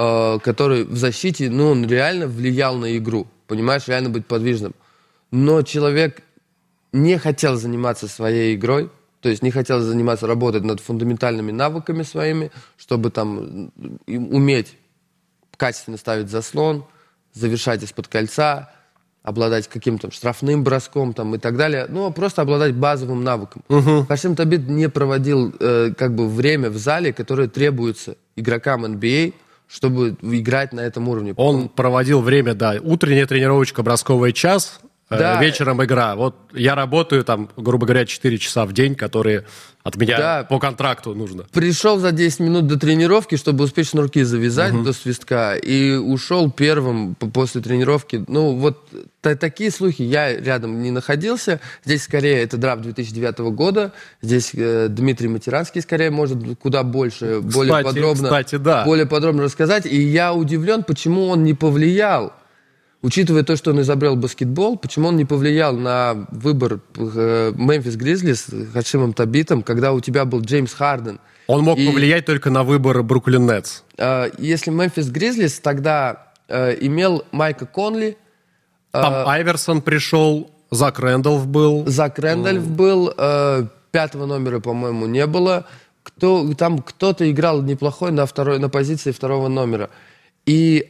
Э, 0.00 0.38
который 0.40 0.84
в 0.84 0.96
защите, 0.96 1.50
ну, 1.50 1.70
он 1.70 1.84
реально 1.84 2.28
влиял 2.28 2.76
на 2.76 2.96
игру, 2.96 3.26
понимаешь, 3.48 3.88
реально 3.88 4.10
быть 4.10 4.26
подвижным. 4.26 4.72
Но 5.32 5.62
человек 5.62 6.22
не 6.92 7.18
хотел 7.18 7.56
заниматься 7.56 8.06
своей 8.06 8.54
игрой, 8.54 8.90
то 9.20 9.28
есть 9.28 9.42
не 9.42 9.50
хотел 9.50 9.80
заниматься, 9.80 10.28
работать 10.28 10.62
над 10.62 10.78
фундаментальными 10.78 11.50
навыками 11.50 12.04
своими, 12.04 12.52
чтобы 12.76 13.10
там 13.10 13.72
уметь 14.06 14.76
качественно 15.56 15.96
ставить 15.96 16.30
заслон, 16.30 16.84
завершать 17.34 17.82
из-под 17.82 18.06
кольца, 18.06 18.70
обладать 19.28 19.68
каким-то 19.68 20.10
штрафным 20.10 20.64
броском 20.64 21.14
там, 21.14 21.34
и 21.34 21.38
так 21.38 21.56
далее. 21.56 21.86
Ну, 21.88 22.10
просто 22.10 22.42
обладать 22.42 22.74
базовым 22.74 23.22
навыком. 23.22 23.62
Угу. 23.68 24.06
Хашим 24.08 24.34
Табит 24.34 24.68
не 24.68 24.88
проводил 24.88 25.54
э, 25.60 25.92
как 25.96 26.14
бы 26.14 26.28
время 26.28 26.70
в 26.70 26.76
зале, 26.76 27.12
которое 27.12 27.48
требуется 27.48 28.16
игрокам 28.36 28.84
NBA, 28.84 29.34
чтобы 29.68 30.16
играть 30.22 30.72
на 30.72 30.80
этом 30.80 31.08
уровне. 31.08 31.34
Он 31.36 31.68
проводил 31.68 32.22
время, 32.22 32.54
да, 32.54 32.76
утренняя 32.82 33.26
тренировочка, 33.26 33.82
бросковый 33.82 34.32
час, 34.32 34.80
да. 35.10 35.42
вечером 35.42 35.82
игра. 35.82 36.16
Вот 36.16 36.36
я 36.52 36.74
работаю 36.74 37.24
там, 37.24 37.48
грубо 37.56 37.86
говоря, 37.86 38.04
4 38.04 38.38
часа 38.38 38.66
в 38.66 38.72
день, 38.72 38.94
которые 38.94 39.44
от 39.82 39.96
меня 39.96 40.18
да. 40.18 40.44
по 40.44 40.58
контракту 40.58 41.14
нужно. 41.14 41.44
Пришел 41.52 41.98
за 41.98 42.12
10 42.12 42.40
минут 42.40 42.66
до 42.66 42.78
тренировки, 42.78 43.36
чтобы 43.36 43.64
успеть 43.64 43.88
шнурки 43.88 44.22
завязать 44.22 44.74
угу. 44.74 44.84
до 44.84 44.92
свистка, 44.92 45.54
и 45.54 45.94
ушел 45.94 46.50
первым 46.50 47.14
после 47.14 47.62
тренировки. 47.62 48.22
Ну, 48.28 48.54
вот 48.56 48.86
такие 49.22 49.70
слухи 49.70 50.02
я 50.02 50.38
рядом 50.38 50.82
не 50.82 50.90
находился. 50.90 51.60
Здесь 51.84 52.02
скорее 52.02 52.42
это 52.42 52.58
драфт 52.58 52.82
2009 52.82 53.38
года. 53.54 53.92
Здесь 54.20 54.50
э, 54.54 54.88
Дмитрий 54.90 55.28
Матеранский 55.28 55.80
скорее 55.80 56.10
может 56.10 56.38
куда 56.60 56.82
больше, 56.82 57.40
кстати, 57.40 57.54
более 57.54 57.84
подробно, 57.84 58.24
кстати, 58.24 58.56
да. 58.56 58.84
более 58.84 59.06
подробно 59.06 59.44
рассказать. 59.44 59.86
И 59.86 60.00
я 60.00 60.34
удивлен, 60.34 60.82
почему 60.82 61.28
он 61.28 61.44
не 61.44 61.54
повлиял 61.54 62.34
Учитывая 63.00 63.44
то, 63.44 63.54
что 63.56 63.70
он 63.70 63.80
изобрел 63.80 64.16
баскетбол, 64.16 64.76
почему 64.76 65.08
он 65.08 65.16
не 65.16 65.24
повлиял 65.24 65.72
на 65.72 66.26
выбор 66.32 66.80
Мемфис 66.96 67.94
Гризлис 67.94 68.46
Хашимом 68.72 69.12
Табитом, 69.12 69.62
когда 69.62 69.92
у 69.92 70.00
тебя 70.00 70.24
был 70.24 70.40
Джеймс 70.40 70.74
Харден? 70.74 71.20
Он 71.46 71.62
мог 71.62 71.78
и, 71.78 71.86
повлиять 71.86 72.26
только 72.26 72.50
на 72.50 72.64
выбор 72.64 73.04
Бруклин 73.04 73.46
Нетс. 73.46 73.82
Э, 73.96 74.30
если 74.38 74.70
Мемфис 74.70 75.08
Гризлис 75.10 75.60
тогда 75.60 76.32
э, 76.48 76.76
имел 76.80 77.24
Майка 77.30 77.66
Конли... 77.66 78.18
Э, 78.92 79.00
Там 79.00 79.12
э, 79.12 79.24
Айверсон 79.26 79.80
пришел, 79.80 80.50
Зак 80.72 80.98
Рэндалф 80.98 81.46
был. 81.46 81.86
Зак 81.86 82.18
Рэндалф 82.18 82.64
mm. 82.64 82.74
был, 82.74 83.14
э, 83.16 83.66
пятого 83.92 84.26
номера, 84.26 84.58
по-моему, 84.58 85.06
не 85.06 85.26
было. 85.26 85.66
Кто, 86.02 86.52
там 86.54 86.80
кто-то 86.80 87.30
играл 87.30 87.62
неплохой 87.62 88.10
на, 88.10 88.26
второй, 88.26 88.58
на 88.58 88.68
позиции 88.68 89.12
второго 89.12 89.46
номера. 89.46 89.88
И... 90.46 90.84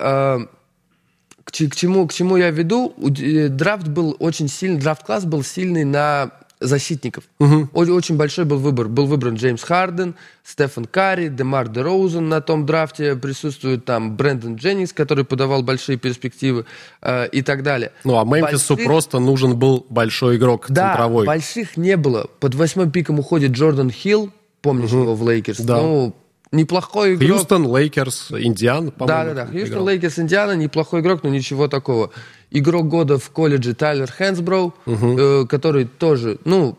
К, 1.48 1.50
к, 1.50 1.76
чему, 1.76 2.06
к 2.06 2.12
чему 2.12 2.36
я 2.36 2.50
веду? 2.50 2.94
Э, 2.98 3.48
драфт 3.48 3.88
был 3.88 4.14
очень 4.18 4.48
сильный, 4.48 4.78
драфт-класс 4.78 5.24
был 5.24 5.42
сильный 5.42 5.84
на 5.84 6.30
защитников. 6.60 7.24
Угу. 7.38 7.70
Очень 7.72 8.16
большой 8.16 8.44
был 8.44 8.58
выбор. 8.58 8.88
Был 8.88 9.06
выбран 9.06 9.34
Джеймс 9.34 9.62
Харден, 9.62 10.14
Стефан 10.44 10.84
Карри, 10.84 11.28
Демар 11.28 11.68
Де 11.68 11.80
Роузен 11.80 12.28
на 12.28 12.42
том 12.42 12.66
драфте 12.66 13.16
присутствует, 13.16 13.86
там 13.86 14.16
Брэндон 14.16 14.56
Дженнингс, 14.56 14.92
который 14.92 15.24
подавал 15.24 15.62
большие 15.62 15.96
перспективы 15.96 16.66
э, 17.00 17.28
и 17.28 17.40
так 17.40 17.62
далее. 17.62 17.92
Ну, 18.04 18.18
а 18.18 18.24
Мемфису 18.24 18.74
больших... 18.74 18.86
просто 18.86 19.18
нужен 19.18 19.56
был 19.56 19.86
большой 19.88 20.36
игрок 20.36 20.66
да, 20.68 20.88
центровой. 20.88 21.26
больших 21.26 21.76
не 21.78 21.96
было. 21.96 22.28
Под 22.40 22.54
восьмым 22.54 22.90
пиком 22.90 23.18
уходит 23.20 23.52
Джордан 23.52 23.90
Хилл, 23.90 24.30
помнишь 24.60 24.92
угу. 24.92 25.02
его 25.02 25.14
в 25.14 25.28
Лейкерс? 25.28 25.60
Да. 25.60 25.76
Ну, 25.76 26.14
неплохой 26.52 27.14
игрок. 27.14 27.38
Хьюстон, 27.38 27.76
Лейкерс, 27.76 28.32
Индиан, 28.32 28.90
по-моему. 28.90 29.34
Да-да-да, 29.34 29.46
Хьюстон, 29.46 29.88
Лейкерс, 29.88 30.18
Индиана, 30.18 30.52
неплохой 30.52 31.00
игрок, 31.00 31.22
но 31.22 31.30
ничего 31.30 31.68
такого. 31.68 32.10
Игрок 32.50 32.88
года 32.88 33.18
в 33.18 33.30
колледже 33.30 33.74
Тайлер 33.74 34.10
Хэнсброу, 34.10 34.74
угу. 34.86 35.18
э, 35.18 35.46
который 35.46 35.84
тоже, 35.84 36.38
ну, 36.44 36.78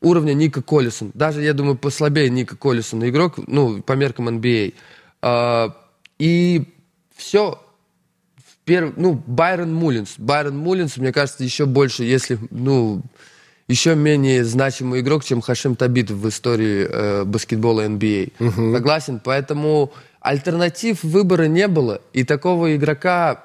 уровня 0.00 0.32
Ника 0.32 0.62
Коллисона. 0.62 1.10
Даже, 1.14 1.42
я 1.42 1.54
думаю, 1.54 1.76
послабее 1.76 2.30
Ника 2.30 2.56
Коллисона 2.56 3.08
игрок, 3.08 3.38
ну, 3.46 3.82
по 3.82 3.92
меркам 3.92 4.28
NBA. 4.28 4.74
А, 5.22 5.74
и 6.18 6.64
все. 7.16 7.60
Перв... 8.64 8.94
Ну, 8.96 9.22
Байрон 9.26 9.72
Муллинс. 9.72 10.14
Байрон 10.18 10.56
Муллинс, 10.56 10.96
мне 10.96 11.12
кажется, 11.12 11.42
еще 11.42 11.66
больше, 11.66 12.04
если, 12.04 12.38
ну, 12.50 13.02
еще 13.68 13.94
менее 13.94 14.44
значимый 14.44 15.00
игрок, 15.00 15.24
чем 15.24 15.40
Хашим 15.42 15.76
Табит 15.76 16.10
в 16.10 16.28
истории 16.28 16.88
э, 16.90 17.24
баскетбола 17.24 17.86
NBA. 17.86 18.32
Угу. 18.40 18.74
Согласен? 18.74 19.20
Поэтому 19.22 19.92
альтернатив 20.20 21.04
выбора 21.04 21.44
не 21.44 21.68
было. 21.68 22.00
И 22.14 22.24
такого 22.24 22.74
игрока 22.74 23.44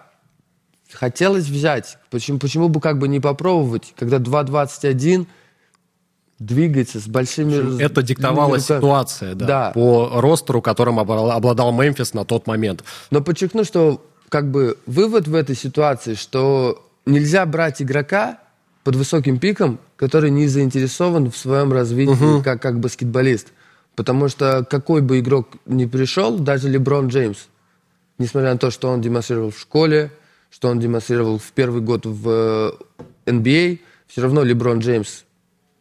хотелось 0.92 1.46
взять. 1.46 1.98
Почему, 2.10 2.40
почему 2.40 2.70
бы 2.70 2.80
как 2.80 3.00
бы 3.00 3.08
не 3.10 3.20
попробовать, 3.20 3.94
когда 3.98 4.18
2.21 4.18 5.28
двигается 6.40 7.00
с 7.00 7.08
большими... 7.08 7.82
Это 7.82 8.02
диктовала 8.02 8.60
ситуация, 8.60 9.36
да, 9.36 9.46
да, 9.46 9.72
по 9.72 10.22
ростеру, 10.22 10.62
которым 10.62 11.00
обладал 11.00 11.74
Мемфис 11.74 12.14
на 12.14 12.26
тот 12.26 12.48
момент. 12.48 12.84
Но 13.12 13.22
подчеркну, 13.22 13.64
что 13.64 14.06
как 14.30 14.50
бы 14.50 14.78
вывод 14.86 15.28
в 15.28 15.36
этой 15.36 15.56
ситуации, 15.56 16.16
что 16.16 16.90
нельзя 17.06 17.46
брать 17.46 17.82
игрока 17.82 18.40
под 18.84 18.96
высоким 18.96 19.40
пиком, 19.40 19.80
который 19.96 20.30
не 20.30 20.48
заинтересован 20.48 21.32
в 21.32 21.38
своем 21.38 21.72
развитии 21.72 22.12
угу. 22.12 22.44
как, 22.44 22.62
как 22.62 22.80
баскетболист. 22.80 23.50
Потому 23.96 24.28
что 24.28 24.66
какой 24.70 25.02
бы 25.02 25.20
игрок 25.20 25.50
ни 25.66 25.86
пришел, 25.86 26.38
даже 26.38 26.68
Леброн 26.68 27.08
Джеймс, 27.08 27.46
несмотря 28.18 28.54
на 28.54 28.58
то, 28.58 28.72
что 28.72 28.90
он 28.90 29.02
демонстрировал 29.02 29.52
в 29.52 29.60
школе, 29.60 30.12
что 30.50 30.70
он 30.70 30.80
демонстрировал 30.80 31.38
в 31.38 31.52
первый 31.52 31.82
год 31.82 32.06
в 32.06 32.76
NBA, 33.26 33.76
а, 33.76 33.78
все 34.08 34.22
равно 34.22 34.44
Леброн 34.44 34.80
Джеймс 34.80 35.24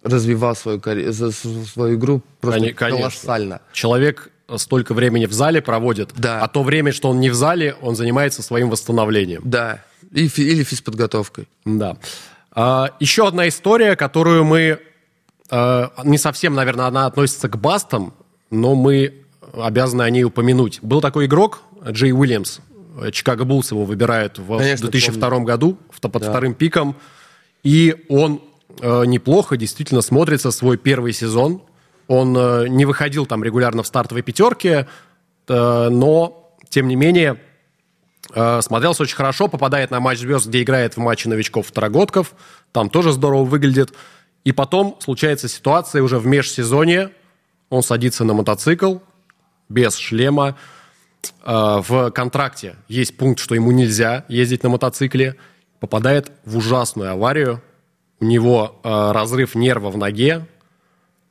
развивал 0.02 0.56
свою, 0.56 0.80
свою 1.12 1.96
игру 1.96 2.22
просто 2.40 2.72
Конечно. 2.72 2.98
колоссально. 2.98 3.60
Человек 3.72 4.30
столько 4.56 4.94
времени 4.94 5.26
в 5.26 5.32
зале 5.32 5.62
проводит, 5.62 6.10
да. 6.16 6.40
а 6.42 6.48
то 6.48 6.62
время, 6.62 6.92
что 6.92 7.08
он 7.08 7.20
не 7.20 7.30
в 7.30 7.34
зале, 7.34 7.74
он 7.80 7.96
занимается 7.96 8.42
своим 8.42 8.70
восстановлением. 8.70 9.42
Да, 9.44 9.82
и, 10.10 10.26
или 10.26 10.62
физподготовкой. 10.62 11.48
Да. 11.64 11.96
А, 12.54 12.94
еще 13.00 13.26
одна 13.26 13.48
история, 13.48 13.96
которую 13.96 14.44
мы... 14.44 14.80
А, 15.50 15.92
не 16.04 16.18
совсем, 16.18 16.54
наверное, 16.54 16.86
она 16.86 17.06
относится 17.06 17.48
к 17.48 17.58
бастам, 17.58 18.14
но 18.50 18.74
мы 18.74 19.24
обязаны 19.54 20.02
о 20.02 20.10
ней 20.10 20.24
упомянуть. 20.24 20.80
Был 20.82 21.00
такой 21.00 21.26
игрок, 21.26 21.62
Джей 21.88 22.12
Уильямс. 22.12 22.60
Чикаго 23.12 23.44
Буллс 23.44 23.70
его 23.72 23.84
выбирают 23.84 24.38
в 24.38 24.58
Конечно, 24.58 24.90
2002 24.90 25.30
помню. 25.30 25.46
году 25.46 25.78
под 26.00 26.12
да. 26.12 26.30
вторым 26.30 26.54
пиком. 26.54 26.96
И 27.62 28.04
он 28.08 28.42
э, 28.80 29.04
неплохо 29.06 29.56
действительно 29.56 30.02
смотрится 30.02 30.50
свой 30.50 30.76
первый 30.76 31.12
сезон. 31.12 31.62
Он 32.06 32.36
э, 32.36 32.68
не 32.68 32.84
выходил 32.84 33.24
там 33.24 33.42
регулярно 33.42 33.82
в 33.82 33.86
стартовой 33.86 34.22
пятерке, 34.22 34.88
э, 35.48 35.88
но, 35.88 36.54
тем 36.68 36.88
не 36.88 36.96
менее, 36.96 37.40
смотрелся 38.34 39.02
очень 39.02 39.16
хорошо, 39.16 39.48
попадает 39.48 39.90
на 39.90 40.00
матч 40.00 40.18
звезд, 40.18 40.46
где 40.46 40.62
играет 40.62 40.94
в 40.94 40.98
матче 40.98 41.28
новичков-второгодков. 41.28 42.32
Там 42.72 42.88
тоже 42.90 43.12
здорово 43.12 43.44
выглядит. 43.44 43.92
И 44.44 44.52
потом 44.52 44.96
случается 45.00 45.48
ситуация 45.48 46.02
уже 46.02 46.18
в 46.18 46.26
межсезонье. 46.26 47.10
Он 47.70 47.82
садится 47.82 48.24
на 48.24 48.34
мотоцикл 48.34 48.98
без 49.68 49.96
шлема. 49.96 50.56
Э, 51.44 51.80
в 51.86 52.10
контракте 52.10 52.76
есть 52.88 53.16
пункт, 53.16 53.40
что 53.40 53.54
ему 53.54 53.70
нельзя 53.72 54.24
ездить 54.28 54.62
на 54.62 54.68
мотоцикле. 54.68 55.36
Попадает 55.80 56.32
в 56.44 56.56
ужасную 56.56 57.12
аварию. 57.12 57.62
У 58.20 58.24
него 58.24 58.80
э, 58.82 59.12
разрыв 59.12 59.54
нерва 59.54 59.90
в 59.90 59.96
ноге. 59.96 60.46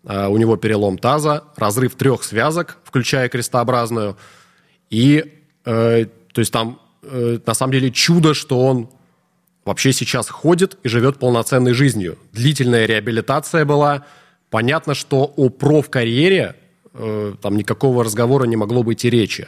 э, 0.04 0.28
у 0.28 0.38
него 0.38 0.56
перелом 0.58 0.98
таза, 0.98 1.44
разрыв 1.56 1.96
трех 1.96 2.24
связок, 2.24 2.78
включая 2.84 3.30
крестообразную. 3.30 4.18
И, 4.90 5.42
э, 5.66 6.06
то 6.34 6.40
есть 6.40 6.52
там, 6.52 6.80
э, 7.04 7.40
на 7.46 7.54
самом 7.54 7.74
деле, 7.74 7.92
чудо, 7.92 8.34
что 8.34 8.66
он 8.66 8.90
вообще 9.66 9.94
сейчас 9.94 10.30
ходит 10.30 10.78
и 10.84 10.90
живет 10.90 11.18
полноценной 11.20 11.74
жизнью. 11.74 12.18
Длительная 12.34 12.86
реабилитация 12.86 13.66
была. 13.66 14.06
Понятно, 14.50 14.94
что 14.94 15.24
о 15.36 15.50
проф-карьере 15.50 16.56
э, 16.94 17.34
там 17.42 17.58
никакого 17.58 18.04
разговора 18.04 18.46
не 18.46 18.56
могло 18.56 18.84
быть 18.84 19.06
и 19.06 19.10
речи. 19.10 19.48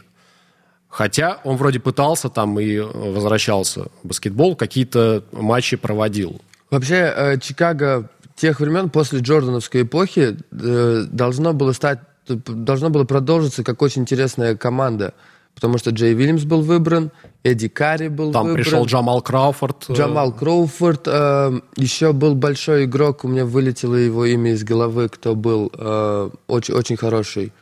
Хотя 0.88 1.40
он 1.44 1.58
вроде 1.58 1.80
пытался 1.80 2.30
там 2.30 2.60
и 2.60 2.80
возвращался 2.80 3.88
в 4.04 4.08
баскетбол, 4.08 4.56
какие-то 4.56 5.24
матчи 5.32 5.76
проводил. 5.76 6.40
Вообще, 6.70 7.12
э, 7.16 7.40
Чикаго 7.40 8.10
тех 8.36 8.60
времен, 8.60 8.90
после 8.90 9.20
Джордановской 9.20 9.82
эпохи, 9.82 10.38
э, 10.52 11.06
должно 11.10 11.54
было 11.54 11.72
стать, 11.72 12.00
должно 12.28 12.90
было 12.90 13.04
продолжиться 13.06 13.64
как 13.64 13.82
очень 13.82 14.04
интересная 14.04 14.56
команда. 14.56 15.14
Потому 15.56 15.78
что 15.78 15.92
Джей 15.92 16.14
Вильямс 16.14 16.44
был 16.44 16.62
выбран, 16.62 17.12
Эдди 17.44 17.68
Карри 17.68 18.08
был 18.08 18.32
Там 18.32 18.48
выбран. 18.48 18.64
пришел 18.64 18.86
Джамал 18.86 19.22
Крауфорд. 19.22 19.86
э, 19.90 19.94
Джамал 19.94 20.34
Кроуфорд. 20.34 21.04
Э, 21.08 21.60
еще 21.76 22.12
был 22.14 22.36
большой 22.36 22.86
игрок, 22.86 23.24
у 23.24 23.28
меня 23.28 23.46
вылетело 23.46 23.96
его 23.96 24.26
имя 24.26 24.52
из 24.52 24.64
головы, 24.64 25.10
кто 25.10 25.36
был 25.36 25.72
э, 25.78 26.30
очень, 26.48 26.74
очень 26.74 26.98
хороший. 26.98 27.54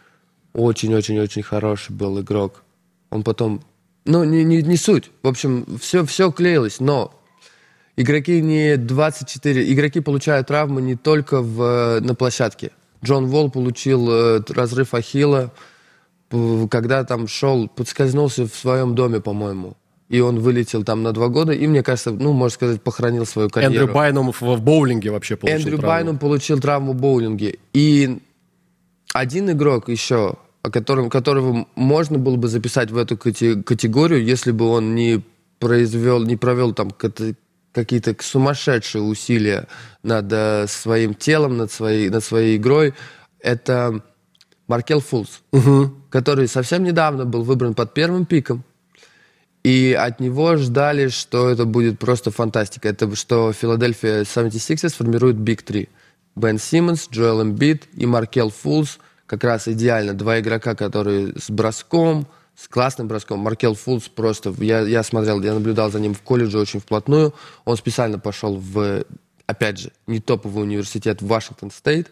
Очень-очень-очень 0.53 1.43
хороший 1.43 1.93
был 1.93 2.19
игрок. 2.19 2.63
Он 3.09 3.23
потом... 3.23 3.61
Ну, 4.05 4.23
не, 4.23 4.43
не, 4.43 4.61
не 4.61 4.77
суть. 4.77 5.11
В 5.23 5.27
общем, 5.27 5.65
все, 5.79 6.05
все 6.05 6.31
клеилось, 6.31 6.79
но 6.79 7.13
игроки 7.95 8.41
не 8.41 8.77
24... 8.77 9.71
Игроки 9.73 9.99
получают 9.99 10.47
травмы 10.47 10.81
не 10.81 10.95
только 10.95 11.41
в, 11.41 11.99
на 12.01 12.15
площадке. 12.15 12.71
Джон 13.03 13.27
Волл 13.27 13.49
получил 13.49 14.09
э, 14.11 14.41
разрыв 14.49 14.93
ахилла, 14.93 15.51
когда 16.69 17.03
там 17.03 17.27
шел, 17.27 17.67
подскользнулся 17.67 18.47
в 18.47 18.55
своем 18.55 18.95
доме, 18.95 19.19
по-моему. 19.19 19.75
И 20.09 20.19
он 20.19 20.39
вылетел 20.39 20.83
там 20.83 21.03
на 21.03 21.13
два 21.13 21.29
года, 21.29 21.53
и, 21.53 21.67
мне 21.67 21.83
кажется, 21.83 22.11
ну, 22.11 22.33
можно 22.33 22.53
сказать, 22.53 22.81
похоронил 22.81 23.25
свою 23.25 23.49
карьеру. 23.49 23.73
Эндрю 23.73 23.93
Байнум 23.93 24.31
в, 24.33 24.41
в 24.41 24.61
боулинге 24.61 25.09
вообще 25.09 25.37
получил 25.37 25.57
Эндрю 25.57 25.77
травму. 25.77 25.87
Байнум 25.87 26.17
получил 26.17 26.59
травму 26.59 26.91
в 26.91 26.95
боулинге. 26.95 27.59
И 27.71 28.19
один 29.13 29.51
игрок 29.51 29.87
еще, 29.87 30.35
о 30.63 30.69
котором, 30.69 31.09
которого 31.09 31.65
можно 31.75 32.17
было 32.17 32.35
бы 32.35 32.49
записать 32.49 32.91
в 32.91 32.97
эту 32.97 33.15
кате- 33.15 33.63
категорию, 33.63 34.21
если 34.23 34.51
бы 34.51 34.67
он 34.67 34.95
не 34.95 35.23
произвел, 35.59 36.23
не 36.23 36.35
провел 36.35 36.73
там 36.73 36.91
какие-то 37.71 38.15
сумасшедшие 38.19 39.01
усилия 39.01 39.67
над 40.03 40.25
э, 40.31 40.65
своим 40.67 41.13
телом, 41.13 41.55
над 41.55 41.71
своей, 41.71 42.09
над 42.09 42.23
своей 42.23 42.57
игрой, 42.57 42.93
это 43.39 44.01
Маркел 44.71 45.01
Фулс, 45.01 45.41
который 46.09 46.47
совсем 46.47 46.85
недавно 46.85 47.25
был 47.25 47.43
выбран 47.43 47.73
под 47.73 47.93
первым 47.93 48.25
пиком. 48.25 48.63
И 49.63 49.91
от 49.91 50.21
него 50.21 50.55
ждали, 50.55 51.09
что 51.09 51.49
это 51.49 51.65
будет 51.65 51.99
просто 51.99 52.31
фантастика. 52.31 52.87
Это 52.87 53.13
что 53.17 53.51
Филадельфия 53.51 54.21
76ers 54.21 54.89
сформирует 54.89 55.35
Big 55.35 55.61
Три. 55.63 55.89
Бен 56.37 56.57
Симмонс, 56.57 57.09
Джоэл 57.11 57.41
Эмбит 57.41 57.89
и 57.93 58.05
Маркел 58.05 58.49
Фулс. 58.49 58.99
Как 59.25 59.43
раз 59.43 59.67
идеально. 59.67 60.13
Два 60.13 60.39
игрока, 60.39 60.73
которые 60.73 61.33
с 61.37 61.49
броском, 61.49 62.25
с 62.55 62.69
классным 62.69 63.09
броском. 63.09 63.39
Маркел 63.39 63.75
Фулс 63.75 64.07
просто... 64.07 64.53
Я, 64.59 64.79
я 64.79 65.03
смотрел, 65.03 65.41
я 65.41 65.53
наблюдал 65.53 65.91
за 65.91 65.99
ним 65.99 66.13
в 66.13 66.21
колледже 66.21 66.57
очень 66.57 66.79
вплотную. 66.79 67.33
Он 67.65 67.75
специально 67.75 68.19
пошел 68.19 68.55
в, 68.55 69.03
опять 69.47 69.79
же, 69.79 69.91
не 70.07 70.21
топовый 70.21 70.63
университет 70.63 71.21
Вашингтон 71.21 71.71
Стейт, 71.71 72.09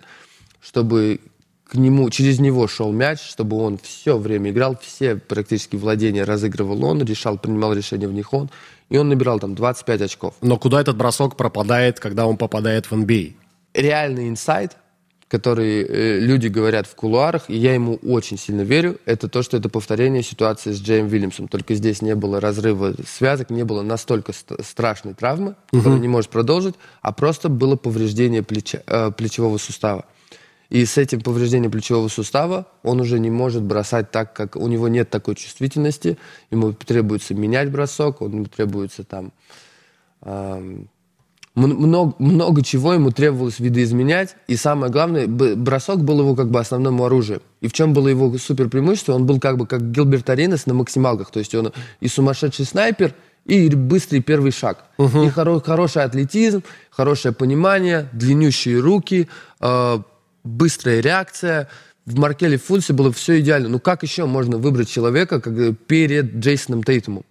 чтобы 0.59 1.21
к 1.69 1.75
нему, 1.75 2.09
через 2.09 2.39
него 2.39 2.67
шел 2.67 2.91
мяч, 2.91 3.21
чтобы 3.21 3.57
он 3.57 3.77
все 3.77 4.17
время 4.17 4.49
играл, 4.49 4.77
все 4.81 5.15
практически 5.15 5.75
владения 5.75 6.23
разыгрывал 6.23 6.83
он, 6.83 7.03
решал, 7.03 7.37
принимал 7.37 7.73
решения 7.73 8.07
в 8.07 8.13
них 8.13 8.33
он, 8.33 8.49
и 8.89 8.97
он 8.97 9.09
набирал 9.09 9.39
там 9.39 9.53
25 9.53 10.01
очков. 10.01 10.33
Но 10.41 10.57
куда 10.57 10.81
этот 10.81 10.97
бросок 10.97 11.37
пропадает, 11.37 11.99
когда 11.99 12.25
он 12.25 12.37
попадает 12.37 12.89
в? 12.89 12.93
NBA? 12.93 13.33
Реальный 13.75 14.29
инсайт, 14.29 14.77
который 15.27 15.83
э, 15.83 16.19
люди 16.19 16.47
говорят 16.47 16.87
в 16.87 16.95
кулуарах, 16.95 17.43
и 17.49 17.55
я 17.55 17.75
ему 17.75 17.99
очень 18.01 18.39
сильно 18.39 18.61
верю, 18.61 18.97
это 19.05 19.27
то, 19.27 19.43
что 19.43 19.55
это 19.57 19.69
повторение 19.69 20.23
ситуации 20.23 20.71
с 20.71 20.81
Джейм 20.81 21.05
Вильямсом. 21.05 21.47
Только 21.47 21.75
здесь 21.75 22.01
не 22.01 22.15
было 22.15 22.41
разрыва 22.41 22.95
связок, 23.07 23.51
не 23.51 23.63
было 23.63 23.83
настолько 23.83 24.33
ст- 24.33 24.65
страшной 24.65 25.13
травмы, 25.13 25.55
которую 25.71 26.01
не 26.01 26.07
может 26.07 26.31
продолжить, 26.31 26.73
а 27.03 27.11
просто 27.11 27.47
было 27.47 27.75
повреждение 27.75 28.41
плеча, 28.41 28.81
э, 28.87 29.11
плечевого 29.15 29.59
сустава. 29.59 30.05
И 30.69 30.85
с 30.85 30.97
этим 30.99 31.21
повреждением 31.21 31.71
плечевого 31.71 32.07
сустава 32.09 32.67
он 32.83 33.01
уже 33.01 33.19
не 33.19 33.31
может 33.31 33.63
бросать 33.63 34.11
так, 34.11 34.33
как 34.33 34.55
у 34.55 34.67
него 34.67 34.87
нет 34.87 35.09
такой 35.09 35.35
чувствительности. 35.35 36.17
Ему 36.51 36.73
требуется 36.73 37.33
менять 37.33 37.71
бросок, 37.71 38.21
ему 38.21 38.45
требуется 38.45 39.03
там 39.03 39.31
ам, 40.21 40.87
м- 41.55 41.75
много, 41.81 42.13
много 42.19 42.61
чего 42.63 42.93
ему 42.93 43.11
требовалось 43.11 43.59
видоизменять. 43.59 44.35
И 44.47 44.55
самое 44.55 44.91
главное, 44.91 45.25
бросок 45.27 46.03
был 46.03 46.19
его 46.19 46.35
как 46.35 46.51
бы 46.51 46.59
основным 46.59 47.01
оружием. 47.01 47.41
И 47.61 47.67
в 47.67 47.73
чем 47.73 47.93
было 47.93 48.07
его 48.07 48.37
супер 48.37 48.69
преимущество? 48.69 49.13
Он 49.13 49.25
был 49.25 49.39
как 49.39 49.57
бы 49.57 49.65
как 49.65 49.89
Гилберт 49.91 50.29
Аренес 50.29 50.67
на 50.67 50.75
максималках. 50.75 51.31
То 51.31 51.39
есть 51.39 51.55
он 51.55 51.73
и 51.99 52.07
сумасшедший 52.07 52.65
снайпер, 52.65 53.15
и 53.45 53.69
быстрый 53.69 54.19
первый 54.19 54.51
шаг. 54.51 54.85
И 54.99 55.01
хоро- 55.01 55.63
хороший 55.65 56.03
атлетизм, 56.03 56.61
хорошее 56.91 57.33
понимание, 57.33 58.07
длиннющие 58.13 58.79
руки, 58.79 59.27
э, 59.59 59.99
быстрая 60.43 60.99
реакция. 61.01 61.69
В 62.05 62.17
Маркеле 62.17 62.57
Фулсе 62.57 62.93
было 62.93 63.11
все 63.11 63.39
идеально. 63.39 63.69
Ну 63.69 63.79
как 63.79 64.03
еще 64.03 64.25
можно 64.25 64.57
выбрать 64.57 64.89
человека 64.89 65.39
как, 65.39 65.77
перед 65.87 66.35
Джейсоном 66.35 66.83
Тейтумом? 66.83 67.25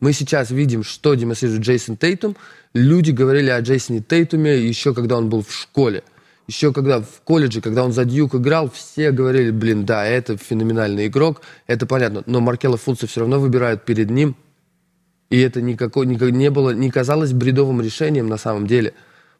Мы 0.00 0.12
сейчас 0.12 0.50
видим, 0.50 0.82
что 0.82 1.14
демонстрирует 1.14 1.62
Джейсон 1.62 1.96
Тейтум. 1.96 2.36
Люди 2.74 3.10
говорили 3.10 3.50
о 3.50 3.60
Джейсоне 3.60 4.00
Тейтуме 4.00 4.58
еще 4.58 4.94
когда 4.94 5.16
он 5.16 5.28
был 5.28 5.42
в 5.42 5.52
школе. 5.52 6.02
Еще 6.46 6.72
когда 6.72 7.00
в 7.00 7.22
колледже, 7.24 7.62
когда 7.62 7.84
он 7.84 7.92
за 7.92 8.04
Дьюк 8.04 8.34
играл, 8.34 8.70
все 8.70 9.12
говорили, 9.12 9.50
блин, 9.50 9.86
да, 9.86 10.04
это 10.04 10.36
феноменальный 10.36 11.06
игрок, 11.06 11.40
это 11.66 11.86
понятно. 11.86 12.22
Но 12.26 12.40
Маркела 12.40 12.76
Фулса 12.76 13.06
все 13.06 13.20
равно 13.20 13.40
выбирают 13.40 13.84
перед 13.84 14.10
ним. 14.10 14.36
И 15.30 15.40
это 15.40 15.62
никакой, 15.62 16.06
никак, 16.06 16.30
не 16.32 16.50
было, 16.50 16.70
не 16.70 16.90
казалось 16.90 17.32
бредовым 17.32 17.80
решением 17.80 18.28
на 18.28 18.36
самом 18.36 18.66
деле. 18.66 18.92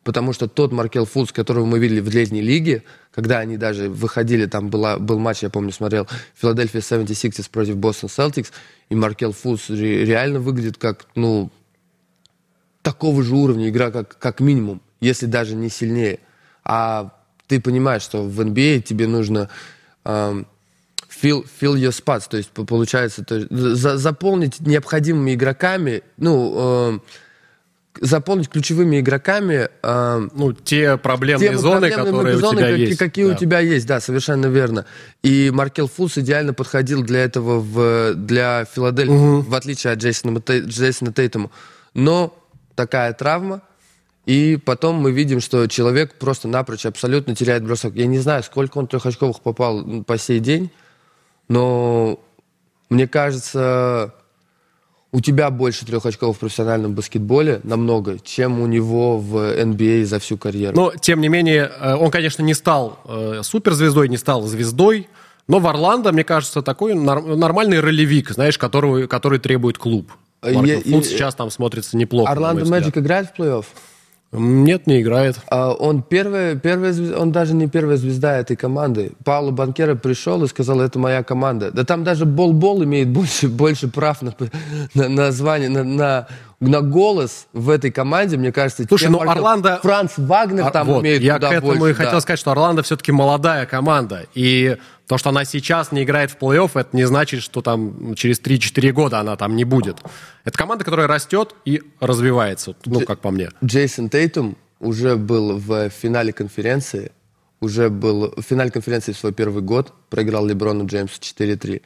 Потому 0.05 0.35
что 0.35 0.47
тот 0.49 0.71
Маркел 0.71 1.07
Фулс, 1.07 1.33
которого 1.33 1.65
мы 1.65 1.79
видели 1.79 2.01
в 2.01 2.11
летней 2.11 2.43
лиге, 2.43 2.85
когда 3.11 3.39
они 3.39 3.57
даже 3.57 3.89
выходили, 3.89 4.45
там 4.45 4.69
была, 4.69 4.99
был 4.99 5.19
матч, 5.19 5.43
я 5.43 5.49
помню, 5.49 5.73
смотрел, 5.73 6.07
Филадельфия 6.35 6.83
76ers 6.83 7.49
против 7.51 7.77
Бостон 7.79 8.11
Селтикс, 8.11 8.53
и 8.91 8.95
Маркел 8.95 9.33
Фулс 9.33 9.71
ре- 9.71 10.05
реально 10.05 10.41
выглядит 10.41 10.77
как, 10.77 11.07
ну, 11.15 11.51
такого 12.83 13.23
же 13.23 13.35
уровня 13.35 13.71
игра, 13.71 13.91
как, 13.91 14.19
как 14.19 14.41
минимум, 14.41 14.83
если 15.01 15.25
даже 15.25 15.55
не 15.55 15.71
сильнее. 15.71 16.21
А 16.65 17.15
ты 17.47 17.59
понимаешь, 17.61 18.03
что 18.03 18.23
в 18.25 18.41
NBA 18.41 18.81
тебе 18.83 19.07
нужно 19.07 19.49
эм, 20.05 20.47
fill, 21.09 21.47
fill 21.61 21.77
your 21.77 21.93
spots, 21.93 22.25
то 22.29 22.37
есть 22.37 22.51
по- 22.51 22.65
получается 22.67 23.25
то 23.25 23.37
есть, 23.37 23.51
за- 23.51 23.97
заполнить 23.97 24.61
необходимыми 24.61 25.33
игроками, 25.35 26.03
ну, 26.19 26.89
эм, 26.89 27.03
заполнить 28.05 28.51
ключевыми 28.51 29.01
игроками 29.01 29.71
эм, 29.83 30.31
Ну, 30.35 30.53
те 30.53 30.99
проблемные 30.99 31.51
те 31.51 31.59
зоны, 31.59 31.89
проблемные 31.91 32.05
которые 32.07 32.37
зоны, 32.37 32.57
у 32.57 32.59
тебя 32.59 32.71
какие, 32.71 32.87
есть. 32.87 32.99
какие 32.99 33.25
Да. 33.27 33.33
у 33.33 33.35
тебя 33.35 33.59
есть, 33.61 33.87
да, 33.87 34.01
совершенно 34.01 34.47
верно. 34.47 34.85
И 35.23 35.51
Маркел 35.53 35.89
Фулс 35.89 36.19
идеально 36.19 36.53
подходил 36.53 37.03
для 37.03 37.25
этого 37.25 37.61
в, 37.61 38.15
для 38.15 38.67
Филадельфии, 38.67 39.49
в 39.49 39.55
отличие 39.55 39.95
от 39.95 40.01
Джейсона, 40.01 40.39
Джейсона 40.39 41.13
Тейтума. 41.15 41.51
Но 41.95 42.39
такая 42.75 43.15
травма, 43.15 43.63
и 44.27 44.59
потом 44.63 44.97
мы 44.97 45.11
видим, 45.11 45.41
что 45.41 45.67
человек 45.67 46.15
просто 46.15 46.47
напрочь 46.47 46.85
абсолютно 46.85 47.35
теряет 47.35 47.65
бросок. 47.65 47.95
Я 47.95 48.07
не 48.07 48.19
знаю, 48.19 48.43
сколько 48.43 48.77
он 48.77 48.87
трехочковых 48.87 49.41
попал 49.41 50.05
по 50.07 50.19
сей 50.19 50.41
день, 50.41 50.71
но 51.49 52.21
мне 52.91 53.09
кажется, 53.09 54.15
у 55.15 55.21
тебя 55.21 55.49
больше 55.51 55.87
трех 55.87 56.05
очков 56.05 56.37
в 56.37 56.41
профессиональном 56.41 56.95
баскетболе 56.95 57.61
намного, 57.63 58.19
чем 58.19 58.61
у 58.61 58.67
него 58.67 59.17
в 59.19 59.37
NBA 59.37 60.05
за 60.07 60.19
всю 60.19 60.37
карьеру. 60.37 60.75
Но, 60.77 60.93
тем 61.01 61.21
не 61.21 61.29
менее, 61.29 61.71
э, 61.81 61.95
он, 61.95 62.11
конечно, 62.11 62.43
не 62.43 62.53
стал 62.53 62.99
э, 63.07 63.41
суперзвездой, 63.45 64.09
не 64.09 64.17
стал 64.17 64.43
звездой, 64.43 65.09
но 65.47 65.61
в 65.61 65.67
Орландо, 65.69 66.11
мне 66.11 66.25
кажется, 66.25 66.63
такой 66.63 66.95
нормальный 66.95 67.79
ролевик, 67.79 68.31
знаешь, 68.31 68.59
которого, 68.59 69.07
который 69.07 69.39
требует 69.39 69.79
клуб. 69.79 70.11
Э, 70.43 70.53
я- 70.53 70.81
Фултс 70.81 71.07
и- 71.09 71.11
сейчас 71.11 71.37
там 71.37 71.49
смотрится 71.53 71.97
неплохо. 71.97 72.33
Орландо. 72.33 72.65
Мэджик 72.65 72.99
играет 72.99 73.29
в 73.29 73.41
плей-офф? 73.41 73.65
Нет, 74.37 74.89
не 74.89 75.01
играет. 75.01 75.41
А 75.49 75.73
он 75.73 76.03
первая, 76.03 76.57
первая 76.57 76.93
он 77.17 77.31
даже 77.31 77.55
не 77.55 77.69
первая 77.69 77.97
звезда 77.97 78.37
этой 78.37 78.57
команды. 78.57 79.13
Пауло 79.25 79.53
Банкера 79.53 79.95
пришел 79.95 80.43
и 80.43 80.49
сказал, 80.49 80.81
это 80.81 80.99
моя 80.99 81.23
команда. 81.23 81.71
Да 81.71 81.85
там 81.85 82.03
даже 82.03 82.27
Бол-Бол 82.27 82.83
имеет 82.83 83.09
больше, 83.11 83.49
больше 83.49 83.87
прав 83.87 84.23
на, 84.23 84.35
на, 84.95 85.09
на 85.09 85.31
звание, 85.31 85.69
на, 85.69 85.85
на, 85.85 86.27
на 86.61 86.81
голос 86.81 87.47
в 87.53 87.71
этой 87.71 87.91
команде, 87.91 88.37
мне 88.37 88.53
кажется. 88.53 88.85
Слушай, 88.87 89.09
ну 89.09 89.21
Орландо... 89.21 89.79
Франц 89.83 90.13
Вагнер 90.17 90.71
там 90.71 90.87
вот, 90.87 91.03
имеет 91.03 91.23
Я 91.23 91.35
куда 91.35 91.51
к 91.51 91.53
этому 91.53 91.75
больше, 91.75 91.91
и 91.91 91.95
хотел 91.95 92.13
да. 92.13 92.21
сказать, 92.21 92.39
что 92.39 92.51
Орландо 92.53 92.83
все-таки 92.83 93.13
молодая 93.13 93.67
команда. 93.67 94.27
И 94.35 94.77
то, 95.07 95.19
что 95.19 95.31
она 95.31 95.45
сейчас 95.45 95.93
не 95.93 96.05
играет 96.05 96.31
в 96.31 96.39
плей-офф, 96.39 96.71
это 96.75 96.97
не 96.97 97.05
значит, 97.05 97.43
что 97.43 97.61
там 97.61 98.15
через 98.15 98.41
3-4 98.41 98.93
года 98.93 99.21
она 99.21 99.37
там 99.37 99.57
не 99.57 99.65
будет. 99.65 99.99
Это 100.45 100.57
команда, 100.57 100.85
которая 100.85 101.07
растет 101.07 101.55
и 101.65 101.83
развивается, 102.01 102.75
ну, 102.87 103.01
как 103.01 103.21
по 103.21 103.31
мне. 103.31 103.51
Джейсон 103.63 104.09
Тейтум 104.09 104.57
уже 104.81 105.17
был 105.17 105.59
в 105.59 105.91
финале 105.91 106.33
конференции, 106.33 107.13
уже 107.61 107.89
был 107.89 108.35
в 108.37 108.43
финале 108.43 108.71
конференции 108.71 109.13
в 109.13 109.19
свой 109.19 109.33
первый 109.33 109.63
год, 109.63 109.93
проиграл 110.11 110.47
Леброну 110.47 110.87
Джеймсу 110.87 111.21
4-3, 111.21 111.83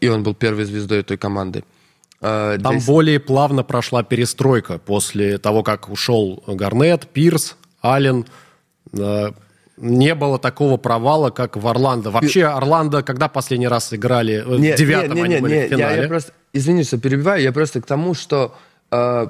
и 0.00 0.08
он 0.08 0.22
был 0.22 0.34
первой 0.34 0.64
звездой 0.64 1.02
той 1.02 1.16
команды. 1.16 1.64
А, 2.20 2.58
Там 2.58 2.76
Джейсон- 2.76 2.86
более 2.86 3.20
плавно 3.20 3.62
прошла 3.62 4.02
перестройка 4.02 4.78
после 4.78 5.38
того, 5.38 5.62
как 5.62 5.88
ушел 5.88 6.42
Гарнет, 6.46 7.06
Пирс, 7.08 7.56
Аллен. 7.80 8.26
Э, 8.92 9.30
Не 9.80 10.16
было 10.16 10.40
такого 10.40 10.76
провала, 10.76 11.30
как 11.30 11.56
в 11.56 11.64
Орландо. 11.68 12.10
Вообще, 12.10 12.46
Орландо, 12.46 13.04
когда 13.04 13.28
последний 13.28 13.68
раз 13.68 13.94
играли? 13.94 14.42
Э, 14.44 14.58
Не, 14.58 14.72
в 14.72 14.76
девятом 14.76 15.14
не, 15.14 15.20
не, 15.20 15.24
они 15.24 15.34
не, 15.36 15.40
были 15.40 15.54
не, 15.54 15.66
в 15.66 15.68
финале. 15.68 15.96
Я, 15.96 16.02
я 16.02 16.08
просто, 16.08 16.32
извини, 16.52 16.82
что 16.82 16.98
перебиваю, 16.98 17.40
я 17.40 17.52
просто 17.52 17.80
к 17.80 17.86
тому, 17.86 18.14
что 18.14 18.56
э, 18.90 19.26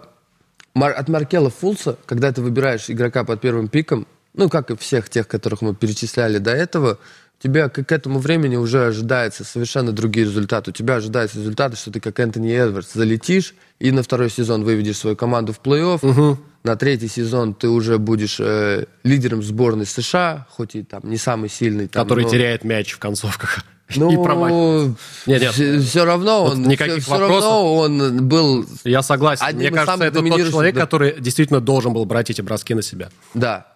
от 0.75 1.09
Маркела 1.09 1.51
Фулса, 1.51 1.97
когда 2.07 2.33
ты 2.33 2.41
выбираешь 2.41 2.89
игрока 2.89 3.25
под 3.25 3.43
первым 3.43 3.69
пиком, 3.69 4.07
ну, 4.33 4.49
как 4.49 4.71
и 4.71 4.77
всех 4.77 5.11
тех, 5.11 5.29
которых 5.29 5.61
мы 5.61 5.75
перечисляли 5.75 6.39
до 6.39 6.53
этого, 6.53 6.99
тебя 7.41 7.69
к, 7.69 7.85
к 7.85 7.93
этому 7.93 8.19
времени 8.19 8.57
уже 8.57 8.87
ожидается 8.87 9.45
совершенно 9.45 9.93
другие 9.93 10.27
результаты. 10.27 10.71
У 10.71 10.75
тебя 10.75 10.97
ожидаются 10.97 11.39
результаты, 11.39 11.77
что 11.77 11.91
ты 11.91 12.01
как 12.01 12.19
Энтони 12.21 12.53
Эдвардс 12.53 12.93
залетишь 12.93 13.55
и 13.79 13.91
на 13.91 14.03
второй 14.03 14.31
сезон 14.31 14.65
выведешь 14.65 14.97
свою 14.97 15.17
команду 15.17 15.53
в 15.53 15.61
плей-офф. 15.61 16.37
На 16.65 16.77
третий 16.77 17.09
сезон 17.09 17.55
ты 17.55 17.69
уже 17.69 17.99
будешь 17.99 18.39
э, 18.41 18.87
лидером 19.05 19.43
сборной 19.45 19.87
США, 19.87 20.47
хоть 20.51 20.75
и 20.75 20.83
там 20.83 21.03
не 21.05 21.17
самый 21.17 21.49
сильный. 21.49 21.87
Там, 21.87 22.03
который 22.05 22.25
но- 22.25 22.31
теряет 22.31 22.65
мяч 22.65 22.93
в 22.93 22.99
концовках. 22.99 23.61
ну, 23.97 24.11
и 24.11 24.23
промахивается. 24.23 24.97
Нет, 25.27 25.41
нет. 25.41 25.83
Все, 25.85 26.05
равно 26.05 26.43
Вот 26.43 26.53
он, 26.55 26.65
никаких 26.65 27.05
все, 27.05 27.13
вопросов. 27.13 27.45
равно 27.45 27.75
он 27.77 28.29
был, 28.29 28.67
Я 28.85 29.03
согласен. 29.03 29.47
Одним 29.47 29.71
Мне 29.73 29.85
кажется, 29.85 30.05
это 30.05 30.21
тот 30.21 30.51
человек, 30.51 30.75
да. 30.75 30.81
который 30.81 31.21
действительно 31.21 31.61
должен 31.61 31.93
был 31.93 32.05
брать 32.05 32.29
эти 32.29 32.43
броски 32.43 32.75
на 32.75 32.83
себя. 32.83 33.09
да, 33.35 33.68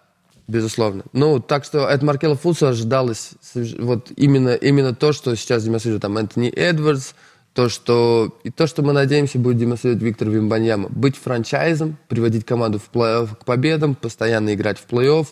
безусловно. 0.47 1.03
Ну, 1.13 1.39
так 1.39 1.65
что 1.65 1.87
от 1.87 2.01
Маркела 2.01 2.35
Фулса 2.35 2.69
ожидалось 2.69 3.31
вот 3.79 4.11
именно, 4.15 4.55
именно 4.55 4.93
то, 4.93 5.13
что 5.13 5.35
сейчас 5.35 5.63
демонстрирует 5.63 6.01
там 6.01 6.17
Энтони 6.17 6.49
Эдвардс, 6.49 7.13
то, 7.53 7.69
что, 7.69 8.39
и 8.43 8.49
то, 8.49 8.65
что 8.65 8.81
мы 8.81 8.93
надеемся, 8.93 9.37
будет 9.37 9.57
демонстрировать 9.57 10.01
Виктор 10.01 10.29
Вимбаньяма. 10.29 10.89
Быть 10.89 11.15
франчайзом, 11.17 11.97
приводить 12.07 12.45
команду 12.45 12.79
в 12.79 12.89
плей-офф 12.91 13.35
к 13.35 13.45
победам, 13.45 13.95
постоянно 13.95 14.53
играть 14.53 14.79
в 14.79 14.87
плей-офф, 14.87 15.27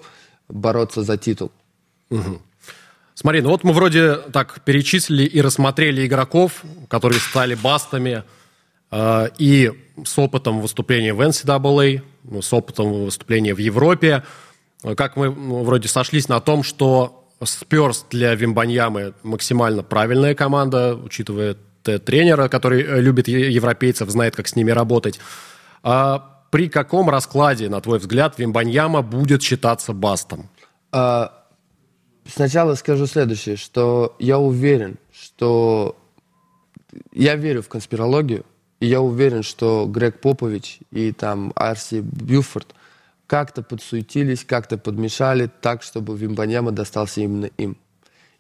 бороться 0.48 1.02
за 1.02 1.18
титул. 1.18 1.52
Смотри, 3.16 3.42
ну 3.42 3.50
вот 3.50 3.64
мы 3.64 3.74
вроде 3.74 4.16
так 4.16 4.62
перечислили 4.64 5.24
и 5.24 5.42
рассмотрели 5.42 6.06
игроков, 6.06 6.64
которые 6.88 7.20
стали 7.20 7.56
бастами, 7.56 8.24
э, 8.92 9.30
и 9.38 9.72
с 10.04 10.18
опытом 10.18 10.62
выступления 10.62 11.14
в 11.14 11.22
NCAA, 11.22 12.02
ну, 12.24 12.42
с 12.42 12.54
опытом 12.54 13.06
выступления 13.06 13.54
в 13.54 13.60
Европе. 13.60 14.24
Как 14.96 15.16
мы 15.16 15.30
ну, 15.30 15.64
вроде 15.64 15.88
сошлись 15.88 16.28
на 16.28 16.40
том, 16.40 16.64
что 16.64 17.28
Спёрс 17.44 18.06
для 18.10 18.36
Вимбаньямы 18.36 19.14
максимально 19.24 19.84
правильная 19.84 20.36
команда, 20.36 20.96
учитывая 20.96 21.56
тренера, 21.84 22.48
который 22.48 22.84
э, 22.84 23.02
любит 23.02 23.28
европейцев, 23.28 24.10
знает, 24.10 24.36
как 24.36 24.48
с 24.48 24.56
ними 24.56 24.72
работать. 24.72 25.20
А 25.84 26.44
при 26.52 26.70
каком 26.70 27.10
раскладе, 27.10 27.70
на 27.70 27.82
твой 27.82 28.00
взгляд, 28.00 28.38
Вимбаньяма 28.38 29.02
будет 29.02 29.42
считаться 29.42 29.94
бастом? 29.94 30.50
А, 30.92 31.42
Сначала 32.26 32.76
скажу 32.76 33.08
следующее, 33.08 33.58
что 33.58 34.16
я 34.20 34.38
уверен, 34.38 34.98
что 35.12 35.98
я 37.12 37.36
верю 37.36 37.62
в 37.62 37.68
конспирологию, 37.68 38.46
и 38.80 38.88
я 38.88 39.02
уверен, 39.02 39.44
что 39.44 39.86
Грег 39.88 40.20
Попович 40.22 40.80
и 40.92 41.12
там 41.12 41.52
Арси 41.56 42.02
Бьюфорд 42.02 42.76
как-то 43.32 43.64
подсуетились, 43.64 44.44
как-то 44.44 44.78
подмешали 44.78 45.50
так, 45.62 45.84
чтобы 45.84 46.18
Вимбаньяма 46.18 46.72
достался 46.74 47.22
именно 47.22 47.46
им. 47.58 47.78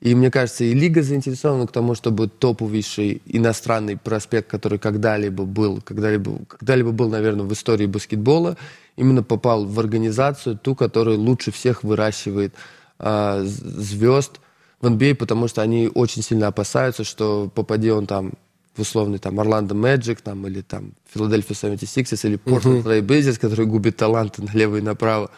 И 0.02 0.14
мне 0.14 0.30
кажется, 0.30 0.66
и 0.66 0.74
лига 0.74 1.02
заинтересована 1.02 1.66
к 1.66 1.72
тому, 1.72 1.96
чтобы 1.96 2.28
топовейший 2.28 3.22
иностранный 3.26 3.96
проспект, 3.96 4.50
который 4.52 4.80
когда-либо 4.80 5.46
был, 5.46 5.80
когда-либо, 5.80 6.40
когда-либо 6.46 6.92
был, 6.92 7.08
наверное, 7.08 7.46
в 7.46 7.54
истории 7.54 7.86
баскетбола, 7.86 8.58
именно 8.98 9.24
попал 9.24 9.64
в 9.66 9.80
организацию, 9.80 10.58
ту, 10.58 10.76
которая 10.76 11.16
лучше 11.16 11.54
всех 11.54 11.86
выращивает 11.86 12.54
а, 13.00 13.44
з- 13.44 13.82
звезд 13.82 14.42
в 14.82 14.88
NBA, 14.88 15.16
потому 15.16 15.48
что 15.48 15.62
они 15.62 15.90
очень 15.94 16.22
сильно 16.22 16.48
опасаются, 16.48 17.06
что 17.06 17.50
попади 17.56 17.92
он 17.92 18.08
там 18.08 18.34
в 18.76 18.82
условный 18.82 19.20
там 19.20 19.40
Орландо 19.40 19.76
Мэджик 19.76 20.22
там, 20.22 20.48
или 20.48 20.62
там 20.62 20.94
Филадельфия 21.14 21.56
76ers 21.56 22.28
или 22.28 22.36
Портленд 22.38 22.84
Трей 22.84 23.02
Блейзерс, 23.02 23.38
который 23.38 23.66
губит 23.66 23.98
таланты 23.98 24.42
налево 24.44 24.78
и 24.78 24.82
направо, 24.82 25.32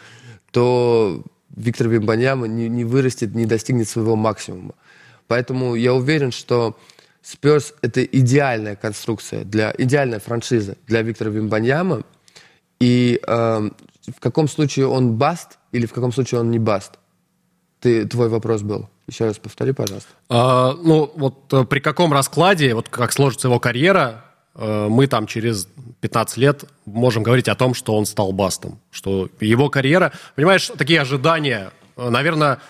то 0.50 1.24
Виктор 1.54 1.88
Вимбаньяма 1.88 2.46
не, 2.46 2.68
не 2.68 2.84
вырастет, 2.84 3.34
не 3.34 3.46
достигнет 3.46 3.88
своего 3.88 4.16
максимума. 4.16 4.74
Поэтому 5.26 5.74
я 5.74 5.94
уверен, 5.94 6.30
что 6.30 6.76
Спёрс— 7.22 7.74
это 7.82 8.04
идеальная 8.04 8.76
конструкция, 8.76 9.44
для, 9.44 9.74
идеальная 9.76 10.20
франшиза 10.20 10.76
для 10.86 11.02
Виктора 11.02 11.30
Вимбаньяма. 11.30 12.02
И 12.80 13.20
эм, 13.26 13.74
в 14.06 14.20
каком 14.20 14.46
случае 14.46 14.88
он 14.88 15.16
баст 15.16 15.58
или 15.72 15.86
в 15.86 15.92
каком 15.92 16.12
случае 16.12 16.40
он 16.40 16.50
не 16.50 16.58
баст? 16.58 16.98
Ты, 17.84 18.06
твой 18.06 18.30
вопрос 18.30 18.62
был. 18.62 18.88
Еще 19.06 19.26
раз 19.26 19.38
повтори, 19.38 19.72
пожалуйста. 19.72 20.08
А, 20.30 20.72
ну, 20.72 21.12
вот 21.16 21.52
э, 21.52 21.64
при 21.64 21.80
каком 21.80 22.14
раскладе, 22.14 22.74
вот 22.74 22.88
как 22.88 23.12
сложится 23.12 23.48
его 23.48 23.60
карьера, 23.60 24.24
э, 24.54 24.86
мы 24.88 25.06
там 25.06 25.26
через 25.26 25.68
15 26.00 26.38
лет 26.38 26.64
можем 26.86 27.22
говорить 27.22 27.46
о 27.46 27.54
том, 27.54 27.74
что 27.74 27.94
он 27.94 28.06
стал 28.06 28.32
бастом. 28.32 28.78
Что 28.90 29.28
его 29.38 29.68
карьера... 29.68 30.12
Понимаешь, 30.34 30.70
такие 30.78 31.02
ожидания, 31.02 31.72
э, 31.98 32.08
наверное, 32.08 32.60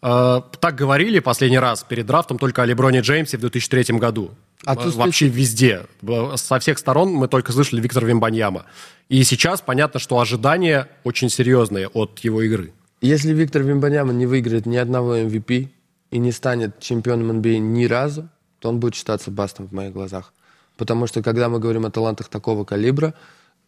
так 0.00 0.74
говорили 0.74 1.20
последний 1.20 1.60
раз 1.60 1.82
перед 1.88 2.04
драфтом 2.04 2.38
только 2.38 2.62
о 2.62 2.66
Леброне 2.66 3.00
Джеймсе 3.00 3.38
в 3.38 3.40
2003 3.40 3.96
году. 3.98 4.32
А 4.66 4.74
Вообще 4.74 5.28
везде. 5.28 5.82
Э, 6.02 6.32
Со 6.34 6.58
всех 6.58 6.80
сторон 6.80 7.12
мы 7.12 7.28
только 7.28 7.52
слышали 7.52 7.80
Виктора 7.80 8.08
Вимбаньяма. 8.08 8.66
И 9.08 9.22
сейчас 9.22 9.60
понятно, 9.60 10.00
что 10.00 10.18
ожидания 10.18 10.88
очень 11.04 11.30
серьезные 11.30 11.86
от 11.86 12.18
его 12.24 12.42
игры. 12.42 12.72
Если 13.04 13.34
Виктор 13.34 13.62
Вимбаньяма 13.62 14.14
не 14.14 14.24
выиграет 14.24 14.64
ни 14.64 14.78
одного 14.78 15.18
MVP 15.18 15.68
и 16.10 16.18
не 16.18 16.32
станет 16.32 16.80
чемпионом 16.80 17.32
NBA 17.32 17.58
ни 17.58 17.84
разу, 17.84 18.30
то 18.60 18.70
он 18.70 18.80
будет 18.80 18.94
считаться 18.94 19.30
бастом 19.30 19.68
в 19.68 19.72
моих 19.72 19.92
глазах. 19.92 20.32
Потому 20.78 21.06
что 21.06 21.22
когда 21.22 21.50
мы 21.50 21.58
говорим 21.58 21.84
о 21.84 21.90
талантах 21.90 22.28
такого 22.28 22.64
калибра, 22.64 23.12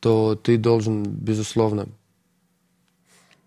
то 0.01 0.37
ты 0.37 0.57
должен, 0.57 1.03
безусловно, 1.03 1.87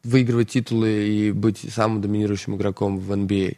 выигрывать 0.03 0.51
титулы 0.51 1.07
и 1.07 1.31
быть 1.31 1.57
самым 1.73 2.01
доминирующим 2.01 2.55
игроком 2.55 2.99
в 2.99 3.11
NBA. 3.11 3.57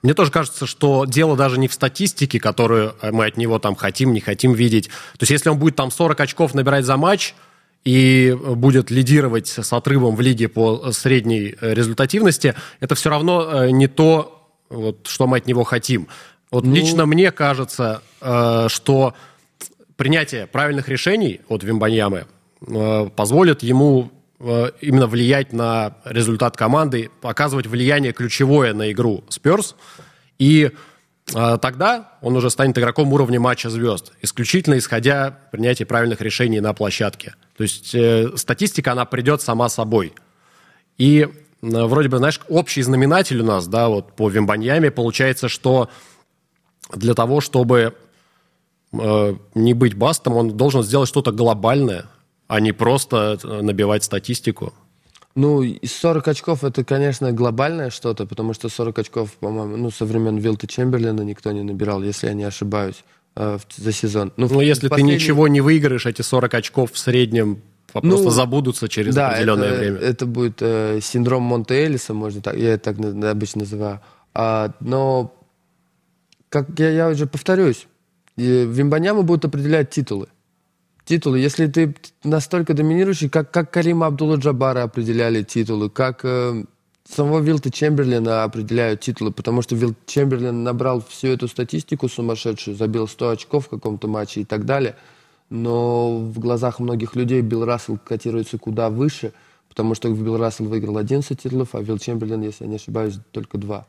Мне 0.00 0.14
тоже 0.14 0.30
кажется, 0.30 0.64
что 0.64 1.04
дело 1.04 1.36
даже 1.36 1.58
не 1.58 1.68
в 1.68 1.74
статистике, 1.74 2.40
которую 2.40 2.94
мы 3.02 3.26
от 3.26 3.36
него 3.36 3.58
там 3.58 3.74
хотим, 3.74 4.14
не 4.14 4.20
хотим 4.20 4.54
видеть. 4.54 4.86
То 4.86 5.24
есть 5.24 5.30
если 5.30 5.50
он 5.50 5.58
будет 5.58 5.76
там 5.76 5.90
40 5.90 6.18
очков 6.20 6.54
набирать 6.54 6.86
за 6.86 6.96
матч 6.96 7.34
и 7.86 8.36
будет 8.36 8.90
лидировать 8.90 9.46
с 9.46 9.72
отрывом 9.72 10.16
в 10.16 10.20
лиге 10.20 10.48
по 10.48 10.90
средней 10.90 11.54
э, 11.60 11.72
результативности, 11.72 12.56
это 12.80 12.96
все 12.96 13.10
равно 13.10 13.62
э, 13.62 13.70
не 13.70 13.86
то, 13.86 14.50
вот, 14.68 15.06
что 15.06 15.28
мы 15.28 15.36
от 15.36 15.46
него 15.46 15.62
хотим. 15.62 16.08
Вот 16.50 16.64
Ну- 16.64 16.74
лично 16.74 17.06
мне 17.06 17.30
кажется, 17.30 18.02
э, 18.20 18.66
что 18.68 19.14
принятие 19.94 20.48
правильных 20.48 20.88
решений 20.88 21.40
от 21.48 21.62
Вимбаньямы 21.62 22.26
позволит 23.14 23.62
ему 23.62 24.10
именно 24.80 25.06
влиять 25.06 25.52
на 25.52 25.94
результат 26.04 26.56
команды, 26.56 27.10
оказывать 27.22 27.66
влияние 27.66 28.12
ключевое 28.12 28.74
на 28.74 28.90
игру 28.90 29.24
Спёрс. 29.28 29.76
И 30.38 30.72
тогда 31.32 32.12
он 32.20 32.36
уже 32.36 32.50
станет 32.50 32.76
игроком 32.78 33.12
уровня 33.12 33.40
матча 33.40 33.70
звезд, 33.70 34.12
исключительно 34.22 34.76
исходя 34.78 35.38
принятия 35.52 35.86
правильных 35.86 36.20
решений 36.20 36.60
на 36.60 36.72
площадке. 36.74 37.34
То 37.56 37.62
есть 37.62 37.94
э, 37.94 38.36
статистика, 38.36 38.92
она 38.92 39.04
придет 39.04 39.40
сама 39.40 39.68
собой. 39.68 40.12
И 40.98 41.28
вроде 41.62 42.08
бы, 42.08 42.18
знаешь, 42.18 42.40
общий 42.48 42.82
знаменатель 42.82 43.40
у 43.40 43.44
нас, 43.44 43.66
да, 43.66 43.88
вот 43.88 44.12
по 44.12 44.28
Вимбаньяме 44.28 44.90
получается, 44.90 45.48
что 45.48 45.88
для 46.94 47.14
того, 47.14 47.40
чтобы 47.40 47.94
э, 48.92 49.36
не 49.54 49.74
быть 49.74 49.94
бастом, 49.94 50.34
он 50.36 50.56
должен 50.56 50.82
сделать 50.82 51.08
что-то 51.08 51.32
глобальное, 51.32 52.06
а 52.46 52.60
не 52.60 52.72
просто 52.72 53.38
э, 53.42 53.62
набивать 53.62 54.04
статистику. 54.04 54.72
Ну, 55.34 55.62
и 55.62 55.86
40 55.86 56.28
очков 56.28 56.64
это, 56.64 56.82
конечно, 56.82 57.30
глобальное 57.32 57.90
что-то, 57.90 58.26
потому 58.26 58.54
что 58.54 58.68
40 58.68 58.98
очков, 58.98 59.32
по-моему, 59.32 59.76
ну, 59.76 59.90
со 59.90 60.06
времен 60.06 60.38
Вилта 60.38 60.66
Чемберлина 60.66 61.20
никто 61.22 61.52
не 61.52 61.62
набирал, 61.62 62.02
если 62.02 62.28
я 62.28 62.32
не 62.32 62.44
ошибаюсь, 62.44 63.04
за 63.36 63.92
сезон. 63.92 64.32
Ну, 64.36 64.48
ну 64.50 64.60
если 64.60 64.88
последний... 64.88 65.12
ты 65.12 65.14
ничего 65.16 65.48
не 65.48 65.60
выиграешь, 65.60 66.06
эти 66.06 66.22
40 66.22 66.54
очков 66.54 66.92
в 66.92 66.98
среднем 66.98 67.62
ну, 67.94 68.00
просто 68.10 68.30
забудутся 68.30 68.88
через 68.88 69.14
да, 69.14 69.30
определенное 69.30 69.68
это, 69.68 69.78
время. 69.78 69.98
это 69.98 70.26
будет 70.26 70.56
э, 70.60 71.00
синдром 71.02 71.42
Монте-Элиса, 71.42 72.14
можно 72.14 72.40
так, 72.40 72.56
я 72.56 72.74
это 72.74 72.94
так 72.94 73.24
обычно 73.24 73.60
называю. 73.60 74.00
А, 74.34 74.72
но, 74.80 75.34
как 76.48 76.68
я, 76.78 76.90
я 76.90 77.08
уже 77.08 77.26
повторюсь, 77.26 77.86
в 78.36 78.42
Вимбаньяма 78.42 79.22
будут 79.22 79.44
определять 79.46 79.90
титулы 79.90 80.28
титулы. 81.06 81.38
Если 81.38 81.68
ты 81.68 81.94
настолько 82.24 82.74
доминирующий, 82.74 83.28
как, 83.30 83.50
как 83.50 83.70
Карима 83.70 84.06
Абдулла-Джабара 84.06 84.82
определяли 84.82 85.42
титулы, 85.42 85.88
как 85.88 86.20
э, 86.24 86.64
самого 87.14 87.40
Вилта 87.40 87.70
Чемберлина 87.70 88.44
определяют 88.44 89.00
титулы, 89.00 89.32
потому 89.32 89.62
что 89.62 89.74
Вилт 89.76 89.96
Чемберлин 90.06 90.64
набрал 90.64 91.02
всю 91.08 91.28
эту 91.28 91.48
статистику 91.48 92.08
сумасшедшую, 92.08 92.76
забил 92.76 93.06
100 93.06 93.30
очков 93.30 93.66
в 93.66 93.68
каком-то 93.68 94.08
матче 94.08 94.40
и 94.40 94.44
так 94.44 94.64
далее. 94.64 94.96
Но 95.48 96.18
в 96.18 96.38
глазах 96.38 96.80
многих 96.80 97.14
людей 97.14 97.40
Билл 97.40 97.64
Рассел 97.64 97.98
котируется 97.98 98.58
куда 98.58 98.90
выше, 98.90 99.32
потому 99.68 99.94
что 99.94 100.10
Билл 100.10 100.36
Рассел 100.36 100.66
выиграл 100.66 100.98
11 100.98 101.40
титулов, 101.40 101.74
а 101.74 101.80
Вилл 101.80 101.98
Чемберлин, 101.98 102.42
если 102.42 102.64
я 102.64 102.70
не 102.70 102.76
ошибаюсь, 102.76 103.18
только 103.30 103.58
два. 103.58 103.86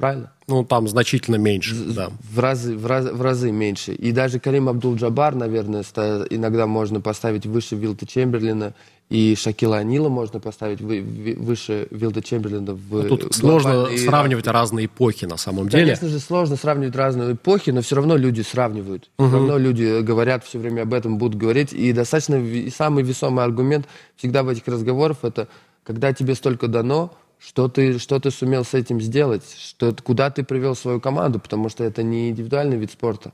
Правильно? 0.00 0.32
Ну, 0.48 0.64
там 0.64 0.88
значительно 0.88 1.36
меньше, 1.36 1.74
в, 1.74 1.94
да. 1.94 2.10
В 2.32 2.38
разы, 2.40 2.76
в, 2.76 2.86
разы, 2.86 3.12
в 3.12 3.22
разы 3.22 3.52
меньше. 3.52 3.92
И 3.92 4.12
даже 4.12 4.40
Карим 4.40 4.68
Абдул-Джабар, 4.68 5.34
наверное, 5.34 5.82
иногда 6.30 6.66
можно 6.66 7.00
поставить 7.00 7.46
выше 7.46 7.76
Вилта 7.76 8.06
Чемберлина, 8.06 8.74
и 9.10 9.34
Шакила 9.36 9.78
Анила 9.78 10.08
можно 10.08 10.38
поставить 10.38 10.80
выше 10.80 11.88
Вилда 11.90 12.22
Чемберлина. 12.22 12.74
В 12.74 13.02
ну, 13.02 13.08
Тут 13.08 13.34
сложно 13.34 13.88
сравнивать 13.98 14.46
разные 14.46 14.86
эпохи 14.86 15.24
на 15.24 15.36
самом 15.36 15.68
деле. 15.68 15.84
Конечно 15.84 16.08
же, 16.08 16.20
сложно 16.20 16.56
сравнивать 16.56 16.94
разные 16.94 17.32
эпохи, 17.32 17.70
но 17.70 17.82
все 17.82 17.96
равно 17.96 18.16
люди 18.16 18.42
сравнивают. 18.42 19.10
Угу. 19.18 19.26
Все 19.26 19.36
равно 19.36 19.58
люди 19.58 20.00
говорят 20.00 20.44
все 20.44 20.60
время 20.60 20.82
об 20.82 20.94
этом, 20.94 21.18
будут 21.18 21.36
говорить. 21.36 21.72
И 21.72 21.92
достаточно 21.92 22.36
и 22.36 22.70
самый 22.70 23.02
весомый 23.02 23.44
аргумент 23.44 23.86
всегда 24.16 24.44
в 24.44 24.48
этих 24.48 24.66
разговорах 24.68 25.18
это 25.22 25.48
когда 25.82 26.12
тебе 26.12 26.36
столько 26.36 26.68
дано, 26.68 27.12
что 27.40 27.68
ты, 27.68 27.98
что 27.98 28.20
ты 28.20 28.30
сумел 28.30 28.64
с 28.64 28.74
этим 28.74 29.00
сделать, 29.00 29.42
что, 29.58 29.94
куда 30.04 30.30
ты 30.30 30.44
привел 30.44 30.76
свою 30.76 31.00
команду, 31.00 31.40
потому 31.40 31.68
что 31.68 31.82
это 31.84 32.02
не 32.02 32.30
индивидуальный 32.30 32.76
вид 32.76 32.92
спорта, 32.92 33.32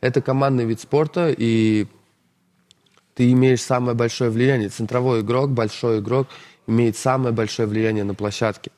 это 0.00 0.22
командный 0.22 0.64
вид 0.64 0.80
спорта, 0.80 1.34
и 1.36 1.86
ты 3.14 3.32
имеешь 3.32 3.60
самое 3.60 3.96
большое 3.96 4.30
влияние. 4.30 4.68
Центровой 4.68 5.20
игрок, 5.20 5.50
большой 5.50 5.98
игрок 5.98 6.28
имеет 6.66 6.96
самое 6.96 7.34
большое 7.34 7.66
влияние 7.66 8.04
на 8.04 8.14
площадке. 8.14 8.70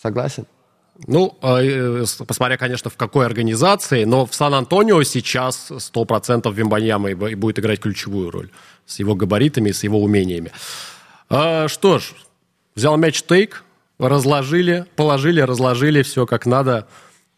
Согласен? 0.00 0.46
Ну, 1.06 1.36
а, 1.42 1.60
э, 1.60 2.04
посмотря, 2.26 2.56
конечно, 2.56 2.90
в 2.90 2.96
какой 2.96 3.26
организации, 3.26 4.04
но 4.04 4.24
в 4.26 4.34
Сан-Антонио 4.34 5.02
сейчас 5.02 5.70
100% 5.70 6.52
Вимбаньяма 6.52 7.14
будет 7.16 7.58
играть 7.58 7.80
ключевую 7.80 8.30
роль 8.30 8.50
с 8.86 8.98
его 8.98 9.14
габаритами 9.14 9.70
и 9.70 9.72
с 9.72 9.82
его 9.82 10.02
умениями. 10.02 10.52
А, 11.28 11.68
что 11.68 11.98
ж, 11.98 12.12
взял 12.74 12.96
мяч 12.96 13.22
Тейк, 13.22 13.64
разложили, 14.00 14.86
положили, 14.96 15.40
разложили 15.40 16.02
все 16.02 16.26
как 16.26 16.46
надо. 16.46 16.88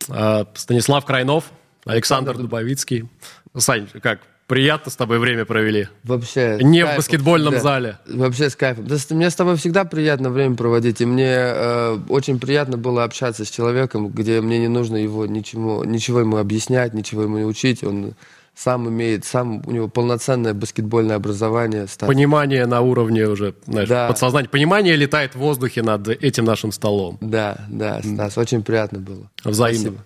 А, 0.09 0.47
Станислав 0.55 1.05
Крайнов, 1.05 1.45
Александр 1.85 2.37
Дубовицкий. 2.37 3.09
Сань, 3.57 3.89
как, 4.01 4.21
приятно 4.47 4.91
с 4.91 4.97
тобой 4.97 5.19
время 5.19 5.45
провели? 5.45 5.89
Вообще. 6.05 6.59
Не 6.61 6.85
в 6.85 6.97
баскетбольном 6.97 7.55
да. 7.55 7.61
зале. 7.61 7.99
Вообще 8.07 8.51
с 8.51 8.57
кайфом. 8.57 8.87
Да, 8.87 8.97
мне 9.11 9.31
с 9.31 9.35
тобой 9.35 9.57
всегда 9.57 9.85
приятно 9.85 10.31
время 10.31 10.57
проводить, 10.57 11.01
и 11.01 11.07
мне 11.07 11.35
э, 11.35 11.99
очень 12.09 12.39
приятно 12.39 12.77
было 12.77 13.05
общаться 13.05 13.45
с 13.45 13.51
человеком, 13.51 14.09
где 14.09 14.41
мне 14.41 14.59
не 14.59 14.69
нужно 14.69 14.97
его 14.97 15.27
ничего, 15.27 15.85
ничего 15.85 16.21
ему 16.21 16.37
объяснять, 16.37 16.95
ничего 16.95 17.23
ему 17.23 17.39
не 17.39 17.45
учить. 17.45 17.83
Он 17.83 18.15
сам 18.55 18.89
имеет, 18.89 19.25
сам 19.25 19.63
у 19.67 19.71
него 19.71 19.89
полноценное 19.89 20.55
баскетбольное 20.55 21.17
образование. 21.17 21.87
Стас. 21.87 22.07
Понимание 22.07 22.67
на 22.67 22.81
уровне 22.81 23.27
уже, 23.27 23.55
знаешь, 23.67 23.89
да. 23.89 24.09
подсознания. 24.09 24.49
Понимание 24.49 24.95
летает 24.97 25.35
в 25.35 25.39
воздухе 25.39 25.83
над 25.83 26.09
этим 26.09 26.45
нашим 26.45 26.73
столом. 26.73 27.19
Да, 27.21 27.57
да, 27.69 28.01
Стас, 28.03 28.39
очень 28.39 28.63
приятно 28.63 29.01
было. 29.01 29.31
Взаимно. 29.45 29.81
Спасибо. 29.81 30.05